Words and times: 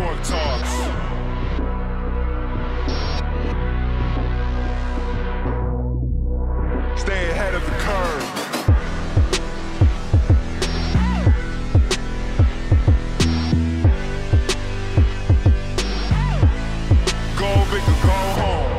Talks. 0.00 0.72
Stay 6.96 7.30
ahead 7.30 7.54
of 7.54 7.62
the 7.68 7.74
curve. 7.84 8.24
Go 17.38 17.50
big 17.70 17.84
or 17.88 17.98
go 18.02 18.18
home. 18.40 18.72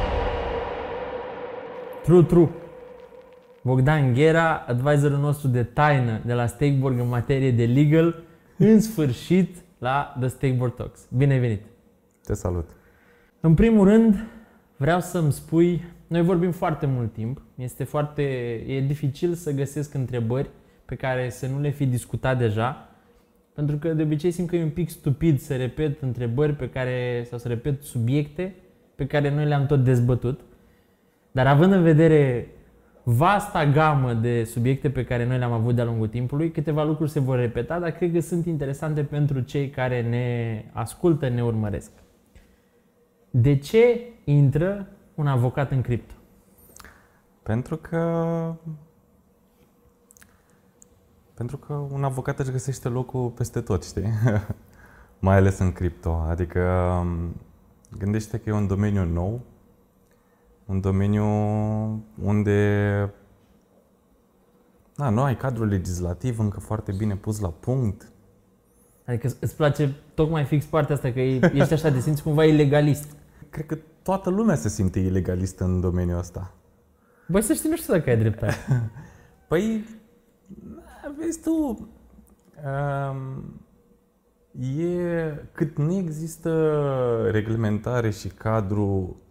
True, 2.04 2.24
true. 2.24 2.50
Bogdan 3.64 4.14
Ghera, 4.14 4.66
advisorul 4.68 5.18
nostru 5.18 5.48
de 5.48 5.64
taină 5.64 6.22
de 6.26 6.34
la 6.34 6.46
Stakeborg 6.46 7.00
în 7.00 7.08
materie 7.08 7.52
de 7.52 7.66
legal, 7.66 8.24
în 8.58 8.82
sfârșit 8.82 9.56
la 9.82 10.16
The 10.20 10.28
Stakeborg 10.28 10.74
Talks. 10.76 11.08
Bine 11.18 11.34
ai 11.34 11.40
venit! 11.40 11.62
Te 12.24 12.34
salut. 12.34 12.70
În 13.40 13.54
primul 13.54 13.88
rând, 13.88 14.16
vreau 14.78 15.00
să-mi 15.00 15.32
spui, 15.32 15.84
noi 16.08 16.22
vorbim 16.22 16.52
foarte 16.52 16.86
mult 16.86 17.14
timp, 17.14 17.42
este 17.56 17.84
foarte, 17.84 18.22
e 18.68 18.82
dificil 18.82 19.34
să 19.34 19.52
găsesc 19.52 19.94
întrebări 19.94 20.50
pe 20.86 20.96
care 20.96 21.30
să 21.30 21.48
nu 21.48 21.60
le 21.60 21.70
fi 21.70 21.86
discutat 21.86 22.38
deja, 22.38 22.90
pentru 23.54 23.78
că 23.78 23.94
de 23.94 24.04
obicei 24.04 24.32
simt 24.32 24.50
că 24.50 24.56
e 24.56 24.64
un 24.64 24.70
pic 24.70 24.90
stupid 24.90 25.40
să 25.40 25.56
repet 25.56 26.02
întrebări 26.02 26.54
pe 26.54 26.70
care, 26.70 27.26
sau 27.30 27.38
să 27.38 27.48
repet 27.48 27.84
subiecte 27.84 28.56
pe 28.96 29.08
care 29.08 29.34
noi 29.34 29.46
le-am 29.46 29.66
tot 29.66 29.84
dezbătut. 29.84 30.40
Dar 31.32 31.48
având 31.48 31.72
în 31.72 31.84
vedere 31.84 32.48
vasta 33.04 33.66
gamă 33.66 34.14
de 34.14 34.44
subiecte 34.44 34.90
pe 34.90 35.06
care 35.06 35.26
noi 35.26 35.38
le-am 35.38 35.52
avut 35.52 35.76
de-a 35.76 35.84
lungul 35.86 36.08
timpului, 36.08 36.52
câteva 36.52 36.84
lucruri 36.84 37.12
se 37.12 37.20
vor 37.20 37.38
repeta, 37.38 37.80
dar 37.80 37.92
cred 37.92 38.14
că 38.14 38.20
sunt 38.20 38.46
interesante 38.46 39.04
pentru 39.04 39.40
cei 39.40 39.70
care 39.70 40.02
ne 40.02 40.66
ascultă, 40.74 41.30
ne 41.30 41.44
urmăresc. 41.44 41.92
De 43.30 43.58
ce 43.58 44.02
intră 44.24 44.88
un 45.16 45.28
avocat 45.28 45.72
în 45.72 45.82
cripto? 45.82 46.14
Pentru 47.44 47.78
că... 47.78 48.54
Pentru 51.34 51.58
că 51.58 51.74
un 51.74 52.04
avocat 52.04 52.40
își 52.40 52.52
găsește 52.52 52.88
locul 52.88 53.30
peste 53.30 53.62
tot, 53.62 53.84
știi? 53.84 54.10
Mai 55.20 55.36
ales 55.36 55.60
în 55.60 55.72
cripto. 55.72 56.26
Adică 56.30 56.62
gândește 57.98 58.38
că 58.38 58.50
e 58.50 58.54
un 58.54 58.68
domeniu 58.68 59.06
nou, 59.06 59.42
un 60.72 60.82
domeniu 60.82 61.26
unde 62.24 63.14
da, 64.96 65.10
nu 65.10 65.22
ai 65.22 65.38
cadrul 65.38 65.68
legislativ 65.68 66.40
încă 66.40 66.60
foarte 66.60 66.92
bine 66.98 67.16
pus 67.16 67.40
la 67.40 67.50
punct. 67.50 68.12
Adică 69.06 69.30
îți 69.40 69.56
place 69.56 69.96
tocmai 70.14 70.46
fix 70.46 70.66
partea 70.66 70.96
asta, 70.96 71.12
că 71.12 71.20
e- 71.20 71.52
ești 71.54 71.74
așa 71.74 71.90
de 71.90 72.00
simți 72.00 72.24
cumva 72.24 72.46
ilegalist. 72.46 73.12
Cred 73.50 73.66
că 73.66 73.78
toată 74.02 74.30
lumea 74.30 74.56
se 74.56 74.70
simte 74.70 75.00
ilegalistă 75.00 75.64
în 75.64 75.80
domeniul 75.80 76.18
ăsta. 76.18 76.54
Băi, 77.28 77.42
să 77.42 77.54
știi, 77.54 77.70
nu 77.70 77.76
știu 77.76 77.94
dacă 77.94 78.10
ai 78.10 78.18
dreptate. 78.18 78.56
Păi, 79.48 79.86
vezi 81.18 81.42
tu, 81.42 81.90
um, 83.12 83.62
e, 84.80 85.34
cât 85.52 85.78
nu 85.78 85.96
există 85.96 87.30
reglementare 87.32 88.10
și 88.10 88.28
cadru 88.28 89.22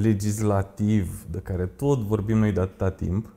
legislativ 0.00 1.26
de 1.30 1.38
care 1.38 1.66
tot 1.66 1.98
vorbim 1.98 2.38
noi 2.38 2.52
de 2.52 2.60
atâta 2.60 2.90
timp, 2.90 3.34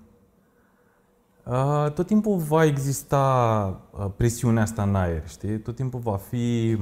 uh, 1.46 1.92
tot 1.94 2.06
timpul 2.06 2.38
va 2.38 2.66
exista 2.66 3.90
uh, 3.92 4.12
presiunea 4.18 4.64
asta 4.64 4.84
în 4.84 4.96
aer, 4.96 5.28
știi? 5.28 5.60
Tot 5.60 5.76
timpul 5.76 6.00
va 6.00 6.18
fi 6.18 6.78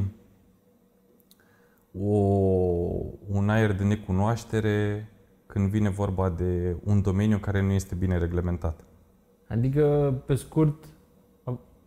o, 2.00 2.18
un 3.28 3.50
aer 3.50 3.74
de 3.74 3.84
necunoaștere 3.84 5.10
când 5.46 5.70
vine 5.70 5.90
vorba 5.90 6.30
de 6.30 6.78
un 6.84 7.02
domeniu 7.02 7.38
care 7.38 7.62
nu 7.62 7.72
este 7.72 7.96
bine 7.96 8.18
reglementat. 8.18 8.86
Adică, 9.48 10.14
pe 10.26 10.36
scurt, 10.36 10.86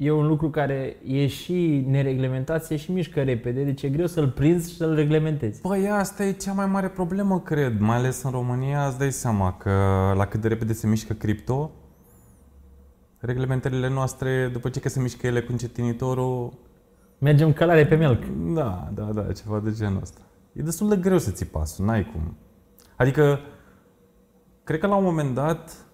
e 0.01 0.11
un 0.11 0.27
lucru 0.27 0.51
care 0.51 0.97
e 1.07 1.27
și 1.27 1.85
nereglementat, 1.89 2.65
se 2.65 2.77
și 2.77 2.93
mișcă 2.93 3.23
repede, 3.23 3.65
deci 3.65 3.83
e 3.83 3.89
greu 3.89 4.07
să-l 4.07 4.29
prinzi 4.29 4.71
și 4.71 4.77
să-l 4.77 4.95
reglementezi. 4.95 5.61
Păi 5.61 5.89
asta 5.89 6.25
e 6.25 6.33
cea 6.33 6.53
mai 6.53 6.67
mare 6.67 6.89
problemă, 6.89 7.41
cred, 7.41 7.79
mai 7.81 7.97
ales 7.97 8.23
în 8.23 8.31
România, 8.31 8.87
îți 8.87 8.99
dai 8.99 9.13
seama 9.13 9.53
că 9.57 9.71
la 10.17 10.27
cât 10.27 10.41
de 10.41 10.49
repede 10.49 10.73
se 10.73 10.87
mișcă 10.87 11.13
cripto, 11.13 11.71
reglementările 13.19 13.89
noastre, 13.89 14.49
după 14.53 14.69
ce 14.69 14.81
că 14.81 14.89
se 14.89 15.01
mișcă 15.01 15.27
ele 15.27 15.41
cu 15.41 15.53
încetinitorul, 15.53 16.53
Mergem 17.19 17.53
călare 17.53 17.87
pe 17.87 17.95
melc. 17.95 18.25
da, 18.55 18.89
da, 18.95 19.03
da, 19.03 19.33
ceva 19.33 19.61
de 19.61 19.73
genul 19.73 20.01
ăsta. 20.03 20.21
E 20.53 20.63
destul 20.63 20.89
de 20.89 20.97
greu 20.97 21.19
să 21.19 21.31
ții 21.31 21.47
pasul, 21.47 21.85
n-ai 21.85 22.11
cum. 22.13 22.37
Adică, 22.97 23.41
cred 24.65 24.79
că 24.81 24.87
la 24.87 24.97
un 24.97 25.05
moment 25.05 25.35
dat 25.35 25.87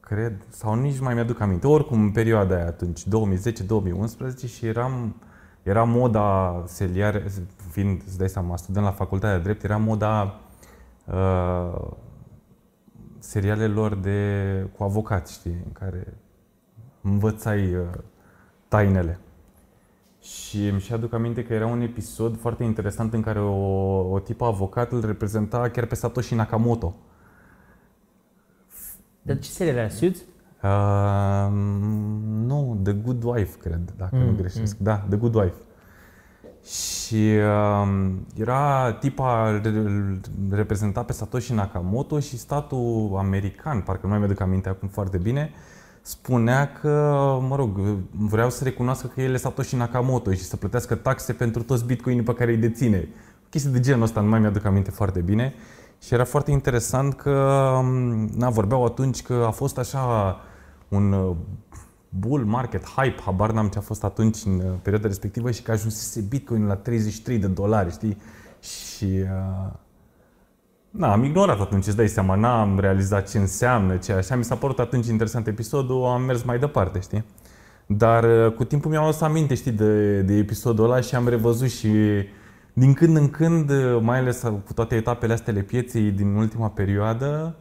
cred, 0.00 0.44
sau 0.48 0.74
nici 0.74 1.00
mai 1.00 1.14
mi-aduc 1.14 1.40
aminte. 1.40 1.66
Oricum, 1.66 2.00
în 2.00 2.10
perioada 2.10 2.54
aia 2.54 2.66
atunci, 2.66 3.04
2010-2011 3.04 3.08
și 4.46 4.66
eram, 4.66 5.14
era 5.62 5.84
moda 5.84 6.62
seriare, 6.66 7.24
fiind, 7.70 8.02
îți 8.06 8.18
dai 8.18 8.28
seama, 8.28 8.56
student 8.56 8.84
la 8.84 8.90
facultatea 8.90 9.36
de 9.36 9.42
drept, 9.42 9.62
era 9.62 9.76
moda 9.76 10.40
uh, 11.04 11.90
serialelor 13.18 13.94
de, 13.94 14.68
cu 14.76 14.82
avocați, 14.82 15.32
știi, 15.32 15.62
în 15.64 15.72
care 15.72 16.16
învățai 17.00 17.74
uh, 17.74 17.84
tainele. 18.68 19.18
Și 20.20 20.68
îmi 20.68 20.80
și 20.80 20.92
aduc 20.92 21.12
aminte 21.12 21.44
că 21.44 21.52
era 21.52 21.66
un 21.66 21.80
episod 21.80 22.38
foarte 22.38 22.64
interesant 22.64 23.12
în 23.12 23.22
care 23.22 23.40
o, 23.40 24.10
o 24.10 24.18
tipă 24.18 24.44
avocat 24.44 24.92
îl 24.92 25.06
reprezenta 25.06 25.68
chiar 25.68 25.86
pe 25.86 25.94
Satoshi 25.94 26.34
Nakamoto. 26.34 26.94
Dar 29.22 29.38
ce 29.38 29.50
serie 29.50 29.72
era? 29.72 29.88
Suits? 29.88 30.18
Uh, 30.62 31.48
nu, 32.24 32.80
The 32.82 32.92
Good 32.92 33.22
Wife, 33.22 33.58
cred, 33.58 33.94
dacă 33.96 34.16
Mm, 34.16 34.24
nu 34.24 34.36
greșesc. 34.36 34.76
Da, 34.76 34.96
The 34.96 35.16
Good 35.16 35.34
Wife. 35.34 35.56
Și 37.14 37.20
uh, 37.20 38.10
era 38.34 38.92
tipa 39.00 39.48
îl 39.48 40.20
reprezenta 40.50 41.02
pe 41.02 41.12
Satoshi 41.12 41.52
Nakamoto 41.52 42.20
și 42.20 42.38
statul 42.38 43.14
american, 43.18 43.80
parcă 43.80 44.00
nu 44.02 44.08
mai 44.08 44.18
mi-aduc 44.18 44.40
aminte 44.40 44.68
acum 44.68 44.88
foarte 44.88 45.16
bine, 45.16 45.50
spunea 46.02 46.72
că, 46.80 46.88
mă 47.48 47.56
rog, 47.56 47.78
vreau 48.10 48.50
să 48.50 48.64
recunoască 48.64 49.06
că 49.06 49.20
el 49.20 49.32
e 49.32 49.36
Satoshi 49.36 49.76
Nakamoto 49.76 50.32
și 50.32 50.42
să 50.42 50.56
plătească 50.56 50.94
taxe 50.94 51.32
pentru 51.32 51.62
toți 51.62 51.84
bitcoinii 51.84 52.22
pe 52.22 52.34
care 52.34 52.50
îi 52.50 52.56
deține. 52.56 53.08
Chestii 53.50 53.72
de 53.72 53.80
genul 53.80 54.02
ăsta 54.02 54.20
nu 54.20 54.28
mai 54.28 54.40
mi-aduc 54.40 54.64
aminte 54.64 54.90
foarte 54.90 55.20
bine. 55.20 55.54
Și 56.02 56.14
era 56.14 56.24
foarte 56.24 56.50
interesant 56.50 57.14
că, 57.14 57.30
na, 58.36 58.50
vorbeau 58.50 58.84
atunci 58.84 59.22
că 59.22 59.44
a 59.46 59.50
fost 59.50 59.78
așa 59.78 60.36
un 60.88 61.12
uh, 61.12 61.36
bull 62.18 62.44
market, 62.44 62.84
hype, 62.84 63.20
habar 63.24 63.52
n-am 63.52 63.68
ce 63.68 63.78
a 63.78 63.80
fost 63.80 64.04
atunci 64.04 64.38
în 64.44 64.52
uh, 64.58 64.64
perioada 64.82 65.08
respectivă 65.08 65.50
și 65.50 65.62
că 65.62 65.70
ajunsese 65.70 66.20
Bitcoin 66.28 66.66
la 66.66 66.76
33 66.76 67.38
de 67.38 67.46
dolari, 67.46 67.90
știi? 67.90 68.16
Și 68.60 69.04
uh, 69.04 69.72
na, 70.90 71.12
am 71.12 71.24
ignorat 71.24 71.60
atunci, 71.60 71.86
îți 71.86 71.96
dai 71.96 72.08
seama, 72.08 72.34
n-am 72.34 72.78
realizat 72.78 73.30
ce 73.30 73.38
înseamnă, 73.38 73.96
ce 73.96 74.12
așa. 74.12 74.36
Mi 74.36 74.44
s-a 74.44 74.54
părut 74.54 74.78
atunci 74.78 75.06
interesant 75.06 75.46
episodul, 75.46 76.04
am 76.04 76.22
mers 76.22 76.42
mai 76.42 76.58
departe, 76.58 77.00
știi? 77.00 77.24
Dar 77.86 78.24
uh, 78.24 78.52
cu 78.52 78.64
timpul 78.64 78.90
mi-am 78.90 79.04
adus 79.04 79.20
aminte, 79.20 79.54
știi, 79.54 79.72
de, 79.72 80.20
de 80.20 80.34
episodul 80.34 80.84
ăla 80.84 81.00
și 81.00 81.14
am 81.14 81.28
revăzut 81.28 81.68
și 81.70 81.88
din 82.72 82.92
când 82.92 83.16
în 83.16 83.30
când, 83.30 83.70
uh, 83.70 83.98
mai 84.00 84.18
ales 84.18 84.40
cu 84.40 84.72
toate 84.74 84.94
etapele 84.94 85.32
astea 85.32 85.52
ale 85.52 85.62
pieței 85.62 86.10
din 86.10 86.34
ultima 86.34 86.68
perioadă, 86.68 87.56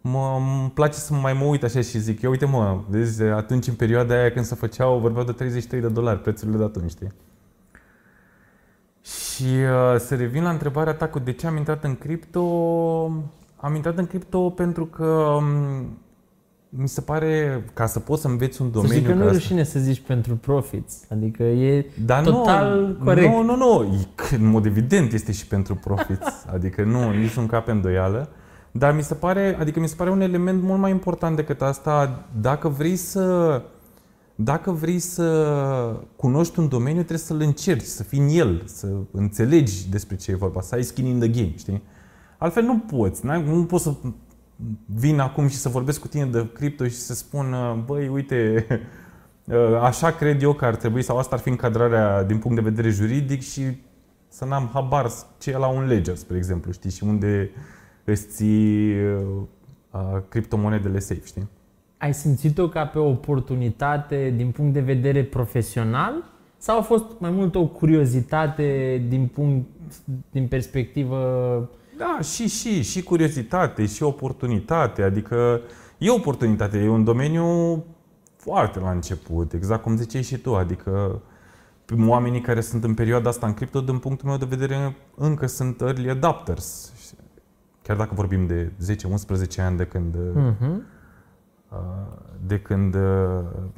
mă, 0.00 0.36
îmi 0.38 0.70
place 0.74 0.98
să 0.98 1.14
mai 1.14 1.32
mă 1.32 1.44
uit 1.44 1.62
așa 1.62 1.80
și 1.80 1.98
zic, 1.98 2.22
eu 2.22 2.30
uite 2.30 2.46
mă, 2.46 2.80
vezi, 2.88 3.22
atunci 3.22 3.66
în 3.66 3.74
perioada 3.74 4.14
aia 4.14 4.30
când 4.30 4.44
se 4.44 4.54
făceau, 4.54 4.98
vorbeau 4.98 5.24
de 5.24 5.32
33 5.32 5.80
de 5.80 5.88
dolari 5.88 6.20
prețurile 6.20 6.56
de 6.56 6.62
atunci, 6.64 6.90
știi? 6.90 7.12
Și 9.02 9.44
uh, 9.44 9.98
să 9.98 10.14
revin 10.14 10.42
la 10.42 10.50
întrebarea 10.50 10.92
ta 10.94 11.08
cu 11.08 11.18
de 11.18 11.32
ce 11.32 11.46
am 11.46 11.56
intrat 11.56 11.84
în 11.84 11.96
cripto, 11.96 12.42
am 13.56 13.74
intrat 13.74 13.98
în 13.98 14.06
cripto 14.06 14.50
pentru 14.50 14.86
că 14.86 15.04
um, 15.04 15.44
mi 16.68 16.88
se 16.88 17.00
pare, 17.00 17.64
ca 17.74 17.86
să 17.86 17.98
poți 18.00 18.20
să 18.22 18.28
înveți 18.28 18.62
un 18.62 18.70
domeniu... 18.70 18.92
Să 18.94 18.98
zic 18.98 19.06
că 19.08 19.14
nu 19.14 19.20
ca 19.20 19.24
e 19.26 19.28
să- 19.32 19.38
rușine 19.38 19.62
să 19.64 19.78
zici 19.78 20.00
pentru 20.00 20.36
profits. 20.36 20.94
Adică 21.10 21.42
e 21.42 21.86
Dar 22.04 22.22
total 22.24 22.80
nu, 22.98 23.04
corect. 23.04 23.32
Nu, 23.32 23.42
nu, 23.42 23.56
nu. 23.56 23.98
E- 24.32 24.36
În 24.36 24.46
mod 24.46 24.64
evident 24.66 25.12
este 25.12 25.32
și 25.32 25.46
pentru 25.46 25.74
profits. 25.74 26.44
Adică 26.54 26.82
nu, 26.82 27.10
nici 27.10 27.34
un 27.34 27.46
cap 27.46 27.64
pe 27.64 27.70
îndoială. 27.70 28.28
Dar 28.72 28.94
mi 28.94 29.02
se 29.02 29.14
pare, 29.14 29.56
adică 29.60 29.80
mi 29.80 29.88
se 29.88 29.94
pare 29.94 30.10
un 30.10 30.20
element 30.20 30.62
mult 30.62 30.80
mai 30.80 30.90
important 30.90 31.36
decât 31.36 31.62
asta. 31.62 32.24
Dacă 32.40 32.68
vrei 32.68 32.96
să 32.96 33.62
dacă 34.40 34.70
vrei 34.70 34.98
să 34.98 36.00
cunoști 36.16 36.58
un 36.58 36.68
domeniu, 36.68 36.98
trebuie 36.98 37.18
să-l 37.18 37.40
încerci, 37.40 37.84
să 37.84 38.02
fii 38.02 38.18
în 38.18 38.28
el, 38.28 38.62
să 38.66 38.88
înțelegi 39.10 39.88
despre 39.90 40.16
ce 40.16 40.30
e 40.30 40.34
vorba, 40.34 40.60
să 40.60 40.74
ai 40.74 40.82
skin 40.82 41.06
in 41.06 41.18
the 41.18 41.28
game, 41.28 41.52
știi? 41.56 41.82
Altfel 42.38 42.62
nu 42.62 42.78
poți, 42.78 43.26
n-ai- 43.26 43.44
nu 43.44 43.64
poți 43.64 43.82
să 43.82 43.94
vin 44.86 45.18
acum 45.18 45.48
și 45.48 45.56
să 45.56 45.68
vorbesc 45.68 46.00
cu 46.00 46.06
tine 46.08 46.26
de 46.26 46.46
cripto 46.52 46.84
și 46.84 46.94
să 46.94 47.14
spun, 47.14 47.54
băi, 47.86 48.08
uite, 48.08 48.66
așa 49.88 50.10
cred 50.10 50.42
eu 50.42 50.52
că 50.52 50.64
ar 50.64 50.76
trebui 50.76 51.02
sau 51.02 51.18
asta 51.18 51.34
ar 51.34 51.40
fi 51.40 51.48
încadrarea 51.48 52.22
din 52.22 52.38
punct 52.38 52.56
de 52.56 52.68
vedere 52.68 52.88
juridic 52.88 53.42
și 53.42 53.62
să 54.28 54.44
n-am 54.44 54.70
habar 54.72 55.10
ce 55.38 55.50
e 55.50 55.56
la 55.56 55.68
un 55.68 55.86
ledger, 55.86 56.16
spre 56.16 56.36
exemplu, 56.36 56.72
știi, 56.72 56.90
și 56.90 57.04
unde 57.04 57.50
îți 58.12 58.26
ții 58.26 58.94
uh, 59.04 59.20
criptomonedele 60.28 60.98
safe, 60.98 61.24
știi? 61.24 61.48
Ai 61.98 62.14
simțit-o 62.14 62.68
ca 62.68 62.86
pe 62.86 62.98
o 62.98 63.08
oportunitate 63.08 64.34
din 64.36 64.50
punct 64.50 64.72
de 64.72 64.80
vedere 64.80 65.24
profesional 65.24 66.24
sau 66.58 66.78
a 66.78 66.82
fost 66.82 67.04
mai 67.18 67.30
mult 67.30 67.54
o 67.54 67.66
curiozitate 67.66 69.02
din 69.08 69.26
punct 69.26 69.66
din 70.30 70.48
perspectivă 70.48 71.18
Da, 71.96 72.18
și, 72.22 72.48
și, 72.48 72.82
și 72.82 73.02
curiozitate, 73.02 73.86
și 73.86 74.02
oportunitate, 74.02 75.02
adică 75.02 75.60
e 75.98 76.10
oportunitate, 76.10 76.78
e 76.78 76.88
un 76.88 77.04
domeniu 77.04 77.84
foarte 78.36 78.78
la 78.78 78.90
început, 78.90 79.52
exact 79.52 79.82
cum 79.82 79.96
ziceai 79.96 80.22
și 80.22 80.36
tu, 80.36 80.54
adică 80.56 81.22
oamenii 82.06 82.40
care 82.40 82.60
sunt 82.60 82.84
în 82.84 82.94
perioada 82.94 83.28
asta 83.28 83.46
în 83.46 83.54
cripto, 83.54 83.80
din 83.80 83.98
punctul 83.98 84.28
meu 84.28 84.36
de 84.36 84.46
vedere, 84.48 84.96
încă 85.14 85.46
sunt 85.46 85.80
early 85.80 86.10
adapters. 86.10 86.92
Chiar 87.88 87.96
dacă 87.96 88.10
vorbim 88.14 88.46
de 88.46 88.72
10-11 89.60 89.64
ani 89.66 89.76
de 89.76 89.84
când, 89.84 90.14
uh-huh. 90.16 90.76
de 92.46 92.58
când 92.58 92.96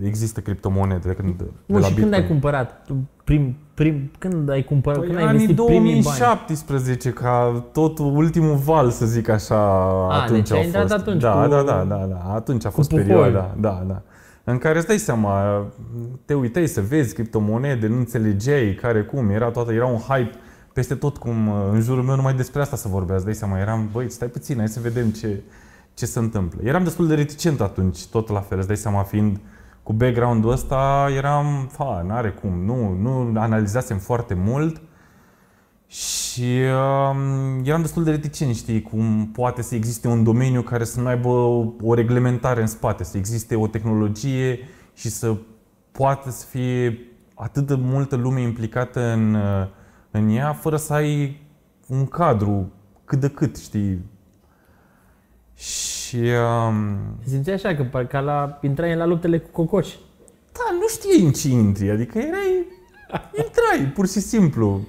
există 0.03 0.41
criptomonede, 0.41 1.09
de 1.09 1.15
când 1.15 1.35
de 1.39 1.45
Nu, 1.67 1.79
la 1.79 1.87
și 1.87 1.95
când 1.95 2.13
ai 2.13 2.19
Bitcoin. 2.19 2.27
cumpărat? 2.41 2.85
Tu 2.87 2.97
Prim, 3.25 3.57
prim, 3.75 4.11
când 4.19 4.51
ai 4.51 4.63
cumpărat? 4.65 4.99
Păi 4.99 5.07
când 5.07 5.19
ai 5.19 5.25
anii 5.27 5.41
investit 5.41 5.65
primii 5.65 6.03
bani? 6.03 6.03
2017, 6.03 7.11
ca 7.11 7.65
tot 7.73 7.99
ultimul 7.99 8.57
val, 8.57 8.91
să 8.91 9.07
zic 9.07 9.29
așa, 9.29 9.57
A, 9.57 10.23
atunci 10.23 10.49
deci 10.49 10.51
ai 10.53 10.59
au 10.59 10.65
intrat 10.65 10.83
fost. 10.91 11.01
atunci 11.01 11.21
da, 11.23 11.43
cu- 11.43 11.49
da, 11.49 11.63
da, 11.63 11.85
da, 11.89 12.07
da, 12.07 12.33
atunci 12.35 12.65
a 12.67 12.71
fost 12.71 12.89
puhoi. 12.89 13.05
perioada, 13.05 13.55
da, 13.61 13.85
da. 13.87 14.03
În 14.45 14.59
care 14.59 14.79
îți 14.79 14.87
dai 14.87 14.99
seama, 14.99 15.65
te 16.25 16.35
uitai 16.35 16.67
să 16.67 16.81
vezi 16.81 17.15
criptomonede, 17.15 17.87
nu 17.87 17.97
înțelegeai 17.97 18.79
care 18.81 19.03
cum, 19.03 19.29
era 19.31 19.51
toată, 19.51 19.73
era 19.73 19.87
un 19.87 19.99
hype 19.99 20.31
peste 20.81 20.95
tot 20.95 21.17
cum 21.17 21.51
în 21.73 21.81
jurul 21.81 22.03
meu 22.03 22.17
numai 22.17 22.35
despre 22.35 22.61
asta 22.61 22.77
să 22.77 22.89
vorbea, 22.89 23.15
îți 23.15 23.25
dai 23.25 23.35
seama, 23.35 23.59
eram, 23.59 23.89
băi, 23.93 24.11
stai 24.11 24.29
puțin, 24.29 24.57
hai 24.57 24.69
să 24.69 24.81
vedem 24.81 25.11
ce, 25.11 25.43
ce 25.95 26.07
se 26.07 26.19
întâmplă. 26.19 26.61
Eram 26.65 26.85
destul 26.85 27.07
de 27.07 27.15
reticent 27.15 27.61
atunci, 27.61 28.07
tot 28.07 28.29
la 28.29 28.41
fel, 28.41 28.59
îți 28.59 28.67
dai 28.67 28.77
seama, 28.77 29.03
fiind 29.03 29.41
cu 29.83 29.93
background-ul 29.93 30.51
ăsta, 30.51 31.09
eram, 31.17 31.69
fa, 31.73 32.05
n-are 32.07 32.31
cum, 32.31 32.65
nu, 32.65 32.93
nu 32.93 33.41
analizasem 33.41 33.99
foarte 33.99 34.35
mult 34.35 34.81
și 35.87 36.59
um, 37.11 37.65
eram 37.65 37.81
destul 37.81 38.05
de 38.05 38.11
reticent, 38.11 38.55
știi, 38.55 38.83
cum 38.83 39.31
poate 39.33 39.63
să 39.63 39.75
existe 39.75 40.09
un 40.09 40.25
domeniu 40.25 40.63
care 40.63 40.85
să 40.85 41.01
nu 41.01 41.07
aibă 41.07 41.29
o 41.83 41.95
reglementare 41.95 42.61
în 42.61 42.67
spate, 42.67 43.05
să 43.05 43.17
existe 43.17 43.57
o 43.57 43.67
tehnologie 43.67 44.59
și 44.95 45.09
să 45.09 45.37
poată 45.93 46.31
să 46.31 46.47
fie 46.47 46.99
atât 47.35 47.67
de 47.67 47.75
multă 47.75 48.17
lume 48.17 48.41
implicată 48.41 49.01
în, 49.01 49.35
uh, 49.35 49.79
în 50.11 50.29
ea, 50.29 50.53
fără 50.53 50.77
să 50.77 50.93
ai 50.93 51.41
un 51.87 52.07
cadru 52.07 52.73
cât 53.05 53.21
de 53.21 53.29
cât, 53.29 53.57
știi. 53.57 54.05
Și 55.55 56.17
um, 56.17 56.99
Te 57.23 57.29
simți 57.31 57.51
așa, 57.51 57.75
că 57.75 57.83
parcă 57.83 58.19
la, 58.19 58.59
intrai 58.63 58.97
la 58.97 59.05
luptele 59.05 59.39
cu 59.39 59.51
cocoși. 59.51 59.99
da, 60.53 60.77
nu 60.81 60.89
știai 60.89 61.27
în 61.27 61.33
ce 61.33 61.49
intri, 61.49 61.91
adică 61.91 62.19
erai, 62.19 62.67
intrai, 63.45 63.93
pur 63.95 64.09
și 64.09 64.21
simplu. 64.21 64.81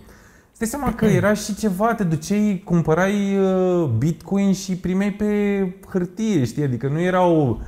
Îți 0.50 0.60
dai 0.60 0.68
seama 0.68 0.94
că 0.96 1.06
era 1.06 1.34
și 1.34 1.56
ceva, 1.56 1.94
te 1.94 2.04
duceai, 2.04 2.62
cumpărai 2.66 3.38
uh, 3.38 3.90
bitcoin 3.98 4.54
și 4.54 4.76
primeai 4.78 5.12
pe 5.12 5.74
hârtie, 5.90 6.44
știi? 6.44 6.64
Adică 6.64 6.88
nu 6.88 7.00
erau, 7.00 7.62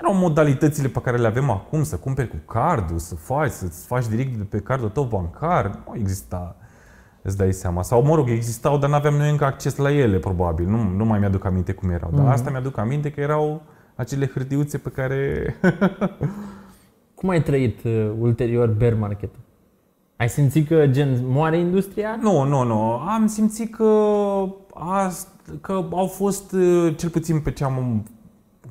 erau 0.00 0.14
modalitățile 0.14 0.88
pe 0.88 1.00
care 1.00 1.16
le 1.16 1.26
avem 1.26 1.50
acum, 1.50 1.82
să 1.84 1.96
cumperi 1.96 2.28
cu 2.28 2.36
cardul, 2.52 2.98
să 2.98 3.14
faci, 3.14 3.50
să-ți 3.50 3.86
faci 3.86 4.06
direct 4.06 4.36
de 4.36 4.42
pe 4.42 4.58
cardul 4.58 4.88
tău 4.88 5.04
bancar. 5.04 5.82
Nu 5.86 5.94
exista, 5.98 6.56
îți 7.22 7.36
dai 7.36 7.52
seama. 7.52 7.82
Sau, 7.82 8.02
mă 8.02 8.14
rog, 8.14 8.28
existau, 8.28 8.78
dar 8.78 8.88
nu 8.88 8.94
aveam 8.94 9.14
noi 9.14 9.30
încă 9.30 9.44
acces 9.44 9.76
la 9.76 9.92
ele, 9.92 10.18
probabil. 10.18 10.66
Nu, 10.68 10.82
nu 10.96 11.04
mai 11.04 11.18
mi-aduc 11.18 11.44
aminte 11.44 11.72
cum 11.72 11.90
erau. 11.90 12.10
Dar 12.12 12.20
Mhm. 12.22 12.30
asta 12.32 12.50
mi-aduc 12.50 12.78
aminte 12.78 13.10
că 13.10 13.20
erau 13.20 13.62
acele 13.94 14.26
hârtiuțe 14.34 14.78
pe 14.78 14.88
care 14.88 15.54
Cum 17.14 17.28
ai 17.28 17.42
trăit 17.42 17.84
uh, 17.84 18.10
ulterior 18.18 18.68
bear 18.68 18.94
market 18.94 19.30
Ai 20.16 20.28
simțit 20.28 20.68
că 20.68 20.86
gen 20.86 21.18
moare 21.26 21.58
industria? 21.58 22.18
Nu, 22.20 22.42
nu, 22.44 22.62
nu. 22.62 22.80
Am 22.92 23.26
simțit 23.26 23.74
că, 23.74 23.84
a, 24.74 25.10
că 25.60 25.84
au 25.90 26.06
fost, 26.06 26.52
uh, 26.52 26.94
cel 26.96 27.08
puțin 27.08 27.40
pe 27.40 27.50
ce 27.50 27.64
am, 27.64 28.06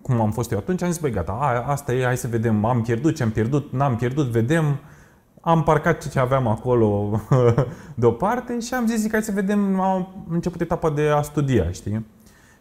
cum 0.01 0.22
am 0.22 0.31
fost 0.31 0.51
eu 0.51 0.58
atunci, 0.58 0.81
am 0.84 0.89
zis, 0.91 1.01
băi, 1.01 1.12
gata, 1.12 1.31
a, 1.31 1.72
asta 1.72 1.93
e, 1.93 2.03
hai 2.03 2.17
să 2.17 2.27
vedem, 2.27 2.65
am 2.65 2.81
pierdut 2.81 3.15
ce 3.15 3.24
am 3.24 3.29
pierdut, 3.31 3.72
n-am 3.74 3.96
pierdut, 3.96 4.25
vedem. 4.27 4.79
Am 5.41 5.63
parcat 5.63 6.10
ce 6.10 6.19
aveam 6.19 6.48
acolo 6.48 7.19
deoparte 7.95 8.60
și 8.60 8.74
am 8.74 8.88
zis, 8.88 9.00
zic, 9.00 9.12
hai 9.12 9.21
să 9.21 9.31
vedem, 9.31 9.79
am 9.79 10.25
început 10.29 10.62
etapa 10.62 10.89
de 10.89 11.07
a 11.07 11.21
studia, 11.21 11.71
știi? 11.71 12.05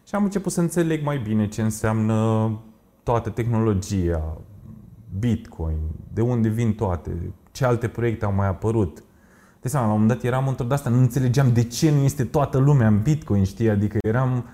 Și 0.06 0.14
am 0.14 0.24
început 0.24 0.52
să 0.52 0.60
înțeleg 0.60 1.04
mai 1.04 1.18
bine 1.18 1.48
ce 1.48 1.62
înseamnă 1.62 2.50
toată 3.02 3.30
tehnologia, 3.30 4.36
Bitcoin, 5.18 5.78
de 6.12 6.20
unde 6.20 6.48
vin 6.48 6.74
toate, 6.74 7.32
ce 7.52 7.64
alte 7.64 7.88
proiecte 7.88 8.24
au 8.24 8.32
mai 8.32 8.46
apărut. 8.46 9.02
De 9.60 9.68
seama, 9.68 9.86
la 9.86 9.92
un 9.92 10.00
moment 10.00 10.20
dat 10.20 10.32
eram 10.32 10.48
într-o 10.48 10.64
de 10.64 10.74
asta, 10.74 10.90
nu 10.90 10.98
înțelegeam 10.98 11.52
de 11.52 11.64
ce 11.64 11.90
nu 11.90 12.02
este 12.02 12.24
toată 12.24 12.58
lumea 12.58 12.86
în 12.86 13.02
Bitcoin, 13.02 13.44
știi? 13.44 13.70
Adică 13.70 13.98
eram, 14.02 14.44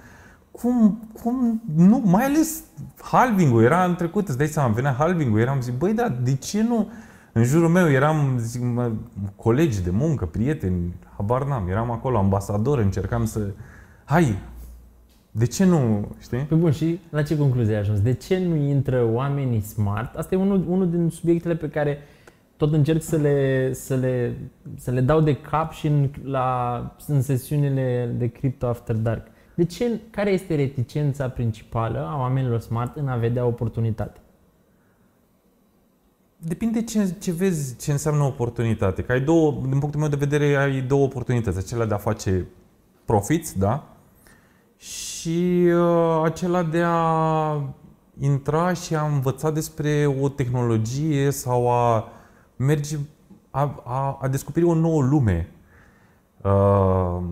cum, 0.50 1.08
cum, 1.22 1.62
nu, 1.74 2.02
mai 2.04 2.24
ales 2.24 2.62
halving-ul, 3.02 3.62
era 3.62 3.84
în 3.84 3.94
trecut, 3.94 4.28
îți 4.28 4.38
dai 4.38 4.46
seama, 4.46 4.72
venea 4.72 4.92
halving-ul, 4.92 5.40
eram 5.40 5.60
zic, 5.60 5.74
băi, 5.74 5.92
da, 5.92 6.08
de 6.08 6.34
ce 6.34 6.62
nu? 6.62 6.88
În 7.36 7.44
jurul 7.44 7.68
meu 7.68 7.90
eram, 7.90 8.36
zic, 8.38 8.62
mă, 8.62 8.92
colegi 9.36 9.82
de 9.82 9.90
muncă, 9.90 10.26
prieteni, 10.26 10.94
habar 11.16 11.44
n-am, 11.44 11.68
eram 11.68 11.90
acolo, 11.90 12.18
ambasador, 12.18 12.78
încercam 12.78 13.24
să, 13.24 13.50
hai, 14.04 14.38
de 15.30 15.46
ce 15.46 15.64
nu, 15.64 16.08
știi? 16.20 16.38
Pe 16.38 16.54
bun, 16.54 16.70
și 16.70 17.00
la 17.10 17.22
ce 17.22 17.38
concluzie 17.38 17.74
ai 17.74 17.80
ajuns? 17.80 18.00
De 18.00 18.12
ce 18.12 18.38
nu 18.38 18.54
intră 18.54 19.08
oamenii 19.12 19.60
smart? 19.60 20.16
Asta 20.16 20.34
e 20.34 20.38
unul, 20.38 20.64
unul 20.68 20.90
din 20.90 21.08
subiectele 21.08 21.54
pe 21.54 21.68
care 21.68 21.98
tot 22.56 22.72
încerc 22.72 23.02
să 23.02 23.16
le, 23.16 23.72
să 23.72 23.94
le, 23.94 24.36
să 24.76 24.90
le 24.90 25.00
dau 25.00 25.20
de 25.20 25.36
cap 25.36 25.72
și 25.72 25.86
în, 25.86 26.08
la, 26.22 26.96
în 27.06 27.22
sesiunile 27.22 28.14
de 28.18 28.26
Crypto 28.26 28.66
After 28.66 28.96
Dark. 28.96 29.26
De 29.54 29.64
ce, 29.64 30.00
care 30.10 30.30
este 30.30 30.54
reticența 30.54 31.28
principală 31.28 32.06
a 32.10 32.18
oamenilor 32.18 32.60
smart 32.60 32.96
în 32.96 33.08
a 33.08 33.16
vedea 33.16 33.44
oportunitate? 33.44 34.20
Depinde 36.38 36.82
ce, 36.82 37.14
ce 37.18 37.32
vezi, 37.32 37.76
ce 37.76 37.92
înseamnă 37.92 38.22
oportunitate. 38.22 39.02
Că 39.02 39.12
ai 39.12 39.20
două, 39.20 39.60
din 39.68 39.78
punctul 39.78 40.00
meu 40.00 40.08
de 40.08 40.16
vedere, 40.16 40.56
ai 40.56 40.80
două 40.80 41.04
oportunități. 41.04 41.58
Acela 41.58 41.84
de 41.84 41.94
a 41.94 41.98
face 41.98 42.46
profiți, 43.04 43.58
da? 43.58 43.96
Și 44.76 45.68
uh, 45.74 46.20
acela 46.24 46.62
de 46.62 46.82
a 46.84 47.74
intra 48.18 48.72
și 48.72 48.94
a 48.94 49.06
învăța 49.06 49.50
despre 49.50 50.16
o 50.20 50.28
tehnologie 50.28 51.30
sau 51.30 51.70
a 51.72 52.08
merge, 52.56 52.96
a, 53.50 53.82
a, 53.84 54.18
a 54.20 54.28
descoperi 54.28 54.64
o 54.64 54.74
nouă 54.74 55.02
lume. 55.02 55.48
Uh, 56.42 57.22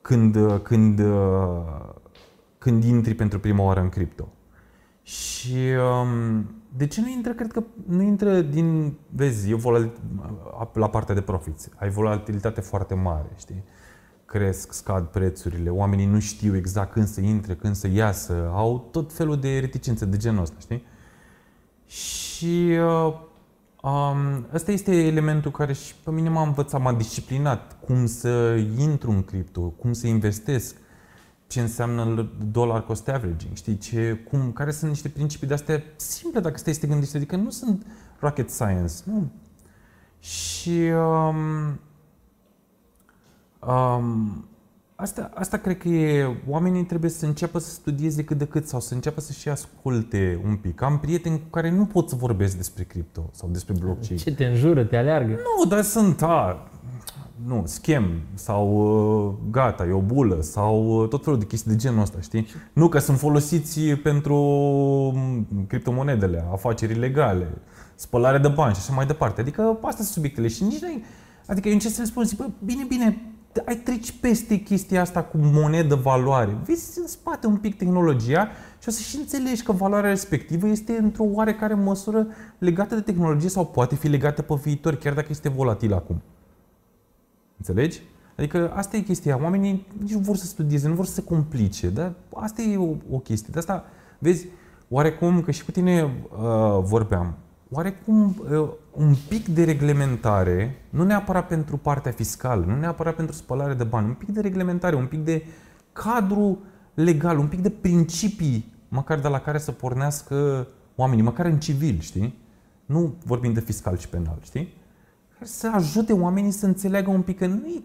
când, 0.00 0.36
când, 0.62 0.98
uh, 0.98 1.62
când 2.58 2.84
intri 2.84 3.14
pentru 3.14 3.38
prima 3.38 3.62
oară 3.62 3.80
în 3.80 3.88
cripto. 3.88 4.28
Și 5.02 5.56
um, 6.02 6.50
de 6.76 6.86
ce 6.86 7.00
nu 7.00 7.08
intră? 7.08 7.32
Cred 7.32 7.52
că 7.52 7.62
nu 7.86 8.02
intră 8.02 8.40
din, 8.40 8.94
vezi, 9.08 9.50
e 9.50 9.54
volat, 9.54 9.90
la 10.72 10.88
partea 10.88 11.14
de 11.14 11.20
profits. 11.20 11.68
Ai 11.76 11.90
volatilitate 11.90 12.60
foarte 12.60 12.94
mare, 12.94 13.28
știi? 13.38 13.64
Cresc, 14.24 14.72
scad 14.72 15.06
prețurile, 15.06 15.70
oamenii 15.70 16.06
nu 16.06 16.18
știu 16.18 16.56
exact 16.56 16.92
când 16.92 17.06
să 17.06 17.20
intre, 17.20 17.54
când 17.54 17.74
să 17.74 17.88
iasă, 17.88 18.50
au 18.52 18.88
tot 18.90 19.12
felul 19.12 19.40
de 19.40 19.58
reticențe 19.58 20.04
de 20.04 20.16
genul 20.16 20.42
ăsta, 20.42 20.56
știi? 20.58 20.84
Și 21.86 22.78
uh, 22.80 23.14
um, 23.82 24.46
ăsta 24.54 24.72
este 24.72 25.06
elementul 25.06 25.50
care 25.50 25.72
și 25.72 25.94
pe 26.04 26.10
mine 26.10 26.28
m-a 26.28 26.42
învățat, 26.42 26.80
m-a 26.80 26.92
disciplinat 26.92 27.76
cum 27.80 28.06
să 28.06 28.64
intru 28.78 29.10
în 29.10 29.22
cripto, 29.22 29.60
cum 29.60 29.92
să 29.92 30.06
investesc, 30.06 30.76
ce 31.50 31.60
înseamnă 31.60 32.30
dollar 32.50 32.84
cost 32.84 33.08
averaging, 33.08 33.54
știi, 33.54 33.78
ce, 33.78 34.26
cum, 34.30 34.52
care 34.52 34.70
sunt 34.70 34.90
niște 34.90 35.08
principii 35.08 35.46
de 35.46 35.54
astea 35.54 35.82
simple 35.96 36.40
dacă 36.40 36.58
stai 36.58 36.74
să 36.74 36.80
te 36.80 36.86
gândești, 36.86 37.16
adică 37.16 37.36
nu 37.36 37.50
sunt 37.50 37.86
rocket 38.18 38.50
science, 38.50 38.94
nu. 39.04 39.30
Și 40.18 40.90
um, 40.94 41.80
um, 43.68 44.48
asta, 44.94 45.30
asta 45.34 45.56
cred 45.56 45.78
că 45.78 45.88
e, 45.88 46.36
oamenii 46.48 46.84
trebuie 46.84 47.10
să 47.10 47.26
înceapă 47.26 47.58
să 47.58 47.70
studieze 47.70 48.24
cât 48.24 48.38
de 48.38 48.46
cât 48.46 48.68
sau 48.68 48.80
să 48.80 48.94
înceapă 48.94 49.20
să 49.20 49.32
și 49.32 49.48
asculte 49.48 50.40
un 50.44 50.56
pic. 50.56 50.82
Am 50.82 50.98
prieteni 50.98 51.38
cu 51.38 51.48
care 51.50 51.70
nu 51.70 51.86
pot 51.86 52.08
să 52.08 52.16
vorbesc 52.16 52.56
despre 52.56 52.82
cripto 52.84 53.30
sau 53.32 53.48
despre 53.48 53.74
blockchain. 53.78 54.18
Ce 54.18 54.34
te 54.34 54.44
înjură, 54.44 54.84
te 54.84 54.96
aleargă? 54.96 55.30
Nu, 55.32 55.68
dar 55.68 55.82
sunt, 55.82 56.22
a, 56.22 56.69
nu, 57.46 57.62
schem 57.66 58.20
sau 58.34 58.68
uh, 59.28 59.34
gata, 59.50 59.86
e 59.86 59.92
o 59.92 60.00
bulă 60.00 60.40
sau 60.40 61.02
uh, 61.02 61.08
tot 61.08 61.24
felul 61.24 61.38
de 61.38 61.46
chestii 61.46 61.70
de 61.70 61.76
genul 61.76 62.00
ăsta, 62.00 62.20
știi? 62.20 62.46
Nu 62.72 62.88
că 62.88 62.98
sunt 62.98 63.18
folosiți 63.18 63.80
pentru 63.80 64.36
mm, 65.14 65.46
criptomonedele, 65.66 66.44
afaceri 66.52 66.92
ilegale, 66.92 67.48
spălare 67.94 68.38
de 68.38 68.48
bani 68.48 68.74
și 68.74 68.80
așa 68.80 68.92
mai 68.92 69.06
departe. 69.06 69.40
Adică 69.40 69.62
astea 69.62 69.90
sunt 69.90 70.06
subiectele 70.06 70.48
și 70.48 70.62
nici 70.62 70.80
nu 70.80 71.02
Adică 71.46 71.68
eu 71.68 71.74
încerc 71.74 71.94
să 71.94 72.00
le 72.00 72.06
spun, 72.06 72.24
zic, 72.24 72.38
bă, 72.38 72.48
bine, 72.64 72.84
bine, 72.88 73.34
ai 73.66 73.76
treci 73.76 74.12
peste 74.20 74.56
chestia 74.56 75.00
asta 75.00 75.22
cu 75.22 75.36
monedă 75.40 75.94
valoare. 75.94 76.58
Vezi 76.64 76.98
în 76.98 77.06
spate 77.06 77.46
un 77.46 77.56
pic 77.56 77.76
tehnologia 77.76 78.48
și 78.82 78.88
o 78.88 78.90
să 78.90 79.02
și 79.02 79.16
înțelegi 79.16 79.62
că 79.62 79.72
valoarea 79.72 80.10
respectivă 80.10 80.66
este 80.66 80.98
într-o 81.00 81.24
oarecare 81.24 81.74
măsură 81.74 82.26
legată 82.58 82.94
de 82.94 83.00
tehnologie 83.00 83.48
sau 83.48 83.66
poate 83.66 83.94
fi 83.94 84.08
legată 84.08 84.42
pe 84.42 84.54
viitor, 84.62 84.94
chiar 84.94 85.14
dacă 85.14 85.26
este 85.30 85.48
volatil 85.48 85.92
acum. 85.92 86.22
Înțelegi? 87.60 88.00
Adică 88.36 88.72
asta 88.74 88.96
e 88.96 89.00
chestia. 89.00 89.42
Oamenii 89.42 89.86
nici 90.00 90.12
nu 90.12 90.18
vor 90.18 90.36
să 90.36 90.46
studieze, 90.46 90.88
nu 90.88 90.94
vor 90.94 91.06
să 91.06 91.12
se 91.12 91.22
complice. 91.22 91.88
Dar 91.88 92.12
asta 92.34 92.62
e 92.62 92.76
o, 92.76 92.94
o 93.10 93.18
chestie. 93.18 93.48
De 93.52 93.58
asta, 93.58 93.84
vezi, 94.18 94.46
oarecum, 94.88 95.42
că 95.42 95.50
și 95.50 95.64
cu 95.64 95.70
tine 95.70 96.02
uh, 96.02 96.82
vorbeam, 96.82 97.34
oarecum 97.70 98.42
uh, 98.50 98.68
un 98.92 99.14
pic 99.28 99.48
de 99.48 99.64
reglementare, 99.64 100.84
nu 100.90 101.04
neapărat 101.04 101.46
pentru 101.46 101.76
partea 101.76 102.12
fiscală, 102.12 102.64
nu 102.64 102.76
neapărat 102.78 103.14
pentru 103.14 103.34
spălare 103.34 103.74
de 103.74 103.84
bani, 103.84 104.06
un 104.06 104.14
pic 104.14 104.28
de 104.28 104.40
reglementare, 104.40 104.96
un 104.96 105.06
pic 105.06 105.24
de 105.24 105.44
cadru 105.92 106.58
legal, 106.94 107.38
un 107.38 107.46
pic 107.46 107.60
de 107.60 107.70
principii, 107.70 108.72
măcar 108.88 109.18
de 109.18 109.28
la 109.28 109.40
care 109.40 109.58
să 109.58 109.72
pornească 109.72 110.66
oamenii, 110.94 111.24
măcar 111.24 111.46
în 111.46 111.58
civil, 111.58 111.98
știi? 112.00 112.38
Nu 112.86 113.14
vorbim 113.24 113.52
de 113.52 113.60
fiscal 113.60 113.96
și 113.96 114.08
penal, 114.08 114.38
știi? 114.42 114.74
Să 115.42 115.70
ajute 115.74 116.12
oamenii 116.12 116.50
să 116.50 116.66
înțeleagă 116.66 117.10
un 117.10 117.22
pic 117.22 117.38
că 117.38 117.46
nu 117.46 117.66
e 117.66 117.82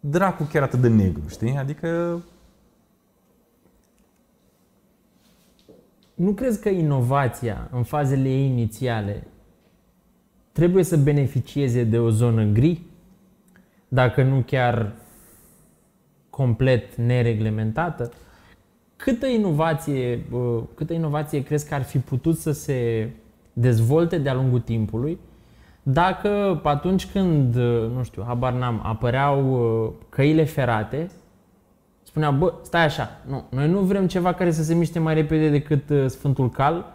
dracu 0.00 0.42
chiar 0.42 0.62
atât 0.62 0.80
de 0.80 0.88
negru, 0.88 1.28
știi? 1.28 1.56
Adică... 1.56 2.20
Nu 6.14 6.32
crezi 6.32 6.60
că 6.60 6.68
inovația 6.68 7.68
în 7.72 7.82
fazele 7.82 8.28
ei 8.28 8.46
inițiale 8.46 9.26
trebuie 10.52 10.84
să 10.84 10.96
beneficieze 10.96 11.84
de 11.84 11.98
o 11.98 12.10
zonă 12.10 12.44
gri? 12.44 12.82
Dacă 13.88 14.22
nu 14.22 14.42
chiar 14.46 14.92
complet 16.30 16.96
nereglementată? 16.96 18.12
Câtă 18.96 19.26
inovație, 19.26 20.24
câtă 20.74 20.92
inovație 20.92 21.42
crezi 21.42 21.68
că 21.68 21.74
ar 21.74 21.82
fi 21.82 21.98
putut 21.98 22.38
să 22.38 22.52
se 22.52 23.10
dezvolte 23.52 24.18
de-a 24.18 24.34
lungul 24.34 24.60
timpului 24.60 25.18
dacă 25.86 26.60
atunci 26.62 27.06
când, 27.06 27.54
nu 27.94 28.02
știu, 28.02 28.22
habar 28.26 28.52
n-am, 28.52 28.80
apăreau 28.84 29.52
uh, 29.84 29.92
căile 30.08 30.44
ferate, 30.44 31.10
spunea, 32.02 32.30
bă, 32.30 32.52
stai 32.62 32.84
așa, 32.84 33.10
nu, 33.26 33.44
noi 33.48 33.68
nu 33.68 33.80
vrem 33.80 34.06
ceva 34.06 34.32
care 34.32 34.50
să 34.50 34.62
se 34.62 34.74
miște 34.74 34.98
mai 34.98 35.14
repede 35.14 35.48
decât 35.48 35.88
uh, 35.90 36.06
Sfântul 36.06 36.50
Cal. 36.50 36.92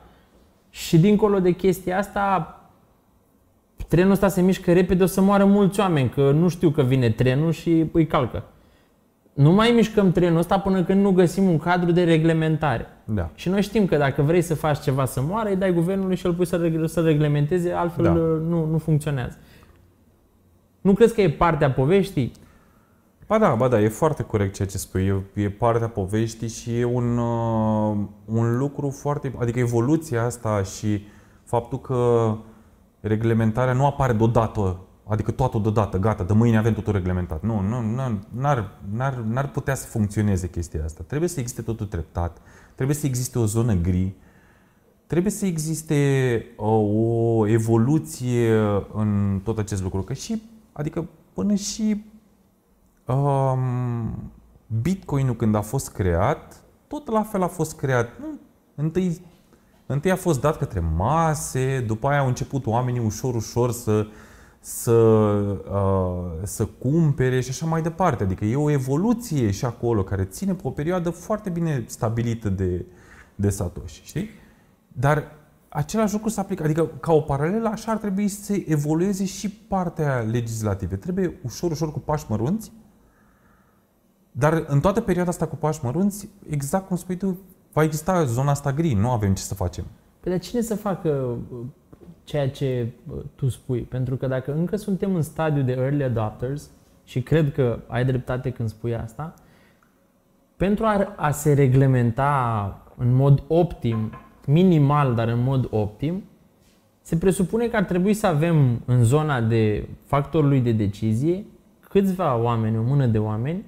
Și 0.70 1.00
dincolo 1.00 1.40
de 1.40 1.52
chestia 1.52 1.98
asta, 1.98 2.54
trenul 3.88 4.12
ăsta 4.12 4.28
se 4.28 4.42
mișcă 4.42 4.74
repede, 4.74 5.04
o 5.04 5.06
să 5.06 5.22
moară 5.22 5.46
mulți 5.46 5.80
oameni, 5.80 6.10
că 6.10 6.32
nu 6.32 6.48
știu 6.48 6.70
că 6.70 6.82
vine 6.82 7.10
trenul 7.10 7.52
și 7.52 7.86
îi 7.92 8.08
calcă 8.08 8.44
nu 9.40 9.52
mai 9.52 9.72
mișcăm 9.72 10.12
trenul 10.12 10.38
ăsta 10.38 10.60
până 10.60 10.84
când 10.84 11.02
nu 11.02 11.12
găsim 11.12 11.44
un 11.44 11.58
cadru 11.58 11.92
de 11.92 12.04
reglementare. 12.04 12.88
Da. 13.04 13.30
Și 13.36 13.50
noi 13.50 13.62
știm 13.62 13.86
că 13.86 13.98
dacă 13.98 14.22
vrei 14.22 14.42
să 14.42 14.56
faci 14.56 14.80
ceva 14.80 15.06
să 15.06 15.22
moară, 15.22 15.50
îi 15.50 15.56
dai 15.56 15.74
guvernului 15.74 16.16
și 16.16 16.26
îl 16.26 16.34
pui 16.34 16.46
să, 16.46 16.84
să 16.86 17.02
reglementeze, 17.02 17.72
altfel 17.72 18.04
da. 18.04 18.12
nu, 18.12 18.66
nu 18.66 18.78
funcționează. 18.78 19.38
Nu 20.82 20.94
crezi 20.94 21.14
că 21.14 21.22
e 21.22 21.30
partea 21.30 21.72
poveștii? 21.72 22.32
Ba 23.28 23.38
da, 23.38 23.56
ba 23.56 23.68
da, 23.68 23.82
e 23.82 23.88
foarte 23.88 24.24
corect 24.24 24.54
ceea 24.54 24.68
ce 24.68 24.78
spui. 24.78 25.24
E, 25.36 25.42
e 25.42 25.50
partea 25.50 25.88
poveștii 25.88 26.50
și 26.50 26.80
e 26.80 26.84
un, 26.84 27.18
uh, 27.18 27.98
un 28.26 28.58
lucru 28.58 28.90
foarte... 28.90 29.34
Adică 29.40 29.60
evoluția 29.60 30.24
asta 30.24 30.64
și 30.64 31.06
faptul 31.44 31.80
că 31.80 32.34
reglementarea 33.00 33.74
nu 33.74 33.86
apare 33.86 34.14
deodată 34.14 34.80
Adică 35.10 35.32
totul 35.32 35.62
deodată, 35.62 35.98
gata, 35.98 36.24
de 36.24 36.34
mâine 36.34 36.58
avem 36.58 36.74
totul 36.74 36.94
reglementat. 36.94 37.42
Nu, 37.42 37.62
nu, 37.62 37.82
nu 37.82 38.20
n-ar, 38.36 38.72
n-ar, 38.92 39.14
n-ar 39.14 39.50
putea 39.50 39.76
să 39.76 39.86
funcționeze 39.86 40.50
chestia 40.50 40.84
asta. 40.84 41.04
Trebuie 41.08 41.30
să 41.30 41.40
existe 41.40 41.62
totul 41.62 41.86
treptat, 41.86 42.38
trebuie 42.76 42.96
să 42.96 43.06
existe 43.06 43.40
o 43.40 43.46
zonă 43.46 43.74
gri, 43.74 44.14
trebuie 45.08 45.32
să 45.32 45.46
existe 45.46 46.46
o, 46.56 46.72
o 46.72 47.48
evoluție 47.48 48.58
în 48.94 49.42
tot 49.44 49.58
acest 49.58 49.82
lucru. 49.82 50.02
Că 50.02 50.14
și, 50.14 50.42
adică 50.72 51.08
până 51.34 51.54
și 51.56 52.04
um, 53.06 54.32
Bitcoin-ul 54.82 55.36
când 55.36 55.56
a 55.56 55.62
fost 55.62 55.92
creat, 55.92 56.64
tot 56.88 57.08
la 57.08 57.24
fel 57.24 57.44
a 57.44 57.48
fost 57.48 57.76
creat. 57.76 58.10
Nu, 58.20 58.40
întâi, 58.76 59.22
întâi 59.86 60.12
a 60.12 60.16
fost 60.16 60.42
dat 60.42 60.58
către 60.58 60.80
mase, 60.96 61.84
după 61.88 62.08
aia 62.08 62.20
au 62.20 62.28
început 62.28 62.66
oamenii 62.66 63.06
ușor, 63.06 63.36
ușor 63.36 63.72
să 63.72 64.08
să, 64.60 64.92
uh, 64.92 66.42
să 66.44 66.66
cumpere 66.66 67.40
și 67.40 67.50
așa 67.50 67.66
mai 67.66 67.82
departe. 67.82 68.24
Adică 68.24 68.46
e 68.46 68.56
o 68.56 68.70
evoluție 68.70 69.52
și 69.52 69.66
acolo 69.66 70.04
care 70.04 70.24
ține 70.24 70.54
pe 70.54 70.62
o 70.64 70.70
perioadă 70.70 71.10
foarte 71.10 71.50
bine 71.50 71.84
stabilită 71.88 72.50
de, 72.50 72.86
de 73.36 73.50
Satoshi, 73.50 74.02
știi? 74.04 74.30
Dar 74.88 75.24
același 75.70 76.14
lucru 76.14 76.30
se 76.30 76.40
aplică, 76.40 76.64
adică 76.64 76.86
ca 77.00 77.14
o 77.14 77.22
paralelă 77.22 77.68
așa 77.68 77.92
ar 77.92 77.98
trebui 77.98 78.28
să 78.28 78.54
evolueze 78.66 79.26
și 79.26 79.50
partea 79.50 80.20
legislativă. 80.20 80.96
Trebuie 80.96 81.40
ușor, 81.44 81.72
ușor 81.72 81.92
cu 81.92 82.00
pași 82.00 82.26
mărunți, 82.28 82.72
dar 84.32 84.64
în 84.68 84.80
toată 84.80 85.02
perioada 85.02 85.30
asta 85.30 85.48
cu 85.48 85.56
pași 85.56 85.80
mărunți, 85.84 86.30
exact 86.50 86.88
cum 86.88 86.96
spui 86.96 87.18
tu, 87.18 87.38
va 87.74 87.84
exista 87.84 88.24
zona 88.26 88.52
asta 88.52 88.74
gri, 88.74 88.94
nu 88.94 89.10
avem 89.10 89.34
ce 89.34 89.42
să 89.42 89.56
facem. 89.56 89.86
Păi 90.20 90.32
dar 90.32 90.42
cine 90.42 90.62
să 90.62 90.76
facă 90.76 91.38
ceea 92.30 92.50
ce 92.50 92.88
tu 93.36 93.50
spui. 93.50 93.80
Pentru 93.80 94.16
că 94.16 94.28
dacă 94.28 94.54
încă 94.54 94.76
suntem 94.76 95.16
în 95.16 95.22
stadiu 95.22 95.62
de 95.62 95.72
early 95.72 96.04
adopters, 96.04 96.70
și 97.04 97.22
cred 97.22 97.54
că 97.54 97.80
ai 97.88 98.06
dreptate 98.06 98.50
când 98.50 98.70
spui 98.70 98.96
asta, 98.96 99.34
pentru 100.58 100.86
a, 100.86 101.14
a 101.16 101.32
se 101.32 101.54
reglementa 101.54 102.86
în 102.98 103.16
mod 103.16 103.44
optim, 103.48 104.12
minimal, 104.46 105.16
dar 105.16 105.28
în 105.28 105.44
mod 105.44 105.68
optim, 105.70 106.24
se 107.02 107.18
presupune 107.18 107.68
că 107.68 107.76
ar 107.76 107.84
trebui 107.84 108.14
să 108.14 108.28
avem 108.28 108.82
în 108.86 109.04
zona 109.04 109.42
de 109.42 109.88
factorului 110.06 110.60
de 110.60 110.72
decizie 110.72 111.46
câțiva 111.80 112.38
oameni, 112.38 112.78
o 112.78 112.82
mână 112.82 113.06
de 113.06 113.18
oameni, 113.18 113.66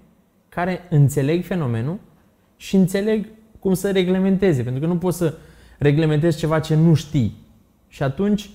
care 0.49 0.79
înțeleg 0.89 1.43
fenomenul 1.43 1.99
și 2.55 2.75
înțeleg 2.75 3.27
cum 3.59 3.73
să 3.73 3.91
reglementeze. 3.91 4.63
Pentru 4.63 4.81
că 4.81 4.87
nu 4.87 4.97
poți 4.97 5.17
să 5.17 5.33
reglementezi 5.77 6.37
ceva 6.37 6.59
ce 6.59 6.75
nu 6.75 6.93
știi. 6.93 7.40
Și 7.91 8.03
atunci, 8.03 8.50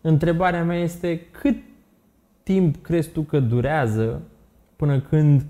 întrebarea 0.00 0.64
mea 0.64 0.78
este 0.78 1.20
cât 1.30 1.56
timp 2.42 2.82
crezi 2.82 3.08
tu 3.08 3.22
că 3.22 3.40
durează 3.40 4.22
până 4.76 5.00
când 5.00 5.44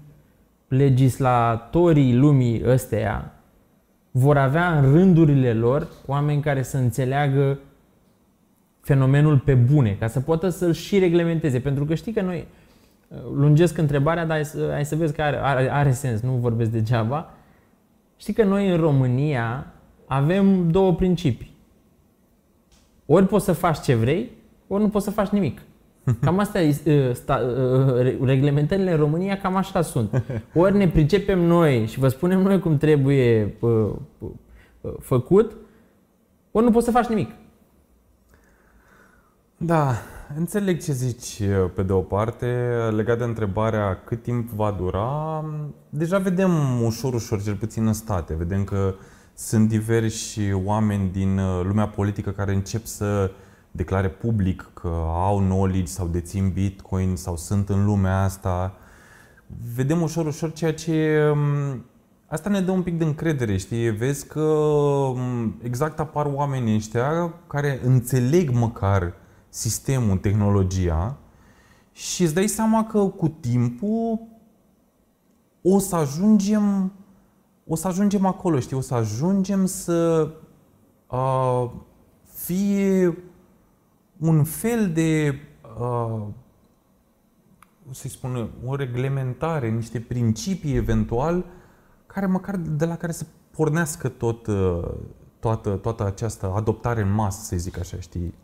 legislatorii 0.69 2.17
lumii 2.17 2.63
ăsteia 2.67 3.33
vor 4.11 4.37
avea 4.37 4.79
în 4.79 4.93
rândurile 4.93 5.53
lor 5.53 5.89
oameni 6.07 6.43
care 6.43 6.63
să 6.63 6.77
înțeleagă 6.77 7.59
fenomenul 8.81 9.39
pe 9.39 9.55
bune, 9.55 9.97
ca 9.99 10.07
să 10.07 10.21
poată 10.21 10.49
să-l 10.49 10.73
și 10.73 10.99
reglementeze. 10.99 11.61
Pentru 11.61 11.85
că 11.85 11.95
știi 11.95 12.13
că 12.13 12.21
noi 12.21 12.47
uh, 13.09 13.19
lungesc 13.35 13.79
întrebarea, 13.79 14.27
dar 14.27 14.37
hai 14.37 14.45
să, 14.45 14.69
hai 14.73 14.85
să 14.85 14.97
vezi 14.97 15.13
că 15.13 15.23
are, 15.23 15.37
are, 15.37 15.73
are 15.73 15.93
sens, 15.93 16.21
nu 16.21 16.33
vorbesc 16.33 16.71
degeaba. 16.71 17.35
Știi 18.17 18.33
că 18.33 18.45
noi 18.45 18.71
în 18.71 18.77
România 18.77 19.67
avem 20.07 20.71
două 20.71 20.95
principii. 20.95 21.52
Ori 23.07 23.27
poți 23.27 23.45
să 23.45 23.53
faci 23.53 23.81
ce 23.81 23.95
vrei, 23.95 24.31
ori 24.67 24.83
nu 24.83 24.89
poți 24.89 25.05
să 25.05 25.11
faci 25.11 25.29
nimic. 25.29 25.61
Cam 26.25 26.39
asta 26.39 26.63
e, 26.63 26.77
uh, 26.85 27.15
sta, 27.15 27.35
uh, 27.35 28.17
reglementările 28.25 28.91
în 28.91 28.97
România 28.97 29.39
cam 29.39 29.57
așa 29.57 29.83
sunt. 29.83 30.23
Ori 30.55 30.77
ne 30.77 30.89
pricepem 30.89 31.39
noi 31.39 31.87
și 31.87 31.99
vă 31.99 32.09
spunem 32.09 32.41
noi 32.41 32.59
cum 32.59 32.77
trebuie 32.77 33.55
uh, 33.61 33.91
făcut, 35.01 35.53
ori 36.51 36.65
nu 36.65 36.71
poți 36.71 36.85
să 36.85 36.91
faci 36.91 37.07
nimic. 37.07 37.31
Da, 39.57 39.93
înțeleg 40.37 40.83
ce 40.83 40.93
zici 40.93 41.43
pe 41.75 41.83
de 41.83 41.93
o 41.93 42.01
parte. 42.01 42.47
Legat 42.91 43.19
de 43.19 43.25
întrebarea 43.25 44.03
cât 44.05 44.23
timp 44.23 44.49
va 44.49 44.75
dura, 44.79 45.45
deja 45.89 46.19
vedem 46.19 46.83
ușor, 46.85 47.15
ușor, 47.15 47.43
cel 47.43 47.55
puțin 47.55 47.87
în 47.87 47.93
state, 47.93 48.35
vedem 48.35 48.65
că 48.65 48.95
sunt 49.35 49.69
diversi 49.69 50.53
oameni 50.53 51.11
din 51.11 51.41
lumea 51.62 51.89
politică 51.89 52.31
care 52.31 52.55
încep 52.55 52.85
să 52.85 53.31
declare 53.71 54.09
public 54.09 54.71
că 54.75 54.89
au 55.12 55.39
knowledge 55.39 55.93
sau 55.93 56.07
dețin 56.07 56.51
Bitcoin 56.51 57.17
sau 57.17 57.37
sunt 57.37 57.69
în 57.69 57.85
lumea 57.85 58.23
asta. 58.23 58.75
Vedem 59.75 60.03
ușor, 60.03 60.27
ușor 60.27 60.53
ceea 60.53 60.75
ce... 60.75 61.21
Asta 62.27 62.51
ne 62.51 62.61
dă 62.61 62.71
un 62.71 62.83
pic 62.83 62.99
de 62.99 63.05
încredere, 63.05 63.57
știi? 63.57 63.91
Vezi 63.91 64.27
că 64.27 64.65
exact 65.62 66.01
apar 66.01 66.27
oamenii 66.27 66.75
ăștia 66.75 67.35
care 67.47 67.81
înțeleg 67.85 68.51
măcar 68.51 69.15
sistemul, 69.49 70.17
tehnologia 70.17 71.17
și 71.93 72.23
îți 72.23 72.35
dai 72.35 72.47
seama 72.47 72.85
că 72.85 72.99
cu 72.99 73.29
timpul 73.29 74.21
o 75.62 75.79
să 75.79 75.97
ajungem 75.97 76.93
o 77.66 77.75
să 77.75 77.88
ajungem 77.88 78.26
acolo, 78.26 78.59
știi? 78.59 78.76
O 78.76 78.81
să 78.81 78.95
ajungem 78.95 79.66
să 79.66 80.31
uh, 81.11 81.71
fie 82.25 83.19
un 84.19 84.45
fel 84.45 84.90
de 84.92 85.35
uh, 85.81 86.23
să-i 87.90 88.11
spun, 88.11 88.50
o 88.64 88.76
reglementare, 88.76 89.71
niște 89.71 90.00
principii 90.00 90.76
eventual 90.76 91.45
care 92.07 92.26
măcar 92.26 92.57
de 92.57 92.85
la 92.85 92.97
care 92.97 93.12
să 93.12 93.26
pornească 93.50 94.09
tot, 94.09 94.49
toată, 95.38 95.71
toată 95.71 96.07
această 96.07 96.52
adoptare 96.54 97.02
în 97.02 97.12
masă, 97.12 97.45
să 97.45 97.57
zic 97.57 97.78
așa, 97.78 97.97
știi? 98.00 98.35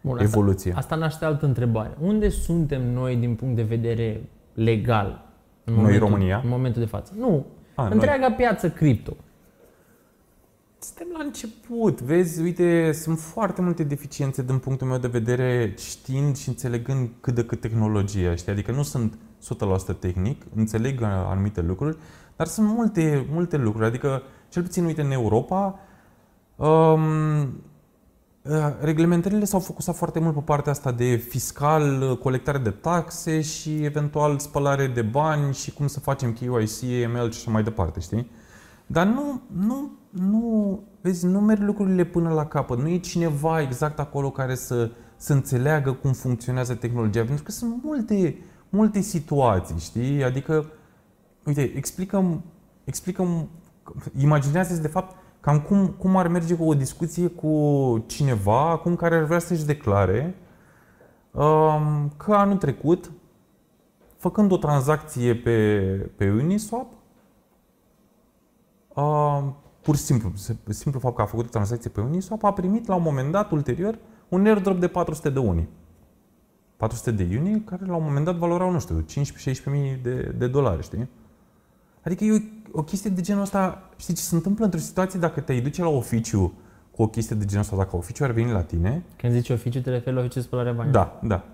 Bun, 0.00 0.18
evoluție. 0.18 0.70
Asta, 0.70 0.80
asta 0.80 0.94
naște 0.94 1.24
altă 1.24 1.46
întrebare. 1.46 1.96
Unde 2.00 2.28
suntem 2.28 2.92
noi 2.92 3.16
din 3.16 3.34
punct 3.34 3.56
de 3.56 3.62
vedere 3.62 4.28
legal? 4.54 5.24
În 5.64 5.72
noi 5.72 5.82
momentul, 5.82 6.08
România? 6.08 6.40
În 6.44 6.48
momentul 6.48 6.80
de 6.80 6.88
față. 6.88 7.12
Nu. 7.18 7.46
A, 7.78 7.88
întreaga 7.88 8.28
noi. 8.28 8.36
piață 8.36 8.70
cripto. 8.70 9.16
Suntem 10.78 11.06
la 11.16 11.24
început, 11.24 12.00
vezi, 12.00 12.40
uite, 12.40 12.92
sunt 12.92 13.18
foarte 13.18 13.62
multe 13.62 13.82
deficiențe 13.82 14.42
din 14.42 14.58
punctul 14.58 14.86
meu 14.86 14.98
de 14.98 15.06
vedere 15.06 15.74
știind 15.76 16.36
și 16.36 16.48
înțelegând 16.48 17.08
cât 17.20 17.34
de 17.34 17.44
cât 17.44 17.60
tehnologia, 17.60 18.34
știi? 18.34 18.52
Adică 18.52 18.72
nu 18.72 18.82
sunt 18.82 19.18
100% 19.94 19.98
tehnic, 19.98 20.42
înțeleg 20.54 21.02
anumite 21.02 21.60
lucruri, 21.60 21.96
dar 22.36 22.46
sunt 22.46 22.68
multe, 22.68 23.26
multe 23.30 23.56
lucruri. 23.56 23.86
Adică, 23.86 24.22
cel 24.48 24.62
puțin, 24.62 24.84
uite, 24.84 25.02
în 25.02 25.10
Europa, 25.10 25.80
um, 26.56 27.00
Uh, 27.38 27.48
reglementările 28.80 29.44
s-au 29.44 29.60
focusat 29.60 29.96
foarte 29.96 30.18
mult 30.18 30.34
pe 30.34 30.40
partea 30.40 30.72
asta 30.72 30.92
de 30.92 31.16
fiscal, 31.16 32.02
uh, 32.02 32.18
colectare 32.18 32.58
de 32.58 32.70
taxe 32.70 33.40
și 33.40 33.84
eventual 33.84 34.38
spălare 34.38 34.86
de 34.86 35.02
bani 35.02 35.54
și 35.54 35.72
cum 35.72 35.86
să 35.86 36.00
facem 36.00 36.32
KYC, 36.32 37.04
AML 37.04 37.30
și 37.30 37.38
așa 37.38 37.50
mai 37.50 37.62
departe, 37.62 38.00
știi? 38.00 38.30
Dar 38.86 39.06
nu, 39.06 39.42
nu, 39.52 39.90
nu, 40.10 40.80
vezi, 41.00 41.26
nu 41.26 41.40
merg 41.40 41.62
lucrurile 41.62 42.04
până 42.04 42.30
la 42.30 42.46
capăt. 42.46 42.78
Nu 42.78 42.88
e 42.88 42.98
cineva 42.98 43.60
exact 43.60 43.98
acolo 43.98 44.30
care 44.30 44.54
să, 44.54 44.90
să 45.16 45.32
înțeleagă 45.32 45.92
cum 45.92 46.12
funcționează 46.12 46.74
tehnologia, 46.74 47.24
pentru 47.24 47.44
că 47.44 47.50
sunt 47.50 47.82
multe, 47.82 48.38
multe 48.68 49.00
situații, 49.00 49.78
știi? 49.78 50.24
Adică, 50.24 50.66
uite, 51.44 51.62
explicăm, 51.62 52.42
explicăm, 52.84 53.48
imaginează 54.18 54.80
de 54.80 54.88
fapt 54.88 55.16
cam 55.40 55.60
cum, 55.60 55.86
cum 55.86 56.16
ar 56.16 56.28
merge 56.28 56.54
cu 56.54 56.64
o 56.64 56.74
discuție 56.74 57.28
cu 57.28 58.04
cineva 58.06 58.70
acum 58.70 58.96
care 58.96 59.16
ar 59.16 59.22
vrea 59.22 59.38
să-și 59.38 59.64
declare 59.64 60.34
um, 61.30 62.12
că 62.16 62.34
anul 62.34 62.56
trecut, 62.56 63.10
făcând 64.16 64.52
o 64.52 64.56
tranzacție 64.56 65.34
pe, 65.34 65.78
pe 66.16 66.30
Uniswap, 66.30 66.92
um, 68.94 69.56
pur 69.80 69.96
și 69.96 70.02
simplu, 70.02 70.32
simplu 70.68 71.00
fapt 71.00 71.16
că 71.16 71.22
a 71.22 71.26
făcut 71.26 71.46
o 71.46 71.50
tranzacție 71.50 71.90
pe 71.90 72.00
Uniswap, 72.00 72.44
a 72.44 72.52
primit 72.52 72.86
la 72.86 72.94
un 72.94 73.02
moment 73.02 73.32
dat, 73.32 73.50
ulterior, 73.50 73.98
un 74.28 74.46
airdrop 74.46 74.78
de 74.78 74.88
400 74.88 75.30
de 75.30 75.38
uni. 75.38 75.68
400 76.76 77.10
de 77.10 77.38
uni 77.38 77.60
care 77.60 77.86
la 77.86 77.96
un 77.96 78.02
moment 78.02 78.24
dat 78.24 78.36
valorau, 78.36 78.70
nu 78.70 78.80
știu, 78.80 79.04
15-16 79.98 80.02
de, 80.02 80.34
de 80.38 80.46
dolari, 80.46 80.82
știi? 80.82 81.08
Adică 82.04 82.24
e 82.24 82.32
o, 82.32 82.36
o 82.72 82.82
chestie 82.82 83.10
de 83.10 83.20
genul 83.20 83.42
ăsta, 83.42 83.90
știi 83.96 84.14
ce 84.14 84.22
se 84.22 84.34
întâmplă 84.34 84.64
într-o 84.64 84.80
situație 84.80 85.18
dacă 85.20 85.40
te 85.40 85.60
duce 85.60 85.82
la 85.82 85.88
oficiu 85.88 86.52
cu 86.90 87.02
o 87.02 87.08
chestie 87.08 87.36
de 87.36 87.44
genul 87.44 87.62
ăsta, 87.62 87.76
dacă 87.76 87.96
oficiu 87.96 88.24
ar 88.24 88.30
veni 88.30 88.50
la 88.50 88.62
tine. 88.62 89.02
Când 89.16 89.32
zici 89.32 89.50
oficiu, 89.50 89.80
te 89.80 89.90
referi 89.90 90.14
la 90.14 90.20
oficiu 90.20 90.38
de 90.38 90.44
spălare 90.44 90.70
banilor. 90.70 90.92
Da, 90.92 91.20
da. 91.22 91.44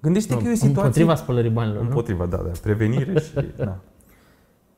Gândește 0.00 0.34
nu, 0.34 0.40
că 0.40 0.48
e 0.48 0.50
o 0.50 0.54
situație... 0.54 0.82
Împotriva 0.82 1.14
spălării 1.14 1.50
banilor, 1.50 1.82
Împotriva, 1.82 2.24
nu? 2.24 2.30
da, 2.30 2.36
da. 2.36 2.50
Prevenire 2.62 3.20
și... 3.20 3.32
da. 3.56 3.78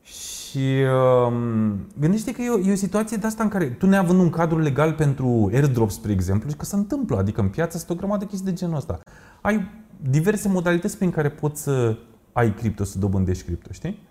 Și 0.03 0.83
um, 1.27 1.87
gândește 1.99 2.33
că 2.33 2.43
e 2.43 2.51
o, 2.51 2.59
e 2.59 2.73
o 2.73 2.75
situație 2.75 3.17
de 3.17 3.27
asta 3.27 3.43
în 3.43 3.49
care 3.49 3.65
tu 3.67 3.87
neavând 3.87 4.21
un 4.21 4.31
cadru 4.31 4.59
legal 4.59 4.93
pentru 4.93 5.51
airdrop, 5.53 5.91
spre 5.91 6.13
exemplu, 6.13 6.51
și 6.51 6.57
că 6.57 6.65
se 6.65 6.77
întâmplă, 6.77 7.17
adică 7.17 7.41
în 7.41 7.49
piață 7.49 7.79
sunt 7.79 7.91
o 7.91 7.95
grămadă 7.95 8.25
de 8.25 8.31
chestii 8.31 8.51
de 8.51 8.57
genul 8.57 8.77
ăsta. 8.77 9.01
Ai 9.41 9.71
diverse 10.11 10.49
modalități 10.49 10.97
prin 10.97 11.11
care 11.11 11.29
poți 11.29 11.63
să 11.63 11.97
ai 12.33 12.55
cripto, 12.55 12.85
să 12.85 12.99
dobândești 12.99 13.45
cripto, 13.45 13.73
știi? 13.73 14.09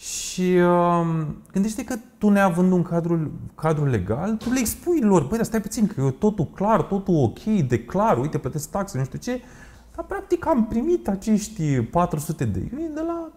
Și 0.00 0.42
uh, 0.42 1.26
gândește 1.52 1.84
că 1.84 1.96
tu 2.18 2.28
neavând 2.28 2.72
un 2.72 2.82
cadru, 2.82 3.30
cadru 3.54 3.84
legal, 3.84 4.36
tu 4.36 4.52
le 4.52 4.58
expui 4.58 5.00
lor, 5.00 5.22
băi, 5.22 5.36
dar 5.36 5.46
stai 5.46 5.60
puțin, 5.60 5.86
că 5.86 6.00
e 6.00 6.10
totul 6.10 6.46
clar, 6.54 6.82
totul 6.82 7.14
ok, 7.22 7.42
declar, 7.68 8.18
uite, 8.18 8.38
plătesc 8.38 8.70
taxe, 8.70 8.98
nu 8.98 9.04
știu 9.04 9.18
ce. 9.18 9.40
Dar 9.96 10.04
practic 10.04 10.46
am 10.46 10.66
primit 10.66 11.08
acești 11.08 11.82
400 11.82 12.44
de 12.44 12.58
iuni 12.72 12.94
de 12.94 13.00
la 13.00 13.30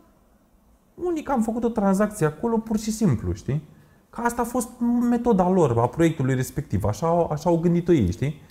unii 0.93 1.23
că 1.23 1.32
am 1.32 1.41
făcut 1.41 1.63
o 1.63 1.69
tranzacție 1.69 2.26
acolo 2.26 2.58
pur 2.58 2.78
și 2.78 2.91
simplu, 2.91 3.34
știi? 3.34 3.63
Că 4.10 4.21
asta 4.21 4.41
a 4.41 4.45
fost 4.45 4.69
metoda 5.10 5.49
lor, 5.49 5.78
a 5.78 5.88
proiectului 5.88 6.36
respectiv, 6.36 6.84
așa, 6.84 7.28
așa 7.32 7.49
au 7.49 7.58
gândit-o 7.58 7.91
ei, 7.91 8.12
știi? 8.12 8.41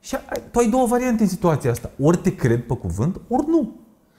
Și 0.00 0.16
tu 0.50 0.58
ai 0.58 0.68
două 0.68 0.86
variante 0.86 1.22
în 1.22 1.28
situația 1.28 1.70
asta. 1.70 1.90
Ori 2.00 2.16
te 2.16 2.34
cred 2.34 2.66
pe 2.66 2.74
cuvânt, 2.74 3.20
ori 3.28 3.48
nu. 3.48 3.72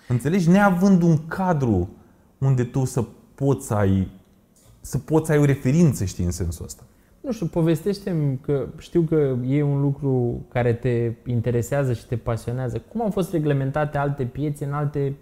Înțelegi? 0.08 0.50
Neavând 0.50 1.02
un 1.02 1.28
cadru 1.28 1.90
unde 2.38 2.64
tu 2.64 2.86
să 2.86 3.06
poți 3.36 3.68
să 3.68 3.74
ai, 3.74 4.12
să 4.82 4.98
poți 4.98 5.26
să 5.26 5.32
ai 5.32 5.38
o 5.38 5.46
referință, 5.46 6.06
știi, 6.06 6.26
în 6.26 6.32
sensul 6.32 6.66
ăsta. 6.66 6.84
Nu 7.22 7.32
știu, 7.32 7.46
povestește 7.46 8.40
că 8.42 8.68
știu 8.78 9.02
că 9.02 9.36
e 9.48 9.64
un 9.64 9.82
lucru 9.82 10.46
care 10.50 10.74
te 10.74 11.12
interesează 11.26 11.94
și 11.94 12.06
te 12.06 12.18
pasionează. 12.18 12.82
Cum 12.92 13.02
au 13.02 13.10
fost 13.10 13.32
reglementate 13.32 13.98
alte 13.98 14.24
piețe 14.24 14.66
în 14.66 14.74
alte 14.74 15.14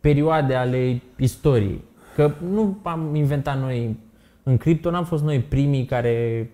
perioade 0.00 0.54
ale 0.54 1.02
istoriei? 1.16 1.84
Că 2.14 2.32
nu 2.50 2.78
am 2.82 3.14
inventat 3.14 3.60
noi 3.60 3.96
în 4.42 4.56
cripto, 4.56 4.90
n-am 4.90 5.04
fost 5.04 5.22
noi 5.22 5.40
primii 5.40 5.84
care 5.84 6.50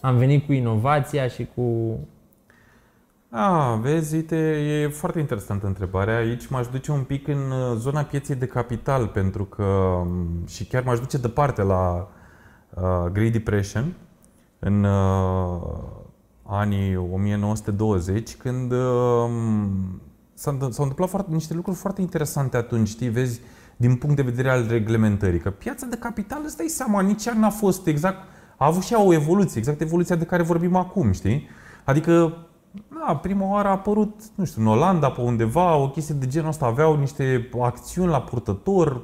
am 0.00 0.16
venit 0.16 0.46
cu 0.46 0.52
inovația 0.52 1.28
și 1.28 1.48
cu 1.54 1.98
a, 3.36 3.74
vezi, 3.74 4.14
uite, 4.14 4.36
e 4.36 4.88
foarte 4.88 5.18
interesantă 5.18 5.66
întrebarea. 5.66 6.16
Aici 6.16 6.46
m-aș 6.46 6.66
duce 6.66 6.92
un 6.92 7.02
pic 7.02 7.28
în 7.28 7.50
uh, 7.50 7.76
zona 7.76 8.02
pieței 8.02 8.36
de 8.36 8.46
capital, 8.46 9.06
pentru 9.06 9.44
că 9.44 9.62
um, 9.62 10.46
și 10.46 10.66
chiar 10.66 10.82
m-aș 10.82 10.98
duce 10.98 11.18
departe 11.18 11.62
la 11.62 12.08
uh, 12.74 13.10
Great 13.12 13.32
Depression, 13.32 13.94
în 14.58 14.84
uh, 14.84 15.62
anii 16.42 16.96
1920, 16.96 18.36
când 18.36 18.72
uh, 18.72 18.78
s-au 20.34 20.52
întâmplat 20.60 21.08
foarte, 21.08 21.32
niște 21.32 21.54
lucruri 21.54 21.76
foarte 21.76 22.00
interesante 22.00 22.56
atunci, 22.56 22.88
știi, 22.88 23.08
vezi, 23.08 23.40
din 23.76 23.96
punct 23.96 24.16
de 24.16 24.22
vedere 24.22 24.50
al 24.50 24.66
reglementării, 24.68 25.40
că 25.40 25.50
piața 25.50 25.86
de 25.86 25.96
capital, 25.96 26.40
îți 26.44 26.56
dai 26.56 26.68
seama, 26.68 27.00
nici 27.00 27.24
ea 27.24 27.34
n-a 27.34 27.50
fost 27.50 27.86
exact, 27.86 28.18
a 28.56 28.66
avut 28.66 28.82
și 28.82 28.92
ea 28.92 29.02
o 29.02 29.12
evoluție, 29.12 29.58
exact 29.58 29.80
evoluția 29.80 30.16
de 30.16 30.24
care 30.24 30.42
vorbim 30.42 30.76
acum, 30.76 31.12
știi? 31.12 31.48
Adică 31.84 32.46
da, 33.06 33.16
prima 33.16 33.50
oară 33.50 33.68
a 33.68 33.70
apărut, 33.70 34.20
nu 34.34 34.44
știu, 34.44 34.62
în 34.62 34.68
Olanda, 34.68 35.10
pe 35.10 35.20
undeva, 35.20 35.76
o 35.76 35.90
chestie 35.90 36.14
de 36.14 36.26
genul 36.26 36.48
ăsta. 36.48 36.66
Aveau 36.66 36.96
niște 36.96 37.50
acțiuni 37.60 38.10
la 38.10 38.20
purtător, 38.20 39.02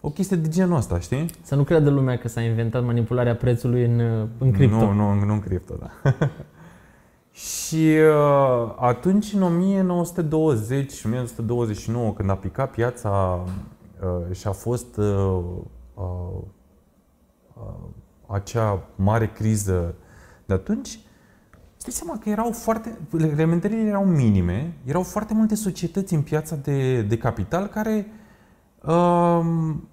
O 0.00 0.10
chestie 0.10 0.36
de 0.36 0.48
genul 0.48 0.76
ăsta, 0.76 0.98
știi? 0.98 1.30
Să 1.42 1.54
nu 1.54 1.62
creadă 1.62 1.90
lumea 1.90 2.18
că 2.18 2.28
s-a 2.28 2.40
inventat 2.40 2.84
manipularea 2.84 3.36
prețului 3.36 3.84
în, 3.84 3.98
uh, 3.98 4.28
în 4.38 4.52
cripto. 4.52 4.76
Nu, 4.76 4.92
nu, 4.92 5.24
nu 5.24 5.32
în 5.32 5.40
cripto, 5.40 5.74
da. 5.80 6.12
și 7.46 7.96
uh, 7.96 8.74
atunci, 8.78 9.32
în 9.32 9.42
1920 9.42 10.92
și 10.92 11.06
1929, 11.06 12.12
când 12.12 12.30
a 12.30 12.34
picat 12.34 12.70
piața 12.70 13.44
uh, 14.02 14.36
și 14.36 14.46
a 14.46 14.52
fost 14.52 14.96
uh, 14.96 15.40
uh, 15.94 16.04
uh, 17.54 17.62
acea 18.26 18.82
mare 18.96 19.26
criză 19.26 19.94
de 20.46 20.54
atunci, 20.54 20.98
Stai 21.80 21.92
seama 21.92 22.18
că 22.18 22.28
erau 22.28 22.50
foarte, 22.50 22.98
reglementările 23.10 23.80
erau 23.80 24.04
minime, 24.04 24.72
erau 24.84 25.02
foarte 25.02 25.34
multe 25.34 25.54
societăți 25.54 26.14
în 26.14 26.22
piața 26.22 26.56
de, 26.56 27.02
de 27.02 27.18
capital 27.18 27.66
care 27.66 28.06
um, 28.82 29.88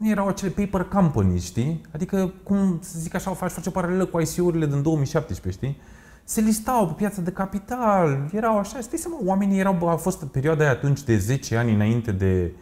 erau 0.00 0.28
acele 0.28 0.50
paper 0.50 0.82
companies, 0.82 1.44
știi? 1.44 1.80
Adică, 1.94 2.32
cum 2.42 2.78
să 2.80 2.98
zic 2.98 3.14
așa, 3.14 3.30
faci 3.30 3.50
face 3.50 3.68
o 3.68 3.72
paralelă 3.72 4.04
cu 4.04 4.20
ICO-urile 4.20 4.66
din 4.66 4.82
2017, 4.82 5.64
știi? 5.64 5.80
Se 6.24 6.40
listau 6.40 6.86
pe 6.86 6.92
piața 6.96 7.20
de 7.20 7.30
capital, 7.30 8.30
erau 8.32 8.58
așa, 8.58 8.80
stai 8.80 8.98
seama, 8.98 9.18
oamenii 9.24 9.58
erau, 9.58 9.88
a 9.88 9.96
fost 9.96 10.24
perioada 10.24 10.62
aia 10.62 10.72
atunci 10.72 11.02
de 11.02 11.18
10 11.18 11.56
ani 11.56 11.74
înainte 11.74 12.12
de, 12.12 12.52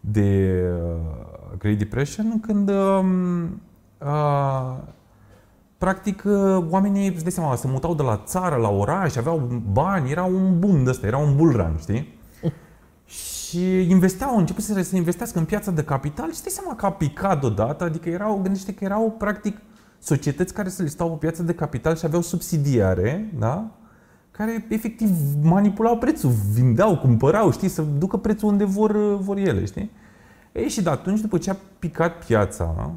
de 0.00 0.60
uh, 0.72 1.56
Great 1.58 1.78
Depression, 1.78 2.40
când 2.40 2.68
uh, 2.68 3.04
uh, 3.98 4.76
practic 5.80 6.22
uh, 6.26 6.64
oamenii, 6.68 7.08
îți 7.08 7.22
dai 7.22 7.32
seama, 7.32 7.56
se 7.56 7.68
mutau 7.68 7.94
de 7.94 8.02
la 8.02 8.22
țară 8.24 8.56
la 8.56 8.68
oraș, 8.68 9.16
aveau 9.16 9.62
bani, 9.72 10.10
era 10.10 10.24
un 10.24 10.58
boom 10.58 10.84
de 10.84 10.90
ăsta, 10.90 11.06
era 11.06 11.18
un 11.18 11.36
bull 11.36 11.52
run, 11.52 11.76
știi? 11.80 12.18
Și 13.06 13.90
investeau, 13.90 14.30
au 14.30 14.38
început 14.38 14.62
să, 14.62 14.82
să 14.82 14.96
investească 14.96 15.38
în 15.38 15.44
piața 15.44 15.70
de 15.70 15.84
capital 15.84 16.32
și 16.32 16.42
dai 16.42 16.50
seama 16.50 16.76
că 16.76 16.86
a 16.86 16.92
picat 16.92 17.44
odată, 17.44 17.84
adică 17.84 18.08
erau, 18.08 18.40
gândește 18.42 18.74
că 18.74 18.84
erau 18.84 19.14
practic 19.18 19.56
societăți 19.98 20.54
care 20.54 20.68
se 20.68 20.82
listau 20.82 21.10
pe 21.10 21.26
piața 21.26 21.42
de 21.42 21.54
capital 21.54 21.96
și 21.96 22.04
aveau 22.04 22.22
subsidiare, 22.22 23.32
da? 23.38 23.70
care 24.30 24.66
efectiv 24.68 25.10
manipulau 25.42 25.98
prețul, 25.98 26.30
vindeau, 26.52 26.98
cumpărau, 26.98 27.50
știi, 27.50 27.68
să 27.68 27.82
ducă 27.82 28.16
prețul 28.16 28.48
unde 28.48 28.64
vor, 28.64 29.16
vor 29.16 29.36
ele, 29.36 29.64
știi? 29.64 29.90
Ei, 30.52 30.68
și 30.68 30.82
de 30.82 30.90
atunci, 30.90 31.20
după 31.20 31.38
ce 31.38 31.50
a 31.50 31.56
picat 31.78 32.24
piața, 32.24 32.94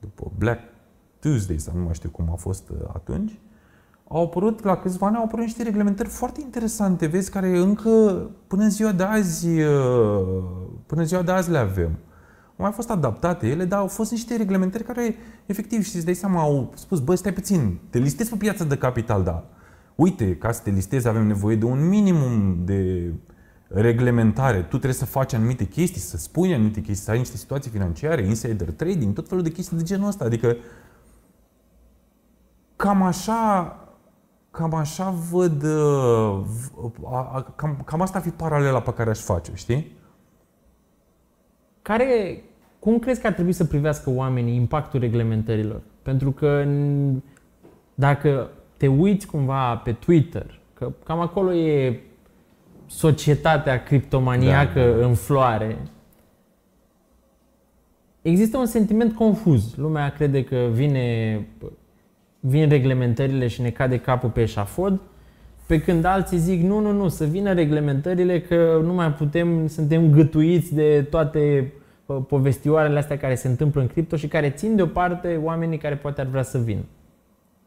după 0.00 0.30
Black 0.38 0.60
Tuesday, 1.20 1.58
sau 1.58 1.74
nu 1.76 1.84
mai 1.84 1.94
știu 1.94 2.10
cum 2.10 2.28
a 2.32 2.34
fost 2.34 2.68
uh, 2.68 2.76
atunci, 2.94 3.38
au 4.08 4.22
apărut, 4.22 4.64
la 4.64 4.76
câțiva 4.76 5.06
ani 5.06 5.16
au 5.16 5.24
apărut 5.24 5.44
niște 5.44 5.62
reglementări 5.62 6.08
foarte 6.08 6.40
interesante, 6.40 7.06
vezi, 7.06 7.30
care 7.30 7.58
încă 7.58 7.90
până 8.46 8.62
în 8.62 8.70
ziua 8.70 8.92
de 8.92 9.02
azi, 9.02 9.48
uh, 9.48 10.42
până 10.86 11.00
în 11.00 11.06
ziua 11.06 11.22
de 11.22 11.32
azi 11.32 11.50
le 11.50 11.58
avem. 11.58 11.98
Au 12.56 12.66
mai 12.66 12.72
fost 12.72 12.90
adaptate 12.90 13.48
ele, 13.48 13.64
dar 13.64 13.78
au 13.78 13.86
fost 13.86 14.10
niște 14.10 14.36
reglementări 14.36 14.84
care, 14.84 15.14
efectiv, 15.46 15.84
și 15.84 15.96
îți 15.96 16.04
dai 16.04 16.14
seama, 16.14 16.40
au 16.40 16.72
spus, 16.74 17.00
bă, 17.00 17.14
stai 17.14 17.32
puțin, 17.32 17.78
te 17.90 17.98
listezi 17.98 18.30
pe 18.30 18.36
piața 18.36 18.64
de 18.64 18.76
capital, 18.76 19.22
da. 19.22 19.44
Uite, 19.94 20.36
ca 20.36 20.52
să 20.52 20.60
te 20.62 20.70
listezi 20.70 21.08
avem 21.08 21.26
nevoie 21.26 21.56
de 21.56 21.64
un 21.64 21.88
minimum 21.88 22.56
de 22.64 23.12
reglementare. 23.68 24.58
Tu 24.58 24.68
trebuie 24.68 24.92
să 24.92 25.04
faci 25.04 25.32
anumite 25.32 25.64
chestii, 25.64 26.00
să 26.00 26.16
spui 26.16 26.54
anumite 26.54 26.80
chestii, 26.80 27.04
să 27.04 27.10
ai 27.10 27.18
niște 27.18 27.36
situații 27.36 27.70
financiare, 27.70 28.26
insider 28.26 28.70
trading, 28.70 29.14
tot 29.14 29.28
felul 29.28 29.42
de 29.42 29.50
chestii 29.50 29.76
de 29.76 29.82
genul 29.82 30.08
ăsta. 30.08 30.24
Adică 30.24 30.56
cam 32.80 33.02
așa, 33.02 33.76
cam 34.50 34.74
așa 34.74 35.14
văd, 35.30 35.62
uh, 35.62 36.40
cam, 37.56 37.82
cam 37.84 38.00
asta 38.00 38.18
ar 38.18 38.24
fi 38.24 38.30
paralela 38.30 38.80
pe 38.80 38.92
care 38.92 39.10
aș 39.10 39.18
face, 39.18 39.50
știi? 39.54 39.98
Care, 41.82 42.42
cum 42.78 42.98
crezi 42.98 43.20
că 43.20 43.26
ar 43.26 43.32
trebui 43.32 43.52
să 43.52 43.64
privească 43.64 44.10
oamenii 44.10 44.54
impactul 44.54 45.00
reglementărilor? 45.00 45.80
Pentru 46.02 46.30
că 46.30 46.64
dacă 47.94 48.50
te 48.76 48.86
uiți 48.86 49.26
cumva 49.26 49.76
pe 49.76 49.92
Twitter, 49.92 50.60
că 50.74 50.92
cam 51.04 51.20
acolo 51.20 51.52
e 51.52 52.00
societatea 52.86 53.82
criptomaniacă 53.82 54.80
da, 54.80 54.98
da. 54.98 55.06
în 55.06 55.14
floare, 55.14 55.78
există 58.22 58.58
un 58.58 58.66
sentiment 58.66 59.14
confuz. 59.14 59.74
Lumea 59.74 60.10
crede 60.10 60.44
că 60.44 60.68
vine 60.72 61.46
vin 62.40 62.68
reglementările 62.68 63.46
și 63.46 63.60
ne 63.60 63.70
cade 63.70 63.98
capul 63.98 64.28
pe 64.28 64.40
eșafod, 64.40 65.00
pe 65.66 65.80
când 65.80 66.04
alții 66.04 66.38
zic 66.38 66.62
nu, 66.62 66.78
nu, 66.80 66.92
nu, 66.92 67.08
să 67.08 67.24
vină 67.24 67.52
reglementările 67.52 68.40
că 68.40 68.80
nu 68.84 68.94
mai 68.94 69.12
putem, 69.12 69.66
suntem 69.66 70.10
gătuiți 70.10 70.74
de 70.74 71.02
toate 71.10 71.72
uh, 72.06 72.16
povestioarele 72.28 72.98
astea 72.98 73.18
care 73.18 73.34
se 73.34 73.48
întâmplă 73.48 73.80
în 73.80 73.86
cripto 73.86 74.16
și 74.16 74.28
care 74.28 74.50
țin 74.50 74.76
deoparte 74.76 75.40
oamenii 75.42 75.78
care 75.78 75.96
poate 75.96 76.20
ar 76.20 76.26
vrea 76.26 76.42
să 76.42 76.58
vină. 76.58 76.80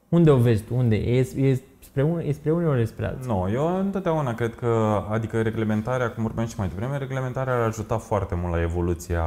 Unde 0.10 0.30
o 0.30 0.38
vezi 0.38 0.64
tu? 0.64 0.76
Unde? 0.76 0.96
E, 0.96 1.20
e 1.20 1.60
spre, 1.80 2.04
un, 2.04 2.20
e 2.20 2.32
spre 2.32 2.52
unii 2.52 2.68
ori 2.68 2.86
spre 2.86 3.06
alții? 3.06 3.32
Nu, 3.32 3.50
eu 3.54 3.80
întotdeauna 3.80 4.34
cred 4.34 4.56
că, 4.56 5.04
adică 5.10 5.42
reglementarea, 5.42 6.12
cum 6.12 6.24
vorbeam 6.24 6.48
și 6.48 6.56
mai 6.58 6.68
devreme, 6.68 6.98
reglementarea 6.98 7.54
ar 7.54 7.62
ajuta 7.62 7.98
foarte 7.98 8.36
mult 8.36 8.54
la 8.54 8.62
evoluția 8.62 9.24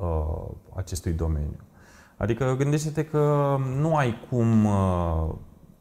uh, 0.00 0.54
acestui 0.76 1.12
domeniu. 1.12 1.56
Adică 2.16 2.54
gândește-te 2.58 3.04
că 3.04 3.56
nu 3.80 3.96
ai 3.96 4.14
cum, 4.30 4.64
uh, 4.64 5.34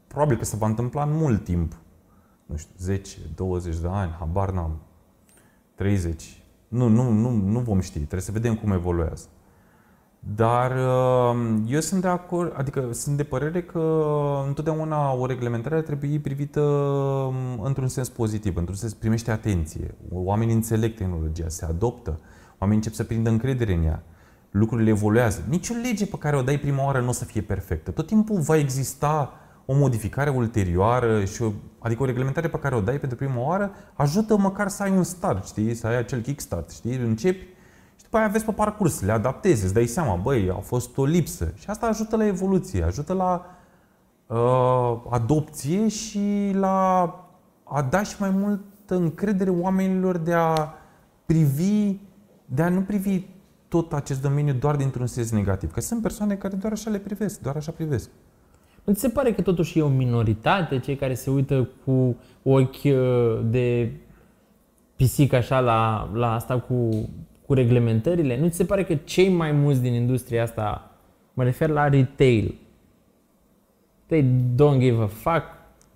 probabil 0.07 0.37
că 0.37 0.45
se 0.45 0.55
va 0.55 0.67
întâmpla 0.67 1.03
în 1.03 1.11
mult 1.11 1.43
timp, 1.43 1.77
nu 2.45 2.55
știu, 2.55 2.73
10, 2.77 3.17
20 3.35 3.77
de 3.77 3.87
ani, 3.91 4.15
habar 4.19 4.51
n-am, 4.51 4.79
30, 5.75 6.43
nu, 6.67 6.87
nu, 6.87 7.11
nu, 7.11 7.29
nu 7.29 7.59
vom 7.59 7.79
ști, 7.79 7.97
trebuie 7.97 8.21
să 8.21 8.31
vedem 8.31 8.55
cum 8.55 8.71
evoluează. 8.71 9.27
Dar 10.35 10.71
uh, 10.71 11.61
eu 11.67 11.79
sunt 11.79 12.01
de 12.01 12.07
acord, 12.07 12.53
adică 12.57 12.87
sunt 12.91 13.17
de 13.17 13.23
părere 13.23 13.63
că 13.63 14.05
întotdeauna 14.47 15.13
o 15.13 15.25
reglementare 15.25 15.75
ar 15.75 15.81
trebui 15.81 16.19
privită 16.19 16.61
um, 16.61 17.61
într-un 17.63 17.87
sens 17.87 18.09
pozitiv, 18.09 18.55
într-un 18.55 18.75
sens 18.75 18.93
primește 18.93 19.31
atenție. 19.31 19.95
Oamenii 20.11 20.53
înțeleg 20.53 20.95
tehnologia, 20.95 21.47
se 21.47 21.65
adoptă, 21.65 22.19
oamenii 22.59 22.83
încep 22.83 22.93
să 22.93 23.03
prindă 23.03 23.29
încredere 23.29 23.73
în 23.73 23.83
ea 23.83 24.03
lucrurile 24.53 24.89
evoluează. 24.89 25.41
Nici 25.49 25.69
o 25.69 25.73
lege 25.83 26.05
pe 26.05 26.17
care 26.17 26.35
o 26.35 26.41
dai 26.41 26.57
prima 26.57 26.83
oară 26.83 26.99
nu 26.99 27.09
o 27.09 27.11
să 27.11 27.25
fie 27.25 27.41
perfectă. 27.41 27.91
Tot 27.91 28.07
timpul 28.07 28.39
va 28.39 28.57
exista 28.57 29.33
o 29.65 29.75
modificare 29.75 30.29
ulterioară, 30.29 31.25
și 31.25 31.41
o, 31.41 31.51
adică 31.79 32.03
o 32.03 32.05
reglementare 32.05 32.47
pe 32.47 32.59
care 32.59 32.75
o 32.75 32.81
dai 32.81 32.99
pentru 32.99 33.17
prima 33.17 33.41
oară, 33.41 33.71
ajută 33.93 34.37
măcar 34.37 34.67
să 34.67 34.83
ai 34.83 34.91
un 34.91 35.03
start, 35.03 35.45
știi? 35.45 35.73
Să 35.73 35.87
ai 35.87 35.97
acel 35.97 36.21
kickstart, 36.21 36.71
știi? 36.71 36.95
Începi 36.95 37.41
și 37.95 38.03
după 38.03 38.17
aia 38.17 38.27
vezi 38.27 38.45
pe 38.45 38.51
parcurs, 38.51 39.01
le 39.01 39.11
adaptezi, 39.11 39.63
îți 39.63 39.73
dai 39.73 39.85
seama, 39.85 40.15
băi, 40.15 40.49
a 40.49 40.59
fost 40.59 40.97
o 40.97 41.05
lipsă. 41.05 41.53
Și 41.55 41.69
asta 41.69 41.85
ajută 41.85 42.15
la 42.15 42.25
evoluție, 42.25 42.83
ajută 42.83 43.13
la 43.13 43.45
uh, 44.27 45.01
adopție 45.09 45.87
și 45.87 46.51
la 46.53 47.07
a 47.63 47.81
da 47.81 48.03
și 48.03 48.15
mai 48.19 48.29
multă 48.29 48.95
încredere 48.95 49.49
oamenilor 49.49 50.17
de 50.17 50.33
a 50.33 50.73
privi, 51.25 51.95
de 52.45 52.61
a 52.61 52.69
nu 52.69 52.81
privi 52.81 53.25
tot 53.73 53.93
acest 53.93 54.21
domeniu 54.21 54.53
doar 54.53 54.75
dintr-un 54.75 55.07
sens 55.07 55.31
negativ. 55.31 55.71
Că 55.71 55.81
sunt 55.81 56.01
persoane 56.01 56.35
care 56.35 56.55
doar 56.55 56.73
așa 56.73 56.89
le 56.89 56.97
privesc, 56.97 57.41
doar 57.41 57.55
așa 57.55 57.71
privesc. 57.71 58.09
Nu 58.83 58.93
ți 58.93 58.99
se 58.99 59.09
pare 59.09 59.33
că 59.33 59.41
totuși 59.41 59.79
e 59.79 59.81
o 59.81 59.87
minoritate 59.87 60.79
cei 60.79 60.95
care 60.95 61.13
se 61.13 61.29
uită 61.29 61.69
cu 61.85 62.17
ochi 62.43 62.83
uh, 62.83 63.39
de 63.45 63.91
pisic 64.95 65.33
așa 65.33 65.59
la, 65.59 66.09
la 66.13 66.33
asta 66.33 66.59
cu, 66.59 67.09
cu 67.45 67.53
reglementările? 67.53 68.39
Nu 68.39 68.47
ți 68.47 68.55
se 68.55 68.65
pare 68.65 68.83
că 68.83 68.95
cei 68.95 69.29
mai 69.29 69.51
mulți 69.51 69.81
din 69.81 69.93
industria 69.93 70.43
asta, 70.43 70.91
mă 71.33 71.43
refer 71.43 71.69
la 71.69 71.89
retail, 71.89 72.55
they 74.05 74.25
don't 74.55 74.79
give 74.79 75.01
a 75.01 75.07
fuck. 75.07 75.43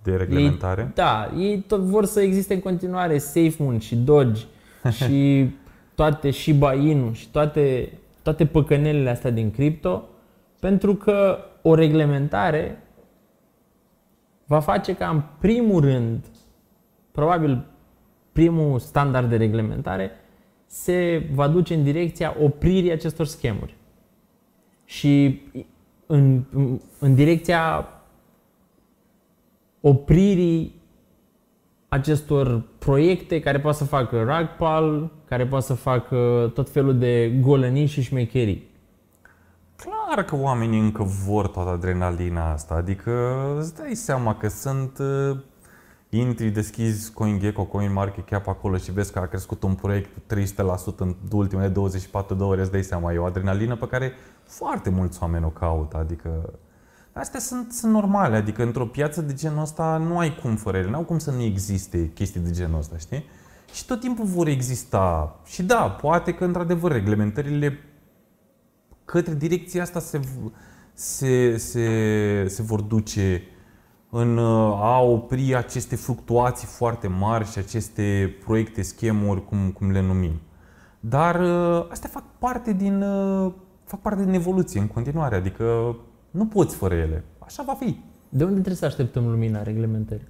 De 0.02 0.16
reglementare? 0.16 0.80
Ei, 0.80 0.90
da, 0.94 1.30
ei 1.38 1.58
tot 1.58 1.80
vor 1.80 2.04
să 2.04 2.20
existe 2.20 2.54
în 2.54 2.60
continuare 2.60 3.18
SafeMoon 3.18 3.78
și 3.78 3.96
Doge 3.96 4.44
și 5.04 5.50
toate 5.98 6.30
Shiba 6.30 6.74
Inu 6.74 7.12
și 7.12 7.28
toate, 7.28 7.92
toate 8.22 8.46
păcănelele 8.46 9.10
astea 9.10 9.30
din 9.30 9.50
cripto, 9.50 10.04
pentru 10.60 10.94
că 10.94 11.38
o 11.62 11.74
reglementare 11.74 12.82
va 14.46 14.60
face 14.60 14.94
ca 14.94 15.08
în 15.08 15.22
primul 15.38 15.80
rând, 15.80 16.24
probabil 17.10 17.66
primul 18.32 18.78
standard 18.78 19.28
de 19.28 19.36
reglementare, 19.36 20.10
se 20.66 21.28
va 21.32 21.48
duce 21.48 21.74
în 21.74 21.82
direcția 21.82 22.36
opririi 22.42 22.92
acestor 22.92 23.26
schemuri. 23.26 23.76
Și 24.84 25.40
în, 26.06 26.44
în 26.98 27.14
direcția 27.14 27.88
opririi 29.80 30.77
acestor 31.88 32.62
proiecte 32.78 33.40
care 33.40 33.60
poate 33.60 33.76
să 33.76 33.84
facă 33.84 34.22
ragpal, 34.22 35.10
care 35.28 35.46
poate 35.46 35.64
să 35.64 35.74
facă 35.74 36.50
tot 36.54 36.70
felul 36.70 36.98
de 36.98 37.28
golănii 37.40 37.86
și 37.86 38.02
șmecherii. 38.02 38.66
Clar 39.76 40.24
că 40.24 40.36
oamenii 40.36 40.80
încă 40.80 41.02
vor 41.02 41.48
toată 41.48 41.70
adrenalina 41.70 42.52
asta, 42.52 42.74
adică 42.74 43.36
îți 43.58 43.74
dai 43.74 43.94
seama 43.94 44.36
că 44.36 44.48
sunt 44.48 44.98
uh, 44.98 45.36
intri, 46.08 46.48
deschizi 46.48 47.12
CoinGecko, 47.12 47.64
CoinMarketCap 47.64 48.48
acolo 48.48 48.76
și 48.76 48.92
vezi 48.92 49.12
că 49.12 49.18
a 49.18 49.26
crescut 49.26 49.62
un 49.62 49.74
proiect 49.74 50.10
cu 50.12 50.34
300% 50.94 50.96
în 50.96 51.14
ultimele 51.32 51.68
24 51.68 52.34
de 52.34 52.42
ore, 52.42 52.60
îți 52.60 52.70
dai 52.70 52.82
seama, 52.82 53.12
e 53.12 53.18
o 53.18 53.24
adrenalină 53.24 53.76
pe 53.76 53.86
care 53.86 54.12
foarte 54.46 54.90
mulți 54.90 55.18
oameni 55.22 55.44
o 55.44 55.48
caută, 55.48 55.96
adică 55.96 56.52
astea 57.18 57.40
sunt, 57.40 57.72
sunt 57.72 57.92
normale, 57.92 58.36
adică 58.36 58.62
într-o 58.62 58.86
piață 58.86 59.22
de 59.22 59.34
genul 59.34 59.62
ăsta 59.62 59.96
nu 59.96 60.18
ai 60.18 60.34
cum 60.42 60.56
fără 60.56 60.76
ele, 60.76 60.90
nu 60.90 60.96
au 60.96 61.04
cum 61.04 61.18
să 61.18 61.30
nu 61.30 61.42
existe 61.42 62.10
chestii 62.14 62.40
de 62.40 62.50
genul 62.50 62.78
ăsta, 62.78 62.96
știi? 62.96 63.24
Și 63.72 63.86
tot 63.86 64.00
timpul 64.00 64.24
vor 64.24 64.46
exista. 64.46 65.40
Și 65.44 65.62
da, 65.62 65.90
poate 65.90 66.34
că 66.34 66.44
într-adevăr 66.44 66.92
reglementările 66.92 67.78
către 69.04 69.34
direcția 69.34 69.82
asta 69.82 70.00
se, 70.00 70.20
se, 70.92 71.56
se, 71.56 71.88
se 72.48 72.62
vor 72.62 72.80
duce 72.80 73.42
în 74.10 74.38
a 74.80 75.00
opri 75.00 75.54
aceste 75.54 75.96
fluctuații 75.96 76.66
foarte 76.66 77.08
mari 77.08 77.50
și 77.50 77.58
aceste 77.58 78.36
proiecte, 78.44 78.82
schemuri, 78.82 79.44
cum, 79.44 79.70
cum 79.70 79.90
le 79.90 80.00
numim. 80.00 80.40
Dar 81.00 81.40
astea 81.90 82.08
fac 82.12 82.24
parte 82.38 82.72
din 82.72 83.04
fac 83.84 84.00
parte 84.00 84.24
din 84.24 84.34
evoluție 84.34 84.80
în 84.80 84.86
continuare, 84.86 85.36
adică 85.36 85.96
nu 86.30 86.46
poți 86.46 86.76
fără 86.76 86.94
ele. 86.94 87.24
Așa 87.38 87.62
va 87.62 87.74
fi. 87.74 88.00
De 88.28 88.42
unde 88.42 88.54
trebuie 88.54 88.76
să 88.76 88.84
așteptăm 88.84 89.28
lumina 89.28 89.62
reglementării? 89.62 90.28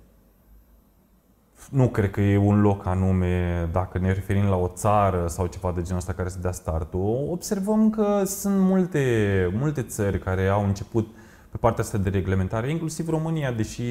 Nu 1.70 1.88
cred 1.88 2.10
că 2.10 2.20
e 2.20 2.36
un 2.36 2.60
loc 2.60 2.86
anume, 2.86 3.68
dacă 3.72 3.98
ne 3.98 4.12
referim 4.12 4.44
la 4.44 4.56
o 4.56 4.70
țară 4.74 5.26
sau 5.26 5.46
ceva 5.46 5.72
de 5.72 5.82
genul 5.82 5.98
ăsta 5.98 6.12
care 6.12 6.28
să 6.28 6.38
dea 6.38 6.52
startul. 6.52 7.26
Observăm 7.30 7.90
că 7.90 8.22
sunt 8.24 8.60
multe, 8.60 9.50
multe 9.58 9.82
țări 9.82 10.18
care 10.18 10.46
au 10.46 10.64
început 10.64 11.08
pe 11.50 11.56
partea 11.56 11.84
asta 11.84 11.98
de 11.98 12.08
reglementare, 12.08 12.70
inclusiv 12.70 13.08
România, 13.08 13.52
deși 13.52 13.82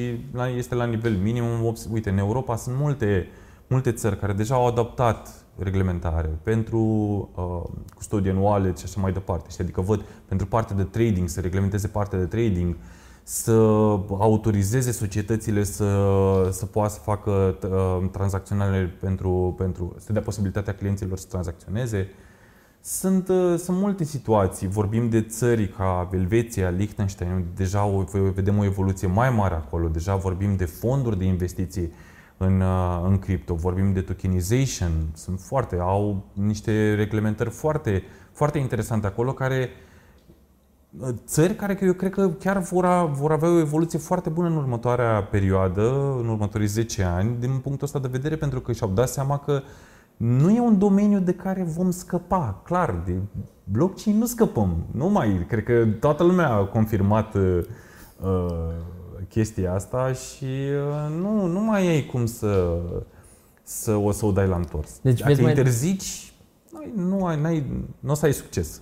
este 0.56 0.74
la 0.74 0.84
nivel 0.84 1.16
minim. 1.16 1.44
Uite, 1.92 2.10
în 2.10 2.18
Europa 2.18 2.56
sunt 2.56 2.76
multe, 2.78 3.26
multe 3.68 3.92
țări 3.92 4.18
care 4.18 4.32
deja 4.32 4.54
au 4.54 4.66
adaptat 4.66 5.44
reglementare 5.58 6.38
pentru 6.42 6.80
uh, 7.34 7.80
custodian 7.94 8.36
wallet 8.36 8.78
și 8.78 8.84
așa 8.84 9.00
mai 9.00 9.12
departe. 9.12 9.46
Știi? 9.50 9.64
Adică 9.64 9.80
văd 9.80 10.04
pentru 10.28 10.46
partea 10.46 10.76
de 10.76 10.82
trading, 10.82 11.28
să 11.28 11.40
reglementeze 11.40 11.88
partea 11.88 12.18
de 12.18 12.24
trading, 12.24 12.76
să 13.22 13.52
autorizeze 14.08 14.92
societățile 14.92 15.64
să, 15.64 16.48
să 16.50 16.66
poată 16.66 16.92
să 16.92 16.98
facă 17.02 17.58
uh, 17.62 18.08
tranzacționare 18.10 18.96
pentru, 19.00 19.54
pentru, 19.58 19.94
să 19.98 20.12
dea 20.12 20.22
posibilitatea 20.22 20.74
clienților 20.74 21.18
să 21.18 21.26
tranzacționeze. 21.28 22.08
Sunt, 22.80 23.28
uh, 23.28 23.54
sunt 23.58 23.76
multe 23.76 24.04
situații. 24.04 24.68
Vorbim 24.68 25.08
de 25.08 25.22
țări 25.22 25.68
ca 25.68 26.08
Elveția, 26.12 26.68
Liechtenstein, 26.68 27.46
deja 27.54 27.84
o, 27.84 28.04
vedem 28.34 28.58
o 28.58 28.64
evoluție 28.64 29.08
mai 29.08 29.30
mare 29.30 29.54
acolo. 29.54 29.88
Deja 29.88 30.16
vorbim 30.16 30.56
de 30.56 30.64
fonduri 30.64 31.18
de 31.18 31.24
investiții 31.24 31.82
în, 31.82 31.88
uh, 31.88 32.07
în 32.38 33.18
cripto. 33.18 33.54
Vorbim 33.54 33.92
de 33.92 34.00
tokenization. 34.00 34.92
Sunt 35.14 35.40
foarte, 35.40 35.76
au 35.80 36.24
niște 36.32 36.94
reglementări 36.94 37.50
foarte, 37.50 38.02
foarte 38.32 38.58
interesante 38.58 39.06
acolo 39.06 39.32
care 39.32 39.68
uh, 40.98 41.08
țări 41.26 41.54
care 41.54 41.78
eu 41.82 41.92
cred 41.92 42.10
că 42.10 42.28
chiar 42.28 42.58
vor, 42.58 42.84
a, 42.84 43.04
vor 43.04 43.32
avea 43.32 43.48
o 43.48 43.58
evoluție 43.58 43.98
foarte 43.98 44.28
bună 44.28 44.48
în 44.48 44.56
următoarea 44.56 45.22
perioadă, 45.22 46.16
în 46.20 46.28
următorii 46.28 46.66
10 46.66 47.02
ani, 47.02 47.36
din 47.40 47.50
punctul 47.50 47.86
ăsta 47.86 47.98
de 47.98 48.08
vedere, 48.10 48.36
pentru 48.36 48.60
că 48.60 48.72
și-au 48.72 48.90
dat 48.90 49.08
seama 49.08 49.38
că 49.38 49.62
nu 50.16 50.50
e 50.50 50.60
un 50.60 50.78
domeniu 50.78 51.18
de 51.18 51.32
care 51.32 51.62
vom 51.62 51.90
scăpa. 51.90 52.60
Clar, 52.64 53.02
de 53.06 53.14
blockchain 53.64 54.18
nu 54.18 54.26
scăpăm. 54.26 54.86
Nu 54.90 55.08
mai, 55.08 55.44
cred 55.48 55.64
că 55.64 55.86
toată 56.00 56.22
lumea 56.22 56.48
a 56.48 56.64
confirmat 56.64 57.34
uh, 57.34 57.60
chestia 59.38 59.74
asta 59.74 60.12
și 60.12 60.44
uh, 60.44 61.16
nu, 61.20 61.46
nu 61.46 61.60
mai 61.60 61.86
ai 61.86 62.04
cum 62.04 62.26
să, 62.26 62.76
să 63.62 63.94
o 63.94 64.10
să 64.10 64.26
o 64.26 64.32
dai 64.32 64.46
la 64.46 64.56
întors. 64.56 64.98
Deci 65.02 65.20
Dacă 65.20 65.40
mai... 65.40 65.50
interzici, 65.50 66.32
nu, 66.94 67.24
ai, 67.24 67.40
n-ai, 67.40 67.66
nu 68.00 68.10
o 68.10 68.14
să 68.14 68.26
ai 68.26 68.32
succes. 68.32 68.80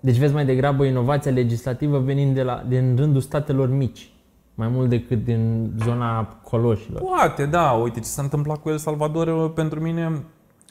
Deci 0.00 0.16
vezi 0.16 0.32
mai 0.32 0.44
degrabă 0.44 0.84
inovația 0.84 1.30
legislativă 1.30 1.98
venind 1.98 2.34
de 2.34 2.42
la, 2.42 2.64
din 2.68 2.96
rândul 2.96 3.20
statelor 3.20 3.68
mici, 3.68 4.12
mai 4.54 4.68
mult 4.68 4.88
decât 4.88 5.24
din 5.24 5.72
zona 5.84 6.24
coloșilor. 6.24 7.00
Poate, 7.00 7.46
da. 7.46 7.70
Uite 7.70 8.00
ce 8.00 8.06
s-a 8.06 8.22
întâmplat 8.22 8.58
cu 8.58 8.68
El 8.68 8.78
Salvador 8.78 9.44
uh, 9.44 9.52
pentru 9.54 9.80
mine, 9.80 10.24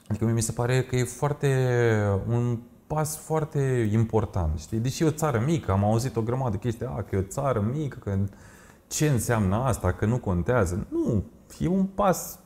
adică 0.07 0.25
mi 0.25 0.41
se 0.41 0.51
pare 0.51 0.81
că 0.81 0.95
e 0.95 1.03
foarte 1.03 1.47
un 2.29 2.57
pas 2.87 3.17
foarte 3.17 3.89
important, 3.93 4.59
știi? 4.59 4.77
Deși 4.77 5.03
e 5.03 5.07
o 5.07 5.11
țară 5.11 5.43
mică, 5.45 5.71
am 5.71 5.83
auzit 5.83 6.15
o 6.15 6.21
grămadă 6.21 6.51
de 6.51 6.57
chestii, 6.57 6.85
a, 6.85 7.01
că 7.01 7.15
e 7.15 7.19
o 7.19 7.21
țară 7.21 7.71
mică, 7.73 7.97
că 8.03 8.17
ce 8.95 9.07
înseamnă 9.07 9.55
asta, 9.55 9.91
că 9.91 10.05
nu 10.05 10.17
contează. 10.17 10.87
Nu, 10.89 11.23
e 11.59 11.67
un 11.67 11.83
pas 11.83 12.39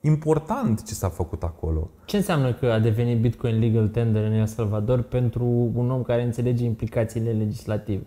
important 0.00 0.84
ce 0.84 0.94
s-a 0.94 1.08
făcut 1.08 1.42
acolo. 1.42 1.90
Ce 2.04 2.16
înseamnă 2.16 2.52
că 2.52 2.66
a 2.66 2.78
devenit 2.78 3.20
Bitcoin 3.20 3.58
legal 3.58 3.88
tender 3.88 4.24
în 4.24 4.32
El 4.32 4.46
Salvador 4.46 5.02
pentru 5.02 5.44
un 5.74 5.90
om 5.90 6.02
care 6.02 6.22
înțelege 6.22 6.64
implicațiile 6.64 7.30
legislative? 7.30 8.06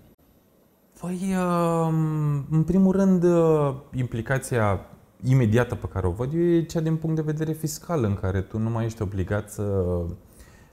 Păi, 1.01 1.19
um, 1.35 2.45
în 2.51 2.63
primul 2.65 2.91
rând, 2.91 3.23
uh, 3.23 3.75
implicația 3.95 4.79
imediată 5.23 5.75
pe 5.75 5.87
care 5.87 6.07
o 6.07 6.11
văd 6.11 6.33
eu 6.33 6.41
e 6.41 6.61
cea 6.61 6.79
din 6.79 6.95
punct 6.95 7.15
de 7.15 7.21
vedere 7.21 7.51
fiscal, 7.51 8.03
în 8.03 8.15
care 8.15 8.41
tu 8.41 8.57
nu 8.57 8.69
mai 8.69 8.85
ești 8.85 9.01
obligat 9.01 9.49
să, 9.49 9.63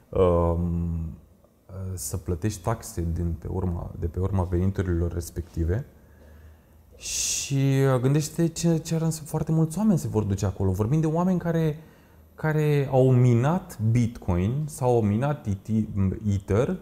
um, 0.08 1.18
să 1.94 2.16
plătești 2.16 2.62
taxe 2.62 3.06
din 3.12 3.34
pe 3.38 3.46
urma, 3.50 3.90
de 3.98 4.06
pe 4.06 4.20
urma 4.20 4.42
veniturilor 4.42 5.12
respective 5.12 5.86
și 6.96 7.54
uh, 7.94 8.00
gândește 8.00 8.46
ce, 8.46 8.76
ce 8.76 8.94
ar 8.94 9.10
foarte 9.24 9.52
mulți 9.52 9.78
oameni 9.78 9.98
se 9.98 10.08
vor 10.08 10.22
duce 10.22 10.46
acolo. 10.46 10.70
Vorbim 10.70 11.00
de 11.00 11.06
oameni 11.06 11.38
care, 11.38 11.78
care 12.34 12.88
au 12.90 13.12
minat 13.12 13.78
Bitcoin 13.90 14.64
sau 14.66 14.94
au 14.94 15.02
minat 15.02 15.46
Ether 16.34 16.78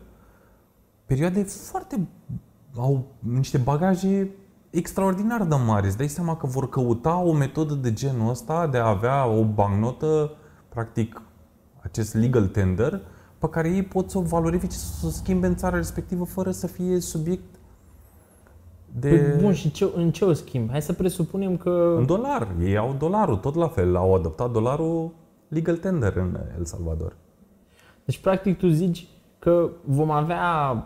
perioade 1.05 1.43
foarte... 1.43 2.09
au 2.77 3.07
niște 3.19 3.59
bagaje 3.59 4.31
extraordinar 4.71 5.45
de 5.45 5.55
mari. 5.55 5.87
Îți 5.87 5.97
dai 5.97 6.09
seama 6.09 6.37
că 6.37 6.47
vor 6.47 6.69
căuta 6.69 7.17
o 7.17 7.33
metodă 7.33 7.75
de 7.75 7.93
genul 7.93 8.31
ăsta 8.31 8.67
de 8.67 8.79
a 8.79 8.89
avea 8.89 9.27
o 9.27 9.45
bancnotă, 9.45 10.31
practic 10.69 11.23
acest 11.83 12.15
legal 12.15 12.47
tender, 12.47 13.01
pe 13.39 13.49
care 13.49 13.71
ei 13.71 13.83
pot 13.83 14.11
să 14.11 14.19
o 14.19 14.23
valorifice, 14.23 14.77
să 14.77 15.07
o 15.07 15.09
schimbe 15.09 15.47
în 15.47 15.57
țara 15.57 15.77
respectivă 15.77 16.25
fără 16.25 16.51
să 16.51 16.67
fie 16.67 17.01
subiect 17.01 17.55
de... 18.99 19.09
Păi 19.09 19.43
bun, 19.43 19.53
și 19.53 19.71
ce, 19.71 19.91
în 19.97 20.11
ce 20.11 20.25
o 20.25 20.33
schimb? 20.33 20.71
Hai 20.71 20.83
să 20.83 20.93
presupunem 20.93 21.57
că... 21.57 21.95
În 21.99 22.07
dolar. 22.07 22.49
Ei 22.63 22.77
au 22.77 22.95
dolarul, 22.99 23.37
tot 23.37 23.55
la 23.55 23.69
fel. 23.69 23.97
Au 23.97 24.15
adoptat 24.15 24.51
dolarul 24.51 25.11
legal 25.49 25.77
tender 25.77 26.17
în 26.17 26.39
El 26.59 26.65
Salvador. 26.65 27.17
Deci, 28.05 28.19
practic, 28.19 28.59
tu 28.59 28.69
zici 28.69 29.07
că 29.39 29.69
vom 29.85 30.11
avea 30.11 30.77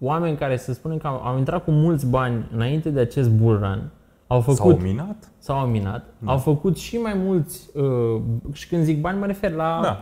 oameni 0.00 0.36
care 0.36 0.56
să 0.56 0.72
spunem 0.72 0.98
că 0.98 1.06
au, 1.06 1.20
au 1.22 1.38
intrat 1.38 1.64
cu 1.64 1.70
mulți 1.70 2.06
bani 2.06 2.48
înainte 2.52 2.90
de 2.90 3.00
acest 3.00 3.30
bull 3.30 3.58
run, 3.58 3.90
au 4.26 4.40
făcut... 4.40 4.56
S-au 4.56 4.76
minat? 4.76 5.30
S-au 5.38 5.66
minat. 5.66 6.04
Da. 6.18 6.32
Au 6.32 6.38
făcut 6.38 6.76
și 6.76 6.96
mai 6.96 7.14
mulți, 7.14 7.68
uh, 7.76 8.20
și 8.52 8.68
când 8.68 8.84
zic 8.84 9.00
bani 9.00 9.18
mă 9.18 9.26
refer 9.26 9.52
la 9.52 9.80
da. 9.82 9.98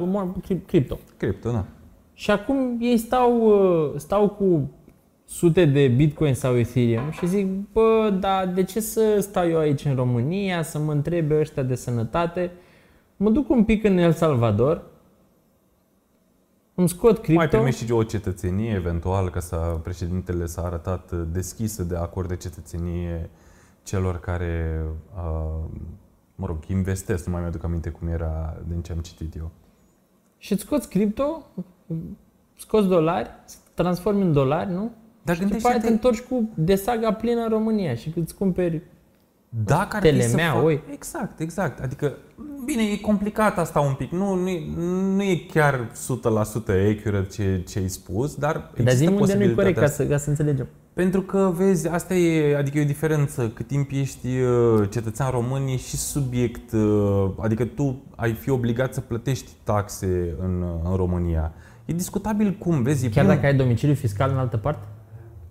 cripto. 0.66 0.98
Cripto, 1.16 1.50
da. 1.50 1.64
Și 2.12 2.30
acum 2.30 2.76
ei 2.80 2.96
stau, 2.96 3.40
uh, 3.40 3.92
stau 3.96 4.28
cu 4.28 4.70
sute 5.26 5.64
de 5.64 5.88
Bitcoin 5.88 6.34
sau 6.34 6.56
Ethereum 6.56 7.10
și 7.10 7.26
zic, 7.26 7.46
bă, 7.72 8.16
dar 8.20 8.46
de 8.46 8.62
ce 8.64 8.80
să 8.80 9.18
stau 9.20 9.48
eu 9.48 9.58
aici 9.58 9.84
în 9.84 9.94
România, 9.94 10.62
să 10.62 10.78
mă 10.78 10.92
întrebe 10.92 11.38
ăștia 11.38 11.62
de 11.62 11.74
sănătate? 11.74 12.52
Mă 13.16 13.30
duc 13.30 13.50
un 13.50 13.64
pic 13.64 13.84
în 13.84 13.98
El 13.98 14.12
Salvador, 14.12 14.84
îmi 16.74 16.88
scot 16.88 17.18
cripto. 17.18 17.34
Mai 17.34 17.48
primești 17.48 17.84
și 17.84 17.92
o 17.92 18.02
cetățenie, 18.02 18.74
eventual, 18.74 19.30
că 19.30 19.40
să, 19.40 19.56
președintele 19.82 20.46
s-a 20.46 20.62
arătat 20.62 21.12
deschis 21.12 21.82
de 21.82 21.96
acord 21.96 22.28
de 22.28 22.36
cetățenie 22.36 23.30
celor 23.82 24.20
care, 24.20 24.84
uh, 25.16 25.64
mă 26.34 26.46
rog, 26.46 26.58
investesc, 26.66 27.26
nu 27.26 27.32
mai 27.32 27.40
mi-aduc 27.40 27.64
aminte 27.64 27.90
cum 27.90 28.08
era 28.08 28.56
din 28.68 28.82
ce 28.82 28.92
am 28.92 28.98
citit 28.98 29.36
eu. 29.36 29.50
Și 30.38 30.52
îți 30.52 30.62
scoți 30.62 30.88
cripto, 30.88 31.46
scoți 32.56 32.88
dolari, 32.88 33.30
transformi 33.74 34.22
în 34.22 34.32
dolari, 34.32 34.70
nu? 34.70 34.90
Dar 35.26 35.36
și 35.36 35.42
după 35.42 35.68
aia 35.68 35.78
te 35.78 35.88
întorci 35.88 36.20
cu 36.20 36.50
de 36.54 36.74
saga 36.74 37.12
plină 37.12 37.40
în 37.40 37.48
România 37.48 37.94
și 37.94 38.12
îți 38.16 38.34
cumperi 38.34 38.82
dacă 39.64 39.96
ar 39.96 40.02
telemea, 40.02 40.52
fac... 40.52 40.64
oi. 40.64 40.82
Exact, 40.92 41.40
exact. 41.40 41.80
Adică, 41.80 42.16
bine, 42.64 42.82
e 42.82 42.96
complicat 42.96 43.58
asta 43.58 43.80
un 43.80 43.94
pic. 43.94 44.10
Nu, 44.10 44.34
nu, 44.34 44.50
nu 45.14 45.22
e 45.22 45.36
chiar 45.52 45.90
100% 45.90 45.94
accurate 46.90 47.26
ce, 47.30 47.62
ce 47.68 47.78
ai 47.78 47.88
spus, 47.88 48.34
dar 48.34 48.70
Dar 48.82 48.94
zi 48.94 49.06
unde 49.06 49.34
nu 49.34 49.42
e 49.42 49.48
corect 49.48 49.78
ca 49.78 49.86
să, 49.86 50.06
ca 50.06 50.16
să 50.16 50.28
înțelegem. 50.28 50.66
Pentru 50.92 51.22
că, 51.22 51.52
vezi, 51.54 51.88
asta 51.88 52.14
e, 52.14 52.56
adică 52.56 52.78
e 52.78 52.82
o 52.82 52.86
diferență. 52.86 53.48
Cât 53.54 53.66
timp 53.66 53.90
ești 53.90 54.26
uh, 54.26 54.88
cetățean 54.90 55.30
român, 55.30 55.66
ești 55.66 55.88
și 55.88 55.96
subiect, 55.96 56.72
uh, 56.72 57.30
adică 57.38 57.64
tu 57.64 58.02
ai 58.16 58.32
fi 58.32 58.50
obligat 58.50 58.94
să 58.94 59.00
plătești 59.00 59.50
taxe 59.62 60.34
în, 60.40 60.64
în 60.84 60.96
România. 60.96 61.52
E 61.84 61.92
discutabil 61.92 62.56
cum, 62.58 62.82
vezi. 62.82 63.08
Chiar 63.08 63.26
dacă 63.26 63.46
ai 63.46 63.54
domiciliu 63.54 63.94
fiscal 63.94 64.30
în 64.30 64.38
altă 64.38 64.56
parte? 64.56 64.86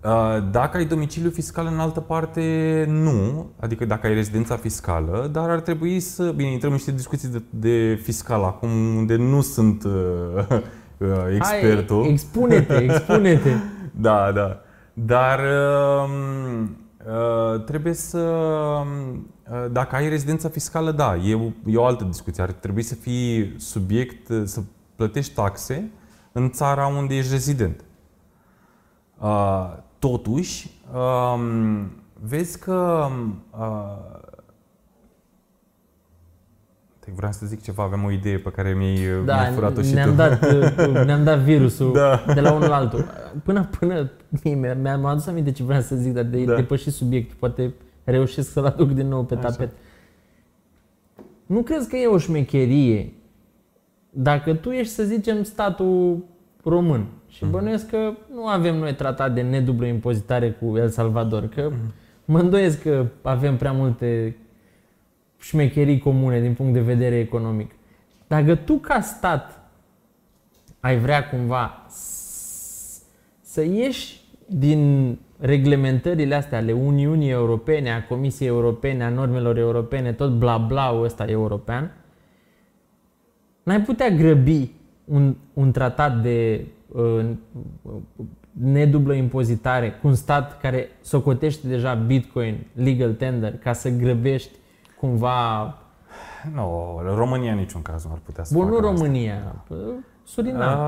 Uh, 0.06 0.42
Dacă 0.50 0.76
ai 0.76 0.84
domiciliu 0.84 1.30
fiscal 1.30 1.66
în 1.72 1.78
altă 1.78 2.00
parte, 2.00 2.84
nu. 2.88 3.46
Adică 3.60 3.84
dacă 3.84 4.06
ai 4.06 4.14
rezidența 4.14 4.56
fiscală, 4.56 5.28
dar 5.32 5.50
ar 5.50 5.60
trebui 5.60 6.00
să... 6.00 6.30
Bine, 6.30 6.50
intrăm 6.50 6.70
în 6.70 6.76
niște 6.76 6.92
discuții 6.92 7.28
de, 7.28 7.42
de 7.50 8.00
fiscal 8.02 8.44
acum, 8.44 8.68
unde 8.96 9.16
nu 9.16 9.40
sunt 9.40 9.84
uh, 9.84 9.92
uh, 10.98 11.08
expertul. 11.34 12.02
Hai, 12.02 12.10
expune-te, 12.10 12.74
expune-te. 12.88 13.50
Da, 13.90 14.32
da. 14.32 14.60
Dar 14.92 15.40
um, 15.40 16.76
uh, 17.06 17.64
trebuie 17.64 17.92
să. 17.92 18.18
uh, 18.18 19.70
Dacă 19.72 19.96
ai 19.96 20.08
rezidența 20.08 20.48
fiscală, 20.48 20.90
da, 20.90 21.16
e 21.16 21.34
o, 21.34 21.70
e 21.70 21.76
o 21.76 21.84
altă 21.84 22.04
discuție. 22.04 22.42
Ar 22.42 22.52
trebui 22.52 22.82
să 22.82 22.94
fii 22.94 23.54
subiect, 23.58 24.28
uh, 24.28 24.42
să 24.44 24.60
plătești 24.96 25.34
taxe 25.34 25.90
în 26.32 26.50
țara 26.50 26.86
unde 26.86 27.16
ești 27.16 27.32
rezident. 27.32 27.84
Uh, 29.18 29.84
Totuși, 29.98 30.70
um, 30.94 31.90
vezi 32.20 32.58
că. 32.58 33.06
uh, 33.58 34.24
te 36.98 37.12
vreau 37.16 37.32
să 37.32 37.46
zic 37.46 37.62
ceva, 37.62 37.82
aveam 37.82 38.04
o 38.04 38.10
idee 38.10 38.38
pe 38.38 38.50
care 38.50 38.74
mi-ai, 38.74 39.24
Da, 39.24 39.34
mi-ai 39.34 39.52
furat-o 39.52 39.82
și 39.82 39.94
ne-am 39.94 40.08
tu. 40.10 40.14
dat, 40.16 40.42
uh, 40.42 41.04
ne-am 41.04 41.24
dat 41.24 41.38
virusul 41.38 41.92
Da. 42.24 42.24
de 42.34 42.40
la 42.40 42.52
unul 42.52 42.68
la 42.68 42.74
altul. 42.76 43.04
Până, 43.44 43.68
până 43.78 44.10
mi- 44.44 44.74
mi-am 44.82 45.04
adus 45.04 45.26
aminte 45.26 45.52
ce 45.52 45.62
vreau 45.62 45.80
să 45.80 45.96
zic, 45.96 46.12
dar 46.12 46.24
de 46.24 46.44
Da. 46.44 46.54
depășit 46.54 46.92
subiectul. 46.92 47.36
Poate 47.38 47.74
reușesc 48.04 48.50
să-l 48.52 48.64
aduc 48.66 48.90
din 48.90 49.08
nou 49.08 49.24
pe 49.24 49.34
Așa. 49.34 49.48
tapet. 49.48 49.70
Nu 51.46 51.62
crezi 51.62 51.88
că 51.88 51.96
e 51.96 52.06
o 52.06 52.18
șmecherie 52.18 53.12
dacă 54.10 54.54
tu 54.54 54.70
ești, 54.70 54.92
să 54.92 55.02
zicem, 55.02 55.42
statul 55.42 56.24
român 56.68 57.06
și 57.28 57.42
Mhm. 57.44 57.52
bănuiesc 57.52 57.88
că 57.88 58.12
nu 58.34 58.46
avem 58.46 58.76
noi 58.76 58.94
tratat 58.94 59.34
de 59.34 59.42
nedublă 59.42 59.86
impozitare 59.86 60.50
cu 60.50 60.76
El 60.76 60.88
Salvador, 60.88 61.48
că 61.48 61.68
Mhm. 61.70 61.92
mă 62.24 62.38
îndoiesc 62.38 62.82
că 62.82 63.06
avem 63.22 63.56
prea 63.56 63.72
multe 63.72 64.36
șmecherii 65.40 65.98
comune 65.98 66.40
din 66.40 66.54
punct 66.54 66.72
de 66.72 66.80
vedere 66.80 67.18
economic. 67.18 67.70
Dacă 68.26 68.54
tu 68.54 68.74
ca 68.74 69.00
stat 69.00 69.60
ai 70.80 70.98
vrea 70.98 71.28
cumva 71.28 71.84
s- 71.88 73.02
să 73.42 73.62
ieși 73.64 74.20
din 74.46 75.18
reglementările 75.38 76.34
astea 76.34 76.58
ale 76.58 76.72
Uniunii 76.72 77.30
Europene, 77.30 77.90
a 77.92 78.04
Comisiei 78.06 78.48
Europene, 78.48 79.04
a 79.04 79.08
normelor 79.08 79.58
europene, 79.58 80.12
tot 80.12 80.30
bla 80.38 80.58
bla 80.58 80.98
ăsta 81.02 81.24
european, 81.24 81.90
n-ai 83.62 83.80
putea 83.82 84.08
grăbi 84.10 84.70
un, 85.06 85.36
un 85.52 85.72
tratat 85.72 86.22
de 86.22 86.66
uh, 86.88 87.30
nedublă 88.52 89.14
impozitare 89.14 89.90
cu 89.90 90.06
un 90.06 90.14
stat 90.14 90.60
care 90.60 90.88
socotește 91.00 91.68
deja 91.68 91.94
Bitcoin 91.94 92.66
legal 92.72 93.12
tender 93.12 93.58
ca 93.58 93.72
să 93.72 93.88
grăbești 93.88 94.50
cumva 95.00 95.74
Nu, 96.54 97.00
România 97.14 97.52
în 97.52 97.58
niciun 97.58 97.82
caz 97.82 98.04
nu 98.04 98.10
ar 98.12 98.18
putea 98.24 98.44
să 98.44 98.54
Bun, 98.54 98.66
nu 98.66 98.74
facă 98.74 98.86
asta. 98.86 99.02
România, 99.02 99.64
Surinam. 100.24 100.78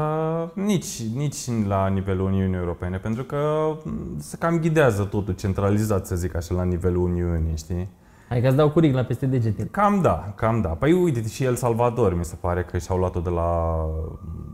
Uh, 0.42 0.64
nici, 0.64 1.02
nici 1.14 1.66
la 1.66 1.88
nivelul 1.88 2.26
Uniunii 2.26 2.56
Europene, 2.56 2.96
pentru 2.96 3.24
că 3.24 3.68
m, 3.84 4.18
se 4.18 4.36
cam 4.36 4.58
ghidează 4.58 5.04
totul 5.04 5.34
centralizat, 5.34 6.06
să 6.06 6.16
zic 6.16 6.36
așa, 6.36 6.54
la 6.54 6.62
nivelul 6.62 7.02
Uniunii, 7.02 7.56
știi? 7.56 7.88
Hai 8.28 8.40
că 8.40 8.46
îți 8.46 8.56
dau 8.56 8.70
curic 8.70 8.94
la 8.94 9.02
peste 9.02 9.26
degete. 9.26 9.68
Cam 9.70 10.00
da, 10.02 10.32
cam 10.36 10.60
da. 10.60 10.68
Păi 10.68 10.92
uite, 10.92 11.28
și 11.28 11.44
El 11.44 11.54
Salvador 11.54 12.16
mi 12.16 12.24
se 12.24 12.36
pare 12.40 12.62
că 12.70 12.78
și-au 12.78 12.98
luat-o 12.98 13.20
de 13.20 13.30
la 13.30 13.74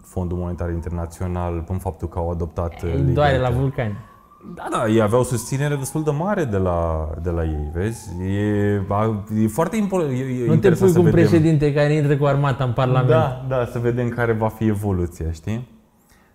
Fondul 0.03 0.39
Monetar 0.39 0.71
Internațional 0.71 1.65
în 1.69 1.79
faptul 1.79 2.09
că 2.09 2.19
au 2.19 2.31
adoptat 2.31 2.83
Îi 2.83 2.91
legal 2.91 3.13
doare 3.13 3.37
la 3.39 3.43
tender. 3.47 3.61
vulcani. 3.61 3.97
Da, 4.55 4.67
da, 4.71 4.87
ei 4.89 5.01
aveau 5.01 5.23
susținere 5.23 5.77
destul 5.77 6.03
de 6.03 6.11
mare 6.11 6.45
de 6.45 6.57
la, 6.57 7.09
de 7.23 7.31
la 7.31 7.45
ei, 7.45 7.71
vezi? 7.75 8.09
E, 8.23 8.83
a- 8.89 9.25
e 9.43 9.47
foarte 9.47 9.77
important. 9.77 10.13
E, 10.13 10.15
e 10.17 10.39
Nu 10.41 10.47
te 10.47 10.53
interesant 10.53 10.79
pui 10.79 10.89
să 10.89 10.99
cu 10.99 11.05
un 11.05 11.11
vedem. 11.11 11.29
președinte 11.29 11.73
care 11.73 11.93
intră 11.95 12.17
cu 12.17 12.25
armata 12.25 12.65
în 12.65 12.73
Parlament. 12.73 13.09
Da, 13.09 13.45
da, 13.49 13.65
să 13.73 13.79
vedem 13.79 14.09
care 14.09 14.33
va 14.33 14.49
fi 14.49 14.67
evoluția, 14.67 15.31
știi? 15.31 15.69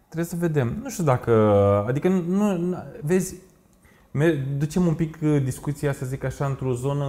Trebuie 0.05 0.25
să 0.25 0.35
vedem. 0.39 0.73
Nu 0.83 0.89
știu 0.89 1.03
dacă... 1.03 1.31
Adică, 1.87 2.07
nu, 2.07 2.57
nu 2.57 2.77
vezi, 3.03 3.33
me- 3.33 3.39
ducem 4.57 4.85
un 4.85 4.93
pic 4.93 5.17
uh, 5.23 5.41
discuția, 5.43 5.93
să 5.93 6.05
zic 6.05 6.23
așa, 6.23 6.45
într-o 6.45 6.73
zonă, 6.73 7.05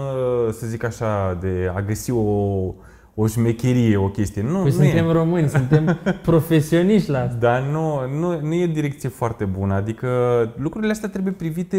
să 0.53 0.67
zic 0.67 0.85
așa, 0.85 1.39
de 1.41 1.71
a 1.75 1.81
găsi 1.81 2.11
o, 2.11 2.75
o 3.15 3.27
șmecherie, 3.27 3.97
o 3.97 4.09
chestie. 4.09 4.43
Nu, 4.43 4.63
Păi 4.63 4.65
nu 4.65 4.71
suntem 4.71 5.09
e. 5.09 5.13
români, 5.13 5.49
suntem 5.49 5.99
profesioniști 6.23 7.11
la 7.11 7.21
asta. 7.21 7.37
Dar 7.37 7.63
nu, 7.63 8.09
nu, 8.19 8.41
nu 8.41 8.55
e 8.55 8.67
direcție 8.67 9.09
foarte 9.09 9.45
bună. 9.45 9.75
Adică 9.75 10.09
lucrurile 10.57 10.93
astea 10.93 11.09
trebuie 11.09 11.33
privite 11.33 11.77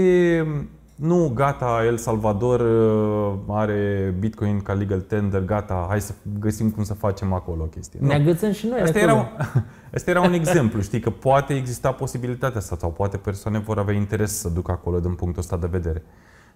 nu, 0.95 1.32
gata, 1.36 1.82
El 1.86 1.97
Salvador 1.97 2.60
uh, 2.60 3.39
are 3.47 4.15
Bitcoin 4.19 4.62
ca 4.62 4.73
legal 4.73 4.99
tender, 5.01 5.45
gata, 5.45 5.86
hai 5.89 6.01
să 6.01 6.13
găsim 6.39 6.69
cum 6.71 6.84
să 6.84 6.93
facem 6.93 7.34
acolo 7.34 7.63
o 7.63 7.65
chestie. 7.65 7.99
Nu. 8.01 8.08
Ne 8.08 8.13
agățăm 8.13 8.51
și 8.51 8.67
noi 8.67 8.80
Asta 8.82 8.99
acolo. 8.99 9.12
era, 9.12 9.19
un, 9.21 9.62
asta 9.95 10.10
era 10.10 10.21
un 10.21 10.34
exemplu, 10.34 10.82
știi, 10.82 10.99
că 10.99 11.10
poate 11.10 11.54
exista 11.56 11.91
posibilitatea 11.91 12.58
asta 12.58 12.75
sau 12.80 12.89
poate 12.91 13.17
persoane 13.17 13.60
vor 13.60 13.77
avea 13.80 13.93
interes 13.93 14.38
să 14.39 14.49
ducă 14.49 14.71
acolo 14.71 14.99
din 14.99 15.13
punctul 15.13 15.41
ăsta 15.41 15.58
de 15.58 15.67
vedere. 15.71 16.04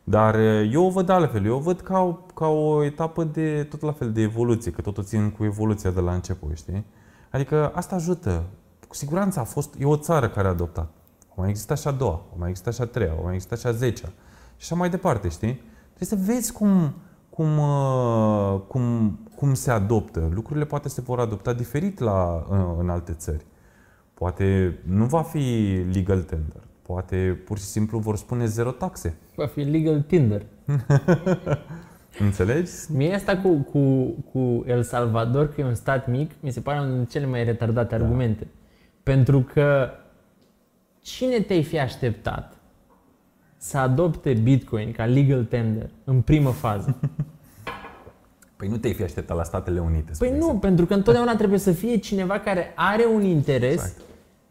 Dar 0.04 0.36
eh, 0.40 0.70
eu 0.74 0.86
o 0.86 0.90
văd 0.90 1.10
altfel, 1.10 1.46
eu 1.46 1.56
o 1.56 1.60
văd 1.60 1.80
ca, 1.82 2.00
o- 2.00 2.20
ca 2.34 2.48
o 2.48 2.84
etapă 2.84 3.24
de, 3.24 3.64
tot 3.70 3.82
la 3.82 3.92
fel, 3.92 4.12
de 4.12 4.22
evoluție, 4.22 4.72
că 4.72 4.82
tot 4.82 4.98
o 4.98 5.02
țin 5.02 5.30
cu 5.38 5.44
evoluția 5.44 5.92
de 5.92 6.00
la 6.00 6.14
început, 6.14 6.58
știi? 6.58 6.86
Adică 7.32 7.72
asta 7.76 7.96
ajută. 7.96 8.44
Cu 8.88 8.96
siguranță 8.96 9.40
a 9.40 9.44
fost, 9.44 9.74
e 9.80 9.86
o 9.86 9.96
țară 9.98 10.30
care 10.30 10.48
a 10.48 10.50
adoptat. 10.50 10.88
O 11.30 11.42
mai 11.42 11.50
există 11.50 11.76
și 11.76 11.88
a 11.88 11.92
doua, 11.92 12.22
o 12.34 12.36
mai 12.40 12.50
există 12.50 12.72
și 12.72 12.82
a 12.82 12.86
treia, 12.86 13.14
o 13.20 13.24
mai 13.24 13.34
există 13.34 13.56
și 13.56 13.68
a 13.68 13.72
zecea. 13.72 14.10
Și 14.66 14.72
așa 14.72 14.80
mai 14.80 14.90
departe, 14.90 15.30
știi? 15.30 15.62
Trebuie 15.94 16.26
să 16.26 16.32
vezi 16.32 16.52
cum, 16.52 16.94
cum, 17.30 17.58
uh, 17.58 18.62
cum, 18.68 19.20
cum 19.36 19.54
se 19.54 19.72
adoptă. 19.72 20.30
Lucrurile 20.34 20.66
poate 20.66 20.90
se 20.90 21.02
vor 21.02 21.20
adopta 21.20 21.54
diferit 21.54 22.00
la, 22.00 22.46
în, 22.50 22.76
în 22.80 22.90
alte 22.90 23.14
țări. 23.14 23.46
Poate 24.14 24.78
nu 24.88 25.06
va 25.06 25.22
fi 25.22 25.76
legal 25.94 26.22
tender. 26.22 26.64
Poate 26.82 27.42
pur 27.46 27.58
și 27.58 27.64
simplu 27.64 28.00
vor 28.00 28.16
spune 28.16 28.46
zero 28.46 28.72
taxe. 28.72 29.18
Va 29.36 29.48
fi 29.48 29.60
legal 29.60 30.02
Tinder. 30.02 30.46
Înțelegi? 32.26 32.72
Mie 32.90 33.14
asta 33.14 33.38
cu, 33.38 33.50
cu, 33.50 34.06
cu 34.32 34.64
El 34.68 34.84
Salvador, 34.84 35.48
că 35.48 35.62
e 35.62 35.66
un 35.66 35.76
stat 35.76 36.08
mic, 36.08 36.32
mi 36.40 36.52
se 36.52 36.60
pare 36.60 36.80
unul 36.80 36.96
dintre 36.96 37.12
cele 37.20 37.26
mai 37.32 37.44
retardate 37.44 37.96
argumente. 37.96 38.48
Pentru 39.04 39.42
că 39.42 39.90
cine 41.02 41.40
te-ai 41.40 41.64
fi 41.64 41.80
așteptat 41.80 42.55
să 43.66 43.78
adopte 43.78 44.34
Bitcoin 44.34 44.92
ca 44.92 45.06
legal 45.06 45.44
tender 45.44 45.90
în 46.04 46.22
primă 46.22 46.50
fază? 46.50 46.96
Păi 48.58 48.68
nu 48.68 48.78
te-ai 48.78 48.94
fi 48.94 49.04
așteptat 49.04 49.38
la 49.38 49.44
Statele 49.44 49.80
Unite. 49.80 50.14
spre 50.14 50.28
Păi 50.28 50.38
nu, 50.38 50.44
exemplu. 50.44 50.60
pentru 50.68 50.86
că 50.86 50.94
întotdeauna 50.94 51.36
trebuie 51.36 51.60
să 51.60 51.72
fie 51.72 51.98
cineva 51.98 52.40
care 52.40 52.72
are 52.76 53.06
un 53.14 53.24
interes 53.24 53.74
Exact. 53.74 54.00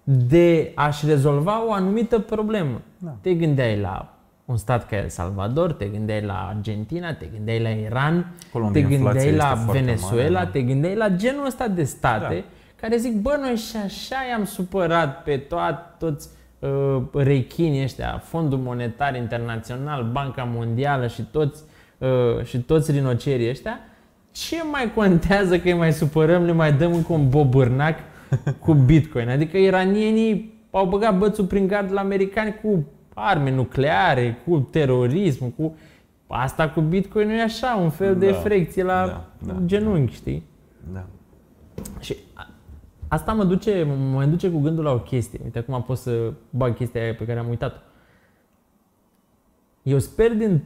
de 0.05 0.73
a-și 0.75 1.07
rezolva 1.07 1.67
o 1.67 1.73
anumită 1.73 2.19
problemă. 2.19 2.81
Da. 2.99 3.17
Te 3.21 3.35
gândeai 3.35 3.81
la 3.81 4.15
un 4.45 4.57
stat 4.57 4.89
ca 4.89 4.97
El 4.97 5.09
Salvador, 5.09 5.73
te 5.73 5.85
gândeai 5.87 6.23
la 6.23 6.47
Argentina, 6.57 7.15
te 7.15 7.27
gândeai 7.35 7.61
la 7.63 7.69
Iran, 7.69 8.35
Acolo 8.49 8.65
unde 8.65 8.83
te 8.83 8.93
inflația 8.93 9.11
gândeai 9.21 9.27
este 9.35 9.49
la 9.49 9.57
foarte 9.57 9.83
Venezuela, 9.83 10.39
mare, 10.39 10.45
da. 10.45 10.51
te 10.51 10.63
gândeai 10.63 10.95
la 10.97 11.09
genul 11.09 11.47
ăsta 11.47 11.69
de 11.69 11.85
state 11.85 12.35
Da. 12.35 12.45
care 12.81 12.97
zic, 12.97 13.21
bă, 13.21 13.37
noi 13.41 13.57
și 13.57 13.77
așa 13.85 14.17
i-am 14.31 14.45
supărat 14.45 15.23
pe 15.23 15.37
toat, 15.37 15.97
toți 15.99 16.29
uh, 16.69 17.03
rechinii 17.13 17.83
ăștia, 17.83 18.23
Fondul 18.25 18.59
Monetar 18.59 19.17
Internațional, 19.17 20.09
Banca 20.13 20.49
Mondială 20.55 21.07
și 21.07 21.23
toți, 21.23 21.63
uh, 21.99 22.45
și 22.45 22.59
toți 22.59 22.91
rinocerii 22.93 23.49
ăștia, 23.51 23.79
ce 24.31 24.57
mai 24.71 24.93
contează 24.95 25.59
că 25.59 25.69
îi 25.69 25.75
mai 25.75 25.93
supărăm, 25.93 26.45
le 26.45 26.53
mai 26.53 26.73
dăm 26.73 26.93
încă 26.95 27.13
un 27.13 27.29
bobârnac 27.29 27.99
cu 28.59 28.73
Bitcoin? 28.73 29.29
Adică 29.29 29.57
iranienii 29.57 30.53
au 30.71 30.87
băgat 30.87 31.19
bățul 31.19 31.45
prin 31.45 31.67
gard 31.67 31.93
la 31.93 32.01
americani 32.01 32.55
cu 32.63 32.85
arme 33.15 33.51
nucleare, 33.51 34.39
cu 34.47 34.69
terorism, 34.71 35.55
cu... 35.55 35.77
Asta 36.27 36.69
cu 36.69 36.81
Bitcoin 36.81 37.27
nu 37.29 37.35
e 37.35 37.43
așa, 37.43 37.79
un 37.83 37.91
fel 37.91 38.17
de 38.17 38.31
Da, 38.31 38.37
frecție 38.37 38.83
la 38.83 39.07
da, 39.07 39.53
da, 39.53 39.61
genunchi, 39.65 40.15
știi? 40.15 40.43
Da. 40.93 41.05
Și 42.01 42.17
a- 42.33 42.34
asta 43.15 43.33
mă 43.33 43.45
duce, 43.45 43.83
mă 44.13 44.25
duce 44.25 44.51
cu 44.51 44.59
gândul 44.59 44.85
la 44.85 44.93
o 44.93 44.99
chestie. 44.99 45.41
Uite, 45.45 45.59
acum 45.59 45.83
pot 45.83 45.97
să 45.97 46.33
bag 46.51 46.75
chestia 46.75 47.03
aia 47.03 47.15
pe 47.15 47.25
care 47.25 47.39
am 47.39 47.49
uitat-o. 47.49 47.79
Eu 49.83 49.99
sper 49.99 50.35
din 50.35 50.63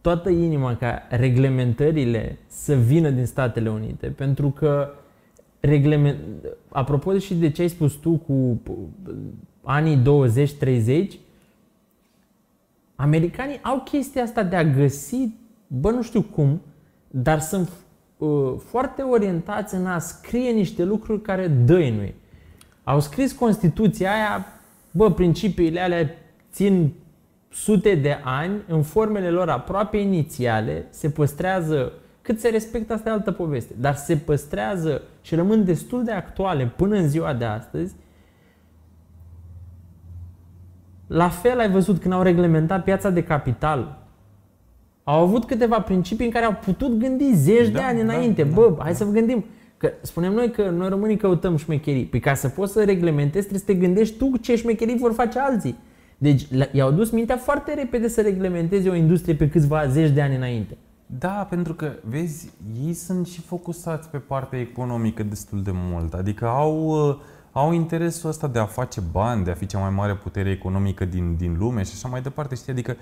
toată 0.00 0.30
inima 0.30 0.76
ca 0.76 1.02
reglementările 1.10 2.38
să 2.46 2.74
vină 2.74 3.10
din 3.10 3.26
Statele 3.26 3.70
Unite, 3.70 4.06
pentru 4.06 4.50
că 4.50 4.90
reglement... 5.60 6.18
apropo 6.68 7.12
de 7.12 7.18
și 7.18 7.34
de 7.34 7.50
ce 7.50 7.62
ai 7.62 7.68
spus 7.68 7.92
tu 7.92 8.10
cu 8.16 8.32
uh, 8.32 9.14
anii 9.62 10.02
20-30, 11.06 11.08
americanii 12.96 13.62
au 13.62 13.80
chestia 13.80 14.22
asta 14.22 14.42
de 14.42 14.56
a 14.56 14.64
găsi, 14.64 15.28
bă, 15.66 15.90
nu 15.90 16.02
știu 16.02 16.22
cum, 16.22 16.60
dar 17.10 17.40
sunt 17.40 17.68
uh, 17.68 17.85
foarte 18.68 19.02
orientați 19.02 19.74
în 19.74 19.86
a 19.86 19.98
scrie 19.98 20.50
niște 20.50 20.84
lucruri 20.84 21.22
care 21.22 21.48
dăinuie. 21.48 22.14
Au 22.84 23.00
scris 23.00 23.32
Constituția 23.32 24.12
aia, 24.12 24.46
bă, 24.90 25.10
principiile 25.10 25.80
alea 25.80 26.10
țin 26.52 26.92
sute 27.52 27.94
de 27.94 28.20
ani, 28.24 28.62
în 28.68 28.82
formele 28.82 29.30
lor 29.30 29.48
aproape 29.48 29.96
inițiale, 29.96 30.86
se 30.90 31.10
păstrează, 31.10 31.92
cât 32.22 32.40
se 32.40 32.48
respectă, 32.48 32.92
asta 32.92 33.08
e 33.08 33.12
altă 33.12 33.32
poveste, 33.32 33.74
dar 33.78 33.94
se 33.94 34.16
păstrează 34.16 35.02
și 35.22 35.34
rămân 35.34 35.64
destul 35.64 36.04
de 36.04 36.12
actuale 36.12 36.72
până 36.76 36.96
în 36.96 37.08
ziua 37.08 37.34
de 37.34 37.44
astăzi, 37.44 37.94
la 41.06 41.28
fel 41.28 41.58
ai 41.58 41.70
văzut 41.70 42.00
când 42.00 42.14
au 42.14 42.22
reglementat 42.22 42.84
piața 42.84 43.10
de 43.10 43.22
capital. 43.22 44.05
Au 45.08 45.22
avut 45.22 45.44
câteva 45.44 45.80
principii 45.80 46.26
în 46.26 46.32
care 46.32 46.44
au 46.44 46.56
putut 46.64 46.98
gândi 46.98 47.34
zeci 47.34 47.68
Da, 47.68 47.78
de 47.78 47.84
ani 47.84 47.96
da, 47.96 48.02
înainte. 48.12 48.42
da, 48.42 48.54
Bă, 48.54 48.72
da. 48.76 48.82
hai 48.82 48.94
să 48.94 49.04
vă 49.04 49.10
gândim. 49.10 49.44
Că 49.76 49.92
spunem 50.02 50.32
noi 50.32 50.50
că 50.50 50.70
noi 50.70 50.88
românii 50.88 51.16
căutăm 51.16 51.56
șmecherii. 51.56 52.04
Păi 52.04 52.20
ca 52.20 52.34
să 52.34 52.48
poți 52.48 52.72
să 52.72 52.84
reglementezi, 52.84 53.46
trebuie 53.46 53.58
să 53.58 53.64
te 53.66 53.86
gândești 53.86 54.16
tu 54.16 54.36
ce 54.40 54.56
șmecherii 54.56 54.96
vor 54.98 55.12
face 55.12 55.38
alții. 55.38 55.76
Deci 56.18 56.46
la- 56.52 56.66
i-au 56.72 56.90
dus 56.90 57.10
mintea 57.10 57.36
foarte 57.36 57.74
repede 57.74 58.08
să 58.08 58.20
reglementeze 58.20 58.88
o 58.88 58.94
industrie 58.94 59.34
pe 59.34 59.48
câțiva 59.48 59.86
zeci 59.86 60.10
de 60.10 60.22
ani 60.22 60.36
înainte. 60.36 60.76
Da, 61.18 61.46
pentru 61.50 61.74
că, 61.74 61.92
vezi, 62.08 62.50
ei 62.86 62.92
sunt 62.92 63.26
și 63.26 63.40
focusați 63.40 64.08
pe 64.08 64.18
partea 64.18 64.58
economică 64.60 65.22
destul 65.22 65.62
de 65.62 65.70
mult. 65.74 66.12
Adică 66.14 66.46
au, 66.46 66.86
uh, 67.08 67.16
au 67.52 67.72
interesul 67.72 68.28
ăsta 68.28 68.46
de 68.48 68.58
a 68.58 68.64
face 68.64 69.00
bani, 69.12 69.44
de 69.44 69.50
a 69.50 69.54
fi 69.54 69.66
cea 69.66 69.78
mai 69.78 69.90
mare 69.90 70.14
putere 70.14 70.50
economică 70.50 71.04
din, 71.04 71.34
din 71.38 71.56
lume 71.58 71.82
și 71.82 71.90
așa 71.94 72.08
mai 72.08 72.20
departe. 72.22 72.54
Știi? 72.54 72.72
Adică 72.72 72.96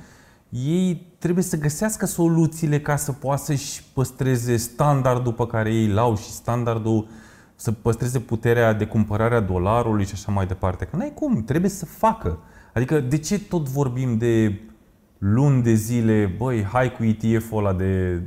ei 0.62 1.06
trebuie 1.18 1.44
să 1.44 1.58
găsească 1.58 2.06
soluțiile 2.06 2.80
ca 2.80 2.96
să 2.96 3.12
poată 3.12 3.42
să-și 3.42 3.84
păstreze 3.92 4.56
standardul 4.56 5.32
pe 5.32 5.46
care 5.46 5.74
ei 5.74 5.88
l-au 5.88 6.16
și 6.16 6.30
standardul 6.30 7.08
să 7.54 7.72
păstreze 7.72 8.20
puterea 8.20 8.72
de 8.72 8.86
cumpărare 8.86 9.34
a 9.34 9.40
dolarului 9.40 10.04
și 10.04 10.12
așa 10.12 10.32
mai 10.32 10.46
departe. 10.46 10.84
Că 10.84 10.96
n-ai 10.96 11.12
cum, 11.14 11.44
trebuie 11.44 11.70
să 11.70 11.86
facă. 11.86 12.38
Adică 12.74 13.00
de 13.00 13.18
ce 13.18 13.38
tot 13.38 13.68
vorbim 13.68 14.18
de 14.18 14.60
luni 15.18 15.62
de 15.62 15.74
zile, 15.74 16.34
băi, 16.38 16.62
hai 16.62 16.92
cu 16.92 17.04
ETF-ul 17.04 17.58
ăla 17.58 17.72
de, 17.72 18.22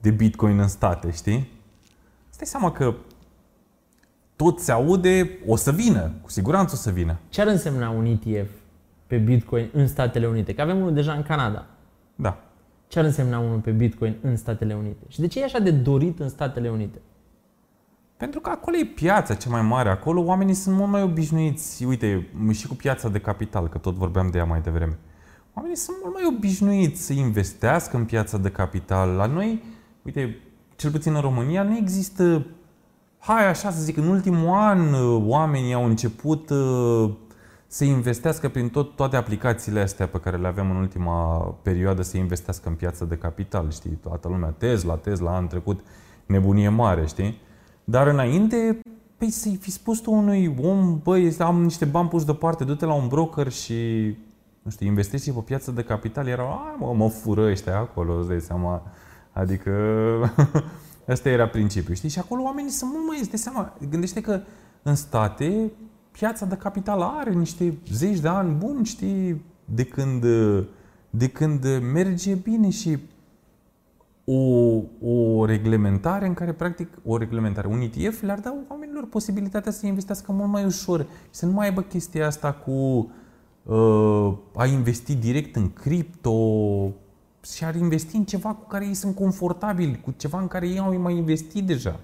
de 0.00 0.10
Bitcoin 0.10 0.58
în 0.58 0.68
state, 0.68 1.10
știi? 1.10 1.50
Stai 2.28 2.46
seama 2.46 2.72
că 2.72 2.94
tot 4.36 4.60
se 4.60 4.72
aude, 4.72 5.38
o 5.46 5.56
să 5.56 5.72
vină, 5.72 6.12
cu 6.22 6.30
siguranță 6.30 6.74
o 6.74 6.78
să 6.78 6.90
vină. 6.90 7.18
Ce 7.28 7.40
ar 7.40 7.46
însemna 7.46 7.90
un 7.90 8.04
ETF 8.04 8.50
pe 9.12 9.18
Bitcoin 9.18 9.68
în 9.72 9.86
Statele 9.86 10.26
Unite? 10.26 10.54
Că 10.54 10.62
avem 10.62 10.76
unul 10.76 10.92
deja 10.92 11.12
în 11.12 11.22
Canada. 11.22 11.66
Da. 12.14 12.42
Ce 12.88 12.98
ar 12.98 13.04
însemna 13.04 13.38
unul 13.38 13.58
pe 13.58 13.70
Bitcoin 13.70 14.16
în 14.20 14.36
Statele 14.36 14.74
Unite? 14.74 15.04
Și 15.08 15.20
de 15.20 15.26
ce 15.26 15.40
e 15.40 15.44
așa 15.44 15.58
de 15.58 15.70
dorit 15.70 16.20
în 16.20 16.28
Statele 16.28 16.68
Unite? 16.68 17.00
Pentru 18.16 18.40
că 18.40 18.50
acolo 18.50 18.76
e 18.76 18.84
piața 18.84 19.34
cea 19.34 19.50
mai 19.50 19.62
mare, 19.62 19.88
acolo 19.88 20.22
oamenii 20.22 20.54
sunt 20.54 20.76
mult 20.76 20.90
mai 20.90 21.02
obișnuiți, 21.02 21.84
uite, 21.84 22.28
și 22.52 22.66
cu 22.66 22.74
piața 22.74 23.08
de 23.08 23.18
capital, 23.18 23.68
că 23.68 23.78
tot 23.78 23.94
vorbeam 23.94 24.30
de 24.30 24.38
ea 24.38 24.44
mai 24.44 24.60
devreme. 24.60 24.98
Oamenii 25.54 25.76
sunt 25.76 25.96
mult 26.02 26.14
mai 26.14 26.34
obișnuiți 26.36 27.02
să 27.02 27.12
investească 27.12 27.96
în 27.96 28.04
piața 28.04 28.38
de 28.38 28.48
capital. 28.48 29.10
La 29.10 29.26
noi, 29.26 29.62
uite, 30.02 30.38
cel 30.76 30.90
puțin 30.90 31.14
în 31.14 31.20
România, 31.20 31.62
nu 31.62 31.76
există, 31.76 32.46
hai 33.18 33.48
așa 33.48 33.70
să 33.70 33.82
zic, 33.82 33.96
în 33.96 34.08
ultimul 34.08 34.48
an 34.48 34.92
uh, 34.92 35.22
oamenii 35.26 35.74
au 35.74 35.84
început 35.84 36.50
uh, 36.50 37.10
să 37.72 37.84
investească 37.84 38.48
prin 38.48 38.68
tot, 38.68 38.96
toate 38.96 39.16
aplicațiile 39.16 39.80
astea 39.80 40.06
pe 40.08 40.18
care 40.18 40.36
le 40.36 40.46
avem 40.46 40.70
în 40.70 40.76
ultima 40.76 41.38
perioadă, 41.62 42.02
să 42.02 42.16
investească 42.16 42.68
în 42.68 42.74
piața 42.74 43.04
de 43.04 43.16
capital, 43.16 43.70
știi? 43.70 43.90
Toată 43.90 44.28
lumea, 44.28 44.48
Tesla, 44.48 44.96
Tesla, 44.96 45.36
an 45.36 45.46
trecut, 45.46 45.80
nebunie 46.26 46.68
mare, 46.68 47.06
știi? 47.06 47.40
Dar 47.84 48.06
înainte, 48.06 48.80
păi 49.16 49.30
să-i 49.30 49.58
fi 49.60 49.70
spus 49.70 49.98
tu 49.98 50.12
unui 50.12 50.56
om, 50.62 51.00
băi, 51.02 51.36
am 51.38 51.62
niște 51.62 51.84
bani 51.84 52.08
puși 52.08 52.24
deoparte, 52.24 52.64
du-te 52.64 52.84
la 52.84 52.94
un 52.94 53.08
broker 53.08 53.52
și, 53.52 54.04
nu 54.62 54.70
știu, 54.70 54.86
investești 54.86 55.30
pe 55.30 55.40
piață 55.40 55.70
de 55.70 55.82
capital, 55.82 56.26
erau, 56.26 56.46
a, 56.46 56.76
mă, 56.78 56.92
mă 56.94 57.08
fură 57.08 57.50
ăștia 57.50 57.78
acolo, 57.78 58.18
îți 58.18 58.28
dai 58.28 58.40
seama. 58.40 58.82
Adică, 59.32 59.72
ăsta 61.08 61.28
era 61.28 61.48
principiul, 61.48 61.94
știi? 61.94 62.08
Și 62.08 62.18
acolo 62.18 62.42
oamenii 62.42 62.70
sunt 62.70 62.90
mult 62.92 63.06
mai, 63.06 63.18
îți 63.20 63.28
dai 63.28 63.38
seama, 63.38 63.72
gândește 63.90 64.20
că 64.20 64.40
în 64.82 64.94
state, 64.94 65.70
piața 66.12 66.46
de 66.46 66.56
capital 66.56 67.00
are 67.02 67.32
niște 67.32 67.74
zeci 67.92 68.18
de 68.18 68.28
ani 68.28 68.54
buni, 68.54 68.84
știi, 68.84 69.42
de 69.64 69.84
când, 69.84 70.24
de 71.10 71.28
când 71.28 71.64
merge 71.92 72.34
bine 72.34 72.70
și 72.70 72.98
o, 74.24 74.80
o 75.08 75.44
reglementare 75.44 76.26
în 76.26 76.34
care, 76.34 76.52
practic, 76.52 76.88
o 77.04 77.16
reglementare, 77.16 77.66
un 77.66 77.80
ETF 77.80 78.22
le-ar 78.22 78.40
da 78.40 78.54
oamenilor 78.68 79.06
posibilitatea 79.06 79.72
să 79.72 79.86
investească 79.86 80.32
mult 80.32 80.50
mai 80.50 80.64
ușor 80.64 81.00
și 81.00 81.06
să 81.30 81.46
nu 81.46 81.52
mai 81.52 81.66
aibă 81.66 81.80
chestia 81.80 82.26
asta 82.26 82.52
cu 82.52 83.10
uh, 83.62 84.32
a 84.54 84.66
investi 84.66 85.14
direct 85.14 85.56
în 85.56 85.72
cripto 85.72 86.92
și 87.42 87.64
ar 87.64 87.74
investi 87.74 88.16
în 88.16 88.24
ceva 88.24 88.54
cu 88.54 88.66
care 88.66 88.86
ei 88.86 88.94
sunt 88.94 89.14
confortabili, 89.14 90.00
cu 90.00 90.14
ceva 90.16 90.40
în 90.40 90.48
care 90.48 90.68
ei 90.68 90.78
au 90.78 91.00
mai 91.00 91.16
investit 91.16 91.66
deja. 91.66 92.00